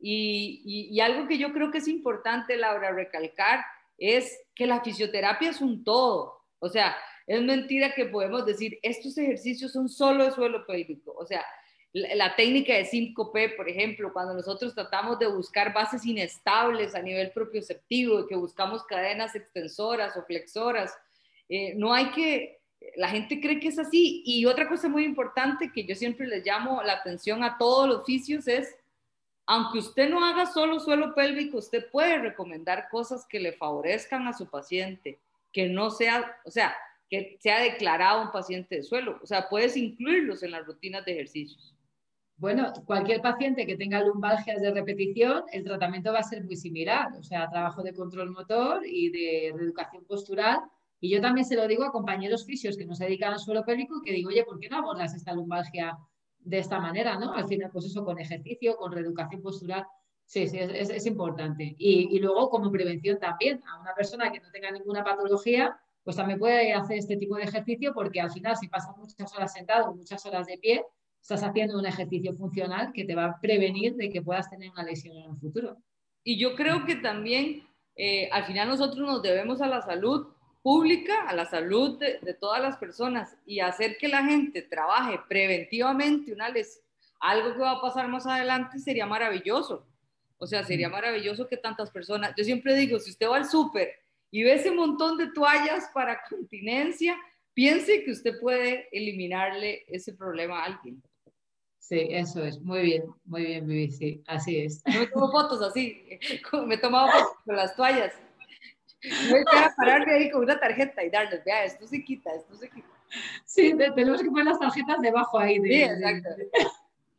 Y, 0.00 0.62
y, 0.64 0.94
y 0.94 1.00
algo 1.00 1.26
que 1.26 1.38
yo 1.38 1.52
creo 1.52 1.70
que 1.70 1.78
es 1.78 1.88
importante, 1.88 2.56
Laura, 2.56 2.92
recalcar, 2.92 3.64
es 3.96 4.38
que 4.54 4.66
la 4.66 4.80
fisioterapia 4.80 5.50
es 5.50 5.60
un 5.60 5.82
todo. 5.82 6.44
O 6.60 6.68
sea, 6.68 6.96
es 7.28 7.42
mentira 7.42 7.94
que 7.94 8.06
podemos 8.06 8.46
decir, 8.46 8.78
estos 8.82 9.16
ejercicios 9.18 9.72
son 9.72 9.88
solo 9.88 10.24
de 10.24 10.32
suelo 10.32 10.66
pélvico. 10.66 11.14
O 11.16 11.26
sea, 11.26 11.44
la, 11.92 12.34
técnica 12.34 12.72
de 12.72 12.86
5P, 12.86 13.54
por 13.54 13.68
ejemplo, 13.68 14.12
cuando 14.12 14.32
nosotros 14.32 14.74
tratamos 14.74 15.18
de 15.18 15.26
buscar 15.26 15.74
bases 15.74 16.06
inestables 16.06 16.94
a 16.94 17.02
nivel 17.02 17.30
propioceptivo, 17.30 18.26
que 18.26 18.34
buscamos 18.34 18.82
cadenas 18.84 19.34
extensoras 19.34 20.16
o 20.16 20.24
flexoras, 20.24 20.96
eh, 21.50 21.74
no 21.76 21.92
hay 21.92 22.10
que, 22.12 22.60
la 22.96 23.10
gente 23.10 23.40
cree 23.40 23.60
que 23.60 23.68
es 23.68 23.78
así. 23.78 24.22
Y 24.24 24.46
otra 24.46 24.66
cosa 24.66 24.88
muy 24.88 25.04
importante 25.04 25.70
que 25.70 25.84
yo 25.84 25.94
siempre 25.94 26.26
les 26.26 26.46
llamo 26.46 26.82
la 26.82 26.94
atención 26.94 27.44
a 27.44 27.58
todos 27.58 27.86
los 27.86 28.00
oficios 28.00 28.48
es 28.48 28.74
aunque 29.50 29.78
usted 29.78 30.10
no 30.10 30.22
haga 30.22 30.44
solo 30.44 30.78
suelo 30.78 31.14
pélvico, 31.14 31.56
usted 31.56 31.90
puede 31.90 32.18
recomendar 32.18 32.90
cosas 32.90 33.24
que 33.26 33.40
le 33.40 33.54
favorezcan 33.54 34.28
a 34.28 34.34
su 34.34 34.46
paciente, 34.46 35.18
que 35.54 35.70
no 35.70 35.90
sea, 35.90 36.36
o 36.44 36.50
sea, 36.50 36.76
que 37.08 37.36
sea 37.40 37.60
declarado 37.62 38.22
un 38.22 38.30
paciente 38.30 38.76
de 38.76 38.82
suelo. 38.82 39.18
O 39.22 39.26
sea, 39.26 39.48
puedes 39.48 39.76
incluirlos 39.76 40.42
en 40.42 40.52
las 40.52 40.66
rutinas 40.66 41.04
de 41.04 41.12
ejercicios. 41.12 41.74
Bueno, 42.36 42.72
cualquier 42.84 43.20
paciente 43.20 43.66
que 43.66 43.76
tenga 43.76 44.00
lumbalgias 44.00 44.60
de 44.60 44.70
repetición, 44.70 45.42
el 45.52 45.64
tratamiento 45.64 46.12
va 46.12 46.20
a 46.20 46.22
ser 46.22 46.44
muy 46.44 46.56
similar. 46.56 47.08
O 47.18 47.22
sea, 47.22 47.50
trabajo 47.50 47.82
de 47.82 47.92
control 47.92 48.30
motor 48.30 48.82
y 48.86 49.10
de 49.10 49.52
reeducación 49.56 50.04
postural 50.04 50.60
Y 51.00 51.10
yo 51.10 51.20
también 51.20 51.44
se 51.44 51.56
lo 51.56 51.66
digo 51.66 51.84
a 51.84 51.92
compañeros 51.92 52.44
fisios 52.44 52.76
que 52.76 52.84
no 52.84 52.94
se 52.94 53.04
dedican 53.04 53.32
al 53.32 53.38
suelo 53.38 53.64
pélvico 53.64 54.02
que 54.02 54.12
digo, 54.12 54.28
oye, 54.28 54.44
¿por 54.44 54.58
qué 54.60 54.68
no 54.68 54.78
abordas 54.78 55.14
esta 55.14 55.32
lumbalgia 55.32 55.96
de 56.38 56.58
esta 56.58 56.78
manera, 56.80 57.18
¿no? 57.18 57.32
Al 57.34 57.46
final, 57.46 57.70
pues 57.72 57.86
eso, 57.86 58.04
con 58.04 58.18
ejercicio, 58.18 58.76
con 58.76 58.92
reeducación 58.92 59.42
postural. 59.42 59.86
Sí, 60.24 60.46
sí, 60.46 60.58
es, 60.58 61.06
importante. 61.06 61.74
Y, 61.78 62.18
luego, 62.18 62.50
como 62.50 62.70
prevención 62.70 63.18
también, 63.18 63.62
a 63.66 63.80
una 63.80 63.94
persona 63.94 64.30
que 64.30 64.40
no 64.40 64.50
tenga 64.50 64.70
ninguna 64.70 65.02
patología, 65.02 65.78
pues 66.08 66.16
también 66.16 66.38
puede 66.38 66.72
hacer 66.72 66.96
este 66.96 67.18
tipo 67.18 67.36
de 67.36 67.42
ejercicio 67.42 67.92
porque 67.92 68.18
al 68.18 68.30
final, 68.30 68.56
si 68.56 68.66
pasas 68.66 68.96
muchas 68.96 69.30
horas 69.34 69.52
sentado, 69.52 69.94
muchas 69.94 70.24
horas 70.24 70.46
de 70.46 70.56
pie, 70.56 70.82
estás 71.20 71.42
haciendo 71.42 71.78
un 71.78 71.84
ejercicio 71.84 72.34
funcional 72.34 72.92
que 72.94 73.04
te 73.04 73.14
va 73.14 73.26
a 73.26 73.38
prevenir 73.38 73.94
de 73.94 74.08
que 74.08 74.22
puedas 74.22 74.48
tener 74.48 74.70
una 74.70 74.84
lesión 74.84 75.14
en 75.18 75.32
el 75.32 75.36
futuro. 75.36 75.76
Y 76.24 76.38
yo 76.38 76.56
creo 76.56 76.86
que 76.86 76.96
también, 76.96 77.68
eh, 77.94 78.30
al 78.32 78.44
final 78.44 78.68
nosotros 78.68 79.06
nos 79.06 79.20
debemos 79.20 79.60
a 79.60 79.66
la 79.66 79.82
salud 79.82 80.28
pública, 80.62 81.28
a 81.28 81.34
la 81.34 81.44
salud 81.44 81.98
de, 81.98 82.32
todas 82.40 82.62
las 82.62 82.78
personas 82.78 83.36
y 83.44 83.60
hacer 83.60 83.98
que 83.98 84.08
la 84.08 84.24
gente 84.24 84.62
trabaje 84.62 85.20
preventivamente 85.28 86.32
una 86.32 86.48
les, 86.48 86.82
algo 87.20 87.52
que 87.52 87.60
va 87.60 87.72
a 87.72 87.82
pasar 87.82 88.08
más 88.08 88.26
adelante 88.26 88.78
sería 88.78 89.04
maravilloso. 89.04 89.86
O 90.38 90.46
sea, 90.46 90.64
sería 90.64 90.88
maravilloso 90.88 91.46
que 91.46 91.58
tantas 91.58 91.90
personas, 91.90 92.32
yo 92.34 92.44
siempre 92.44 92.74
digo, 92.76 92.98
si 92.98 93.10
usted 93.10 93.28
va 93.28 93.36
al 93.36 93.44
súper 93.44 94.07
y 94.30 94.42
ve 94.42 94.54
ese 94.54 94.70
montón 94.70 95.16
de 95.18 95.32
toallas 95.32 95.90
para 95.94 96.20
continencia, 96.28 97.16
piense 97.54 98.04
que 98.04 98.12
usted 98.12 98.38
puede 98.40 98.88
eliminarle 98.92 99.84
ese 99.88 100.14
problema 100.14 100.60
a 100.60 100.64
alguien. 100.66 101.02
Sí, 101.78 102.06
eso 102.10 102.44
es. 102.44 102.60
Muy 102.60 102.82
bien, 102.82 103.04
muy 103.24 103.46
bien, 103.46 103.66
Vivi. 103.66 103.90
Sí, 103.90 104.22
así 104.26 104.58
es. 104.58 104.82
Yo 104.92 105.00
me 105.00 105.06
tomo 105.06 105.30
fotos 105.30 105.62
así. 105.62 106.18
Me 106.66 106.74
he 106.74 106.78
tomado 106.78 107.08
fotos 107.08 107.36
con 107.44 107.56
las 107.56 107.74
toallas. 107.74 108.12
Voy 109.30 109.40
a 109.56 109.72
pararme 109.76 110.12
ahí 110.12 110.30
con 110.30 110.42
una 110.42 110.58
tarjeta 110.58 111.02
y 111.04 111.10
darles, 111.10 111.42
vea, 111.44 111.64
esto 111.64 111.86
se 111.86 112.04
quita, 112.04 112.34
esto 112.34 112.56
se 112.56 112.68
quita. 112.68 112.88
Sí, 113.46 113.72
tenemos 113.94 114.20
que 114.20 114.28
poner 114.28 114.46
las 114.46 114.58
tarjetas 114.58 115.00
debajo 115.00 115.38
ahí. 115.38 115.58
sí, 115.62 115.82
exacto. 115.82 116.28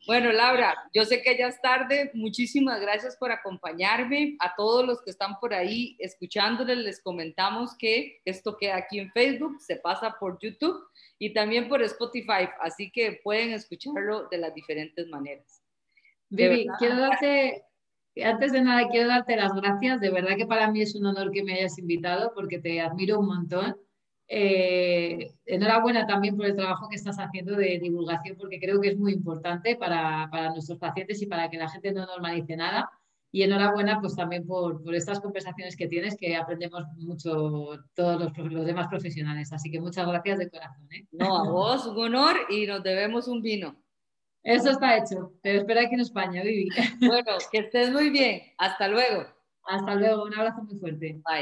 Bueno, 0.06 0.32
Laura, 0.32 0.74
yo 0.94 1.04
sé 1.04 1.22
que 1.22 1.36
ya 1.36 1.48
es 1.48 1.60
tarde. 1.60 2.10
Muchísimas 2.14 2.80
gracias 2.80 3.16
por 3.16 3.30
acompañarme. 3.32 4.36
A 4.40 4.54
todos 4.56 4.86
los 4.86 5.02
que 5.02 5.10
están 5.10 5.38
por 5.38 5.52
ahí 5.52 5.96
escuchándoles, 5.98 6.78
les 6.78 7.02
comentamos 7.02 7.76
que 7.76 8.20
esto 8.24 8.56
queda 8.56 8.76
aquí 8.76 8.98
en 8.98 9.10
Facebook, 9.12 9.60
se 9.60 9.76
pasa 9.76 10.16
por 10.18 10.38
YouTube 10.40 10.82
y 11.18 11.34
también 11.34 11.68
por 11.68 11.82
Spotify, 11.82 12.48
así 12.60 12.90
que 12.90 13.20
pueden 13.22 13.52
escucharlo 13.52 14.26
de 14.28 14.38
las 14.38 14.54
diferentes 14.54 15.06
maneras. 15.08 15.62
Vivi, 16.30 16.66
quiero 16.78 16.96
darte, 16.96 17.64
antes 18.24 18.52
de 18.52 18.62
nada, 18.62 18.88
quiero 18.88 19.08
darte 19.08 19.36
las 19.36 19.52
gracias. 19.52 20.00
De 20.00 20.10
verdad 20.10 20.36
que 20.36 20.46
para 20.46 20.70
mí 20.70 20.80
es 20.80 20.94
un 20.94 21.06
honor 21.06 21.30
que 21.30 21.42
me 21.42 21.54
hayas 21.54 21.78
invitado 21.78 22.32
porque 22.34 22.58
te 22.58 22.80
admiro 22.80 23.18
un 23.18 23.26
montón. 23.26 23.76
Eh, 24.32 25.32
enhorabuena 25.44 26.06
también 26.06 26.36
por 26.36 26.46
el 26.46 26.54
trabajo 26.54 26.88
que 26.88 26.94
estás 26.94 27.16
haciendo 27.18 27.56
de 27.56 27.80
divulgación, 27.80 28.36
porque 28.36 28.60
creo 28.60 28.80
que 28.80 28.90
es 28.90 28.96
muy 28.96 29.12
importante 29.12 29.74
para, 29.74 30.28
nuestros 30.50 30.78
pacientes 30.78 31.20
y 31.20 31.26
para 31.26 31.50
que 31.50 31.58
la 31.58 31.68
gente 31.68 31.90
no 31.92 32.06
normalice 32.06 32.56
nada. 32.56 32.88
Y 33.32 33.42
enhorabuena 33.42 34.00
pues 34.00 34.14
también 34.14 34.46
por, 34.46 34.82
estas 34.94 35.20
conversaciones 35.20 35.76
que 35.76 35.88
tienes, 35.88 36.16
que 36.16 36.36
aprendemos 36.36 36.84
mucho 36.96 37.70
todos 37.94 38.32
los, 38.36 38.66
demás 38.66 38.86
profesionales. 38.86 39.52
Así 39.52 39.68
que 39.68 39.80
muchas 39.80 40.06
gracias 40.06 40.38
de 40.38 40.50
corazón. 40.50 40.86
¿eh? 40.92 41.06
No, 41.10 41.36
a 41.36 41.50
vos 41.50 41.86
un 41.86 41.98
honor 41.98 42.36
y 42.48 42.66
nos 42.66 42.84
debemos 42.84 43.26
un 43.26 43.42
vino. 43.42 43.82
Eso 44.44 44.70
está 44.70 44.96
hecho. 44.96 45.32
Te 45.42 45.56
espero 45.56 45.80
aquí 45.80 45.94
en 45.94 46.00
España, 46.00 46.42
Vivi. 46.42 46.68
Bueno, 47.00 47.32
que 47.50 47.58
estés 47.58 47.92
muy 47.92 48.10
bien. 48.10 48.42
Hasta 48.58 48.86
luego. 48.86 49.24
Hasta 49.64 49.94
luego. 49.96 50.24
Un 50.24 50.34
abrazo 50.34 50.62
muy 50.62 50.78
fuerte. 50.78 51.20
Bye. 51.24 51.38